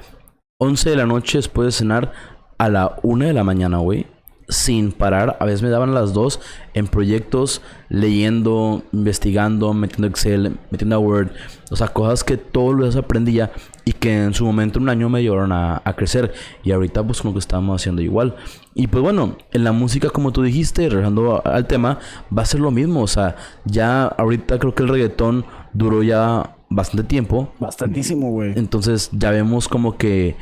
11 0.60 0.90
de 0.90 0.96
la 0.96 1.06
noche 1.06 1.38
después 1.38 1.66
de 1.66 1.72
cenar 1.72 2.12
a 2.58 2.70
la 2.70 2.98
1 3.04 3.26
de 3.26 3.34
la 3.34 3.44
mañana, 3.44 3.78
güey 3.78 4.06
sin 4.50 4.92
parar. 4.92 5.38
A 5.40 5.46
veces 5.46 5.62
me 5.62 5.70
daban 5.70 5.94
las 5.94 6.14
dos 6.14 6.42
en 6.74 6.88
proyectos, 6.88 7.62
leyendo, 7.88 8.84
investigando, 8.92 9.74
metiendo 9.74 10.08
Excel, 10.08 10.58
metiendo 10.72 11.00
Word. 11.00 11.30
O 11.72 11.76
sea, 11.76 11.90
cosas 11.90 12.24
que 12.24 12.36
todos 12.36 12.76
los 12.76 12.94
días 12.94 13.04
aprendía 13.04 13.52
y 13.86 13.94
que 13.94 14.24
en 14.24 14.34
su 14.34 14.46
momento, 14.46 14.80
un 14.80 14.90
año, 14.90 15.08
me 15.10 15.20
ayudaron 15.20 15.52
a, 15.52 15.82
crecer. 15.96 16.34
Y 16.64 16.72
ahorita, 16.72 17.04
pues, 17.04 17.22
como 17.22 17.34
que 17.34 17.40
estamos 17.40 17.80
haciendo 17.80 18.02
igual. 18.02 18.36
Y 18.74 18.88
pues 18.88 19.04
bueno, 19.04 19.38
en 19.52 19.64
la 19.64 19.72
música, 19.72 20.10
como 20.10 20.32
tú 20.32 20.42
dijiste, 20.42 20.90
regresando 20.90 21.42
al 21.46 21.68
tema, 21.68 22.00
va 22.36 22.42
a 22.42 22.46
ser 22.46 22.60
lo 22.60 22.72
mismo. 22.72 23.02
O 23.02 23.08
sea, 23.08 23.36
ya 23.66 24.06
ahorita 24.06 24.58
creo 24.60 24.74
que 24.74 24.84
el 24.84 24.90
reggaetón 24.90 25.46
duró 25.74 26.02
ya 26.04 26.56
bastante 26.70 27.04
tiempo. 27.04 27.52
Bastantísimo, 27.60 28.32
güey. 28.32 28.54
Entonces 28.56 29.10
ya 29.12 29.32
vemos 29.32 29.68
como 29.68 29.98
que 29.98 30.36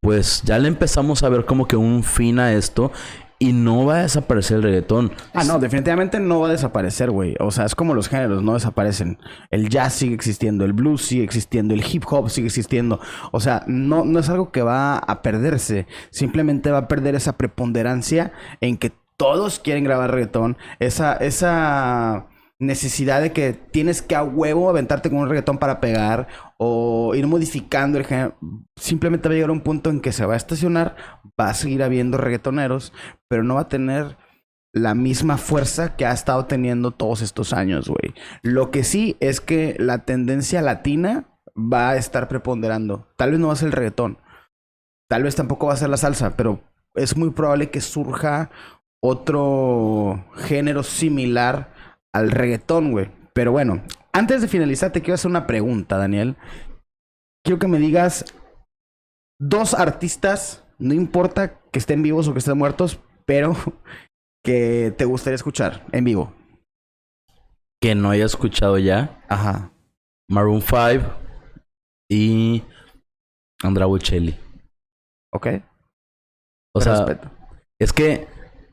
pues 0.00 0.42
ya 0.44 0.58
le 0.58 0.68
empezamos 0.68 1.22
a 1.22 1.28
ver 1.28 1.44
como 1.44 1.66
que 1.66 1.76
un 1.76 2.04
fin 2.04 2.38
a 2.38 2.52
esto 2.52 2.92
y 3.38 3.52
no 3.52 3.86
va 3.86 3.98
a 3.98 4.02
desaparecer 4.02 4.56
el 4.58 4.62
reggaetón. 4.64 5.12
Ah, 5.32 5.44
no, 5.44 5.58
definitivamente 5.58 6.18
no 6.18 6.40
va 6.40 6.48
a 6.48 6.52
desaparecer, 6.52 7.10
güey. 7.10 7.36
O 7.38 7.50
sea, 7.50 7.64
es 7.64 7.74
como 7.74 7.94
los 7.94 8.08
géneros, 8.08 8.42
no 8.42 8.54
desaparecen. 8.54 9.18
El 9.50 9.68
jazz 9.68 9.94
sigue 9.94 10.14
existiendo, 10.14 10.64
el 10.64 10.72
blues 10.72 11.02
sigue 11.02 11.24
existiendo, 11.24 11.74
el 11.74 11.84
hip 11.84 12.04
hop 12.08 12.30
sigue 12.30 12.48
existiendo. 12.48 13.00
O 13.30 13.40
sea, 13.40 13.62
no, 13.66 14.04
no 14.04 14.18
es 14.18 14.28
algo 14.28 14.50
que 14.50 14.62
va 14.62 14.98
a 14.98 15.22
perderse. 15.22 15.86
Simplemente 16.10 16.70
va 16.70 16.78
a 16.78 16.88
perder 16.88 17.14
esa 17.14 17.36
preponderancia 17.36 18.32
en 18.60 18.76
que 18.76 18.92
todos 19.16 19.58
quieren 19.60 19.84
grabar 19.84 20.10
reggaetón. 20.10 20.56
Esa, 20.80 21.14
esa 21.14 22.26
necesidad 22.58 23.22
de 23.22 23.32
que 23.32 23.52
tienes 23.52 24.02
que 24.02 24.16
a 24.16 24.22
huevo 24.22 24.68
aventarte 24.68 25.10
con 25.10 25.20
un 25.20 25.28
reggaetón 25.28 25.58
para 25.58 25.80
pegar 25.80 26.26
o 26.58 27.14
ir 27.14 27.26
modificando 27.26 27.98
el 27.98 28.04
género. 28.04 28.36
Simplemente 28.76 29.28
va 29.28 29.32
a 29.32 29.36
llegar 29.36 29.50
a 29.50 29.54
un 29.54 29.60
punto 29.60 29.90
en 29.90 30.00
que 30.00 30.12
se 30.12 30.26
va 30.26 30.34
a 30.34 30.38
estacionar, 30.38 30.96
va 31.40 31.50
a 31.50 31.54
seguir 31.54 31.82
habiendo 31.82 32.18
reggaetoneros, 32.18 32.92
pero 33.28 33.44
no 33.44 33.54
va 33.54 33.62
a 33.62 33.68
tener 33.68 34.16
la 34.72 34.94
misma 34.94 35.38
fuerza 35.38 35.96
que 35.96 36.04
ha 36.04 36.12
estado 36.12 36.46
teniendo 36.46 36.90
todos 36.90 37.22
estos 37.22 37.52
años, 37.52 37.88
güey. 37.88 38.14
Lo 38.42 38.70
que 38.70 38.84
sí 38.84 39.16
es 39.20 39.40
que 39.40 39.76
la 39.78 40.04
tendencia 40.04 40.60
latina 40.60 41.26
va 41.56 41.90
a 41.90 41.96
estar 41.96 42.28
preponderando. 42.28 43.08
Tal 43.16 43.30
vez 43.30 43.40
no 43.40 43.48
va 43.48 43.52
a 43.54 43.56
ser 43.56 43.66
el 43.68 43.72
reggaetón. 43.72 44.18
Tal 45.08 45.22
vez 45.22 45.36
tampoco 45.36 45.68
va 45.68 45.72
a 45.72 45.78
ser 45.78 45.88
la 45.88 45.96
salsa, 45.96 46.36
pero 46.36 46.60
es 46.94 47.16
muy 47.16 47.30
probable 47.30 47.70
que 47.70 47.80
surja 47.80 48.50
otro 49.00 50.24
género 50.34 50.82
similar 50.82 51.72
al 52.18 52.30
reggaetón, 52.30 52.92
güey. 52.92 53.10
Pero 53.32 53.52
bueno, 53.52 53.82
antes 54.12 54.40
de 54.42 54.48
finalizar, 54.48 54.92
te 54.92 55.00
quiero 55.00 55.14
hacer 55.14 55.30
una 55.30 55.46
pregunta, 55.46 55.96
Daniel. 55.96 56.36
Quiero 57.44 57.58
que 57.58 57.68
me 57.68 57.78
digas 57.78 58.24
dos 59.40 59.74
artistas, 59.74 60.64
no 60.78 60.94
importa 60.94 61.60
que 61.70 61.78
estén 61.78 62.02
vivos 62.02 62.28
o 62.28 62.32
que 62.32 62.40
estén 62.40 62.58
muertos, 62.58 63.00
pero 63.26 63.54
que 64.44 64.92
te 64.96 65.04
gustaría 65.04 65.36
escuchar 65.36 65.86
en 65.92 66.04
vivo. 66.04 66.32
Que 67.80 67.94
no 67.94 68.10
haya 68.10 68.24
escuchado 68.24 68.78
ya. 68.78 69.22
Ajá. 69.28 69.70
Maroon 70.28 70.60
5 70.60 71.06
y 72.10 72.64
Andrea 73.62 73.86
Bocelli. 73.86 74.36
Ok. 75.32 75.46
O 76.74 76.80
sea, 76.80 77.06
es 77.80 77.92
que 77.92 78.26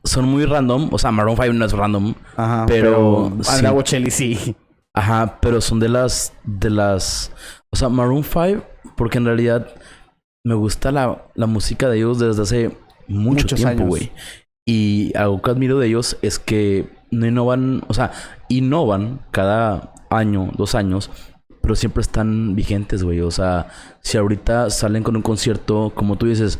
son 0.06 0.28
muy 0.28 0.44
random. 0.44 0.88
O 0.92 0.98
sea, 0.98 1.10
Maroon 1.10 1.36
5 1.36 1.52
no 1.52 1.64
es 1.64 1.72
random. 1.72 2.14
Ajá. 2.36 2.66
Pero 2.66 3.30
Pero, 3.30 3.44
sí. 3.44 3.50
Andrea 3.52 3.72
Bocelli 3.72 4.10
sí. 4.10 4.56
Ajá, 4.94 5.38
pero 5.40 5.60
son 5.60 5.78
de 5.78 5.88
las. 5.88 6.32
de 6.44 6.70
las. 6.70 7.32
O 7.70 7.76
sea, 7.76 7.88
Maroon 7.88 8.24
5, 8.24 8.62
porque 8.96 9.18
en 9.18 9.26
realidad 9.26 9.74
me 10.44 10.54
gusta 10.54 10.92
la, 10.92 11.26
la 11.34 11.46
música 11.46 11.88
de 11.88 11.98
ellos 11.98 12.18
desde 12.18 12.42
hace 12.42 12.68
mucho 13.08 13.42
Muchos 13.42 13.60
tiempo, 13.60 13.84
güey. 13.84 14.10
Y 14.64 15.12
algo 15.16 15.42
que 15.42 15.50
admiro 15.50 15.78
de 15.78 15.88
ellos 15.88 16.16
es 16.22 16.38
que 16.38 16.88
no 17.10 17.26
innovan, 17.26 17.82
o 17.88 17.94
sea, 17.94 18.12
innovan 18.48 19.20
cada 19.30 19.92
año, 20.10 20.50
dos 20.56 20.74
años, 20.74 21.10
pero 21.60 21.74
siempre 21.74 22.00
están 22.00 22.54
vigentes, 22.54 23.02
güey. 23.02 23.20
O 23.20 23.30
sea, 23.30 23.68
si 24.00 24.18
ahorita 24.18 24.70
salen 24.70 25.02
con 25.02 25.16
un 25.16 25.22
concierto, 25.22 25.92
como 25.94 26.16
tú 26.16 26.26
dices, 26.26 26.58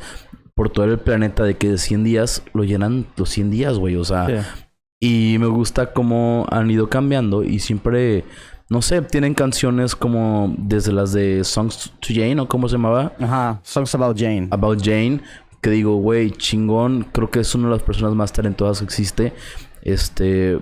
por 0.56 0.70
todo 0.70 0.86
el 0.86 0.98
planeta 0.98 1.44
de 1.44 1.56
que 1.56 1.68
de 1.68 1.78
100 1.78 2.02
días 2.02 2.42
lo 2.54 2.64
llenan 2.64 3.06
los 3.16 3.28
100 3.28 3.50
días, 3.50 3.78
güey. 3.78 3.94
O 3.96 4.04
sea, 4.04 4.44
y 5.00 5.36
me 5.38 5.46
gusta 5.46 5.92
cómo 5.92 6.46
han 6.50 6.70
ido 6.70 6.88
cambiando 6.88 7.44
y 7.44 7.58
siempre, 7.58 8.24
no 8.70 8.80
sé, 8.80 9.02
tienen 9.02 9.34
canciones 9.34 9.94
como 9.94 10.54
desde 10.58 10.92
las 10.92 11.12
de 11.12 11.44
Songs 11.44 11.92
to 12.00 12.08
Jane 12.08 12.40
o 12.40 12.48
cómo 12.48 12.68
se 12.68 12.76
llamaba, 12.76 13.12
Ajá. 13.20 13.60
Songs 13.62 13.94
About 13.94 14.18
Jane. 14.18 14.48
About 14.50 14.82
Jane, 14.82 15.20
que 15.60 15.68
digo, 15.70 15.96
güey, 15.96 16.30
chingón, 16.30 17.06
creo 17.12 17.30
que 17.30 17.40
es 17.40 17.54
una 17.54 17.68
de 17.68 17.74
las 17.74 17.82
personas 17.82 18.14
más 18.14 18.32
talentosas 18.32 18.78
que 18.78 18.84
existe. 18.86 19.32
Este, 19.82 20.58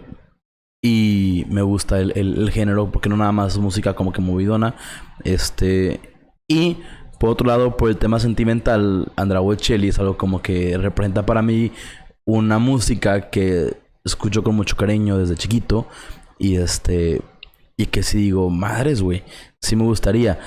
y 0.83 1.47
me 1.49 1.63
gusta 1.63 2.01
el, 2.01 2.13
el- 2.17 2.37
el 2.39 2.51
género 2.51 2.91
porque 2.91 3.09
no 3.09 3.17
nada 3.17 3.33
más 3.33 3.53
es 3.55 3.59
música 3.59 3.95
como 3.95 4.13
que 4.13 4.21
movidona. 4.21 4.75
Este, 5.23 6.01
y 6.49 6.79
por 7.19 7.31
otro 7.31 7.47
lado, 7.47 7.77
por 7.77 7.91
el 7.91 7.97
tema 7.97 8.21
sentimental, 8.21 9.13
Andrea 9.17 9.41
Bocelli 9.41 9.89
es 9.89 9.99
algo 9.99 10.17
como 10.17 10.43
que 10.43 10.77
representa 10.79 11.25
para 11.27 11.43
mí 11.43 11.73
una 12.25 12.59
música 12.59 13.31
que 13.31 13.77
escucho 14.05 14.43
con 14.43 14.55
mucho 14.55 14.77
cariño 14.77 15.19
desde 15.19 15.37
chiquito. 15.37 15.87
Y 16.39 16.57
este, 16.57 17.23
y 17.77 17.87
que 17.87 18.03
si 18.03 18.19
digo, 18.19 18.51
madres, 18.51 19.03
güey, 19.03 19.25
sí 19.61 19.77
me 19.77 19.85
gustaría. 19.85 20.39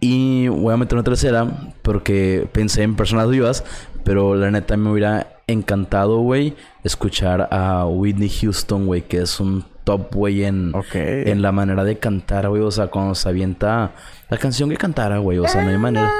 Y 0.00 0.48
voy 0.48 0.72
a 0.72 0.76
meter 0.76 0.96
una 0.96 1.04
tercera 1.04 1.74
porque 1.82 2.48
pensé 2.52 2.82
en 2.82 2.96
personas 2.96 3.28
vivas, 3.28 3.64
pero 4.04 4.34
la 4.34 4.50
neta 4.50 4.76
me 4.76 4.90
hubiera 4.90 5.35
encantado, 5.48 6.18
güey, 6.20 6.56
escuchar 6.82 7.48
a 7.52 7.86
Whitney 7.86 8.28
Houston, 8.28 8.86
güey, 8.86 9.02
que 9.02 9.18
es 9.18 9.38
un 9.38 9.64
top, 9.84 10.12
güey, 10.14 10.42
en, 10.44 10.72
en 11.30 11.40
la 11.42 11.52
manera 11.52 11.84
de 11.84 11.98
cantar, 11.98 12.48
güey. 12.48 12.62
O 12.62 12.70
sea, 12.72 12.88
cuando 12.88 13.14
se 13.14 13.28
avienta 13.28 13.92
la 14.28 14.38
canción 14.38 14.68
que 14.70 14.76
cantara, 14.76 15.18
güey. 15.18 15.38
O 15.38 15.46
sea, 15.46 15.62
no 15.64 15.70
hay 15.70 15.78
manera. 15.78 16.10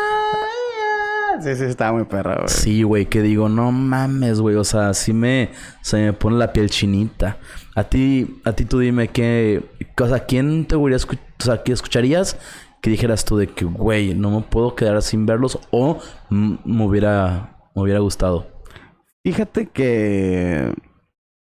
Sí, 1.43 1.55
sí, 1.57 1.65
está 1.65 1.93
muy 1.93 2.05
perra, 2.05 2.37
güey. 2.37 2.49
Sí, 2.49 2.83
güey, 2.85 3.07
que 3.07 3.21
digo, 3.21 3.49
no 3.49 3.73
mames, 3.73 4.41
güey. 4.41 4.55
O 4.57 4.65
sea, 4.65 4.95
sí 4.95 5.13
me, 5.13 5.51
se 5.83 5.97
me 5.99 6.13
pone 6.13 6.37
la 6.39 6.53
piel 6.53 6.71
chinita. 6.71 7.39
A 7.75 7.83
ti, 7.85 8.41
a 8.45 8.53
ti 8.53 8.65
tú 8.65 8.79
dime 8.79 9.09
qué, 9.09 9.63
o 10.01 10.07
sea, 10.09 10.21
¿quién 10.21 10.65
te 10.67 10.77
hubiera 10.77 10.97
escu- 10.97 11.19
o 11.41 11.43
sea, 11.43 11.63
¿qué 11.63 11.73
escucharías 11.73 12.39
que 12.81 12.89
dijeras 12.91 13.25
tú 13.25 13.37
de 13.37 13.49
que, 13.49 13.65
güey, 13.65 14.15
no 14.15 14.31
me 14.31 14.43
puedo 14.43 14.75
quedar 14.77 15.03
sin 15.03 15.27
verlos 15.27 15.59
o 15.73 15.99
me 16.31 16.85
hubiera, 16.87 17.57
me 17.75 17.83
hubiera 17.83 17.99
gustado? 17.99 18.47
Fíjate 19.27 19.67
que 19.67 20.73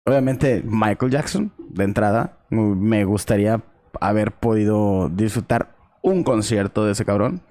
obviamente 0.07 0.63
Michael 0.65 1.13
Jackson, 1.13 1.53
de 1.69 1.85
entrada, 1.85 2.39
me 2.49 3.05
gustaría 3.05 3.63
haber 4.01 4.33
podido 4.33 5.11
disfrutar 5.11 5.77
un 6.03 6.25
concierto 6.25 6.87
de 6.87 6.93
ese 6.93 7.05
cabrón. 7.05 7.43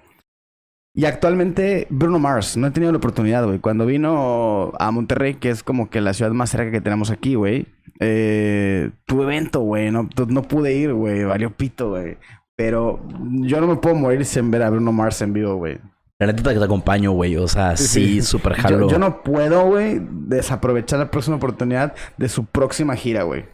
Y 0.95 1.05
actualmente 1.05 1.85
Bruno 1.91 2.17
Mars, 2.17 2.57
no 2.57 2.65
he 2.65 2.71
tenido 2.71 2.91
la 2.91 2.97
oportunidad, 2.97 3.45
güey. 3.45 3.59
Cuando 3.59 3.85
vino 3.85 4.73
a 4.79 4.89
Monterrey, 4.89 5.35
que 5.35 5.51
es 5.51 5.61
como 5.61 5.91
que 5.91 6.01
la 6.01 6.15
ciudad 6.15 6.31
más 6.31 6.49
cerca 6.49 6.71
que 6.71 6.81
tenemos 6.81 7.11
aquí, 7.11 7.35
güey. 7.35 7.67
Eh, 7.99 8.89
tu 9.05 9.21
evento, 9.21 9.59
güey. 9.59 9.91
No, 9.91 10.09
no 10.29 10.41
pude 10.41 10.73
ir, 10.73 10.95
güey. 10.95 11.25
Valió 11.25 11.55
pito, 11.55 11.89
güey. 11.89 12.17
Pero 12.55 13.07
yo 13.41 13.61
no 13.61 13.67
me 13.67 13.75
puedo 13.75 13.93
morir 13.93 14.25
sin 14.25 14.49
ver 14.49 14.63
a 14.63 14.71
Bruno 14.71 14.91
Mars 14.91 15.21
en 15.21 15.33
vivo, 15.33 15.57
güey. 15.57 15.77
La 16.19 16.27
neta 16.27 16.51
que 16.51 16.59
te 16.59 16.65
acompaño, 16.65 17.11
güey. 17.11 17.37
O 17.37 17.47
sea, 17.47 17.77
sí, 17.77 18.21
súper 18.21 18.55
Yo- 18.55 18.61
jalo. 18.63 18.89
Yo, 18.89 18.97
no 18.99 19.21
puedo, 19.21 19.65
güey, 19.67 20.01
desaprovechar 20.01 20.99
la 20.99 21.11
próxima 21.11 21.35
oportunidad 21.37 21.93
de 22.17 22.27
su 22.29 22.45
próxima 22.45 22.95
gira, 22.95 23.23
güey. 23.23 23.45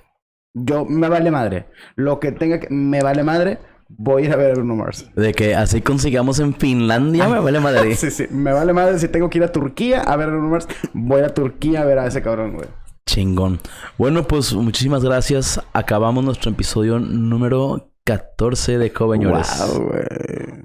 Yo 0.53 0.85
me 0.85 1.09
vale 1.09 1.29
madre. 1.31 1.65
Lo 1.95 2.19
que 2.19 2.31
tenga 2.31 2.59
que. 2.59 2.67
Me 2.69 3.01
vale 3.01 3.23
madre. 3.23 3.59
Voy 3.95 4.23
a 4.23 4.25
ir 4.27 4.33
a 4.33 4.37
ver 4.37 4.51
a 4.51 4.53
Bruno 4.55 4.75
Mars. 4.75 5.11
De 5.15 5.33
que 5.33 5.55
así 5.55 5.81
consigamos 5.81 6.39
en 6.39 6.55
Finlandia, 6.55 7.27
me 7.27 7.39
vale 7.39 7.59
madre. 7.59 7.95
Sí, 7.97 8.09
sí. 8.09 8.25
Me 8.31 8.51
vale 8.53 8.71
madre 8.73 8.97
si 8.97 9.07
tengo 9.07 9.29
que 9.29 9.37
ir 9.39 9.43
a 9.43 9.51
Turquía 9.51 10.01
a 10.01 10.15
ver 10.15 10.29
a 10.29 10.31
Bruno 10.31 10.49
Mars. 10.49 10.67
Voy 10.93 11.21
a 11.21 11.29
Turquía 11.33 11.81
a 11.81 11.85
ver 11.85 11.99
a 11.99 12.07
ese 12.07 12.21
cabrón, 12.21 12.53
güey. 12.53 12.67
Chingón. 13.05 13.59
Bueno, 13.97 14.23
pues 14.23 14.53
muchísimas 14.53 15.03
gracias. 15.03 15.61
Acabamos 15.73 16.23
nuestro 16.23 16.49
episodio 16.51 16.97
número 16.99 17.91
14 18.05 18.77
de 18.77 18.93
Coveñores. 18.93 19.49
Wow, 19.67 19.87
güey. 19.89 20.03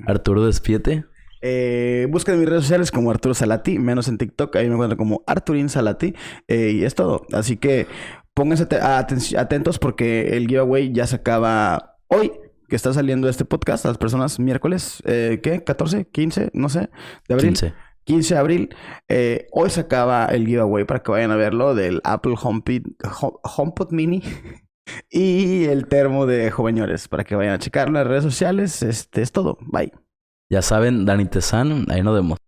Arturo, 0.07 0.47
despídete. 0.47 1.05
Eh, 1.43 2.07
busquen 2.11 2.35
en 2.35 2.41
mis 2.41 2.49
redes 2.49 2.65
sociales 2.65 2.91
como 2.91 3.11
Arturo 3.11 3.35
Salati, 3.35 3.79
menos 3.79 4.09
en 4.09 4.19
TikTok, 4.19 4.55
ahí 4.57 4.69
me 4.69 4.75
encuentro 4.75 4.97
como 4.97 5.23
Arturín 5.27 5.69
Salati, 5.69 6.15
eh, 6.49 6.73
y 6.75 6.85
es 6.85 6.95
todo. 6.95 7.27
Así 7.33 7.57
que 7.57 7.87
pónganse 8.35 8.67
te- 8.67 8.81
aten- 8.81 9.37
atentos 9.39 9.79
porque 9.79 10.37
el 10.37 10.47
giveaway 10.47 10.93
ya 10.93 11.07
se 11.07 11.17
acaba 11.17 11.97
hoy, 12.09 12.33
que 12.69 12.77
está 12.77 12.93
saliendo 12.93 13.29
este 13.29 13.45
podcast 13.45 13.85
a 13.85 13.89
las 13.89 13.99
personas 13.99 14.39
miércoles, 14.39 15.03
eh, 15.07 15.41
¿qué? 15.43 15.65
¿14? 15.65 16.07
¿15? 16.11 16.51
No 16.53 16.69
sé, 16.69 16.91
de 17.29 17.35
abril. 17.35 17.49
15. 17.51 17.73
15 18.05 18.35
de 18.35 18.41
abril. 18.41 18.69
Eh, 19.09 19.47
hoy 19.53 19.69
se 19.71 19.81
acaba 19.81 20.27
el 20.27 20.47
giveaway 20.47 20.85
para 20.85 21.03
que 21.03 21.11
vayan 21.11 21.31
a 21.31 21.37
verlo 21.37 21.75
del 21.75 22.01
Apple 22.05 22.35
HomePod, 22.41 22.83
Home- 23.21 23.39
HomePod 23.43 23.93
Mini. 23.93 24.23
Y 25.11 25.65
el 25.67 25.87
termo 25.87 26.25
de 26.25 26.51
Joveñores 26.51 27.09
para 27.09 27.23
que 27.23 27.35
vayan 27.37 27.53
a 27.53 27.59
checarlo 27.59 27.91
en 27.91 28.05
las 28.05 28.07
redes 28.07 28.25
sociales. 28.25 28.83
Este 28.83 29.21
es 29.21 29.33
todo. 29.33 29.59
Bye. 29.61 29.93
Ya 30.51 30.63
saben, 30.63 31.05
Dani 31.05 31.27
Tezán, 31.27 31.87
ahí 31.91 32.03
nos 32.03 32.15
vemos. 32.15 32.39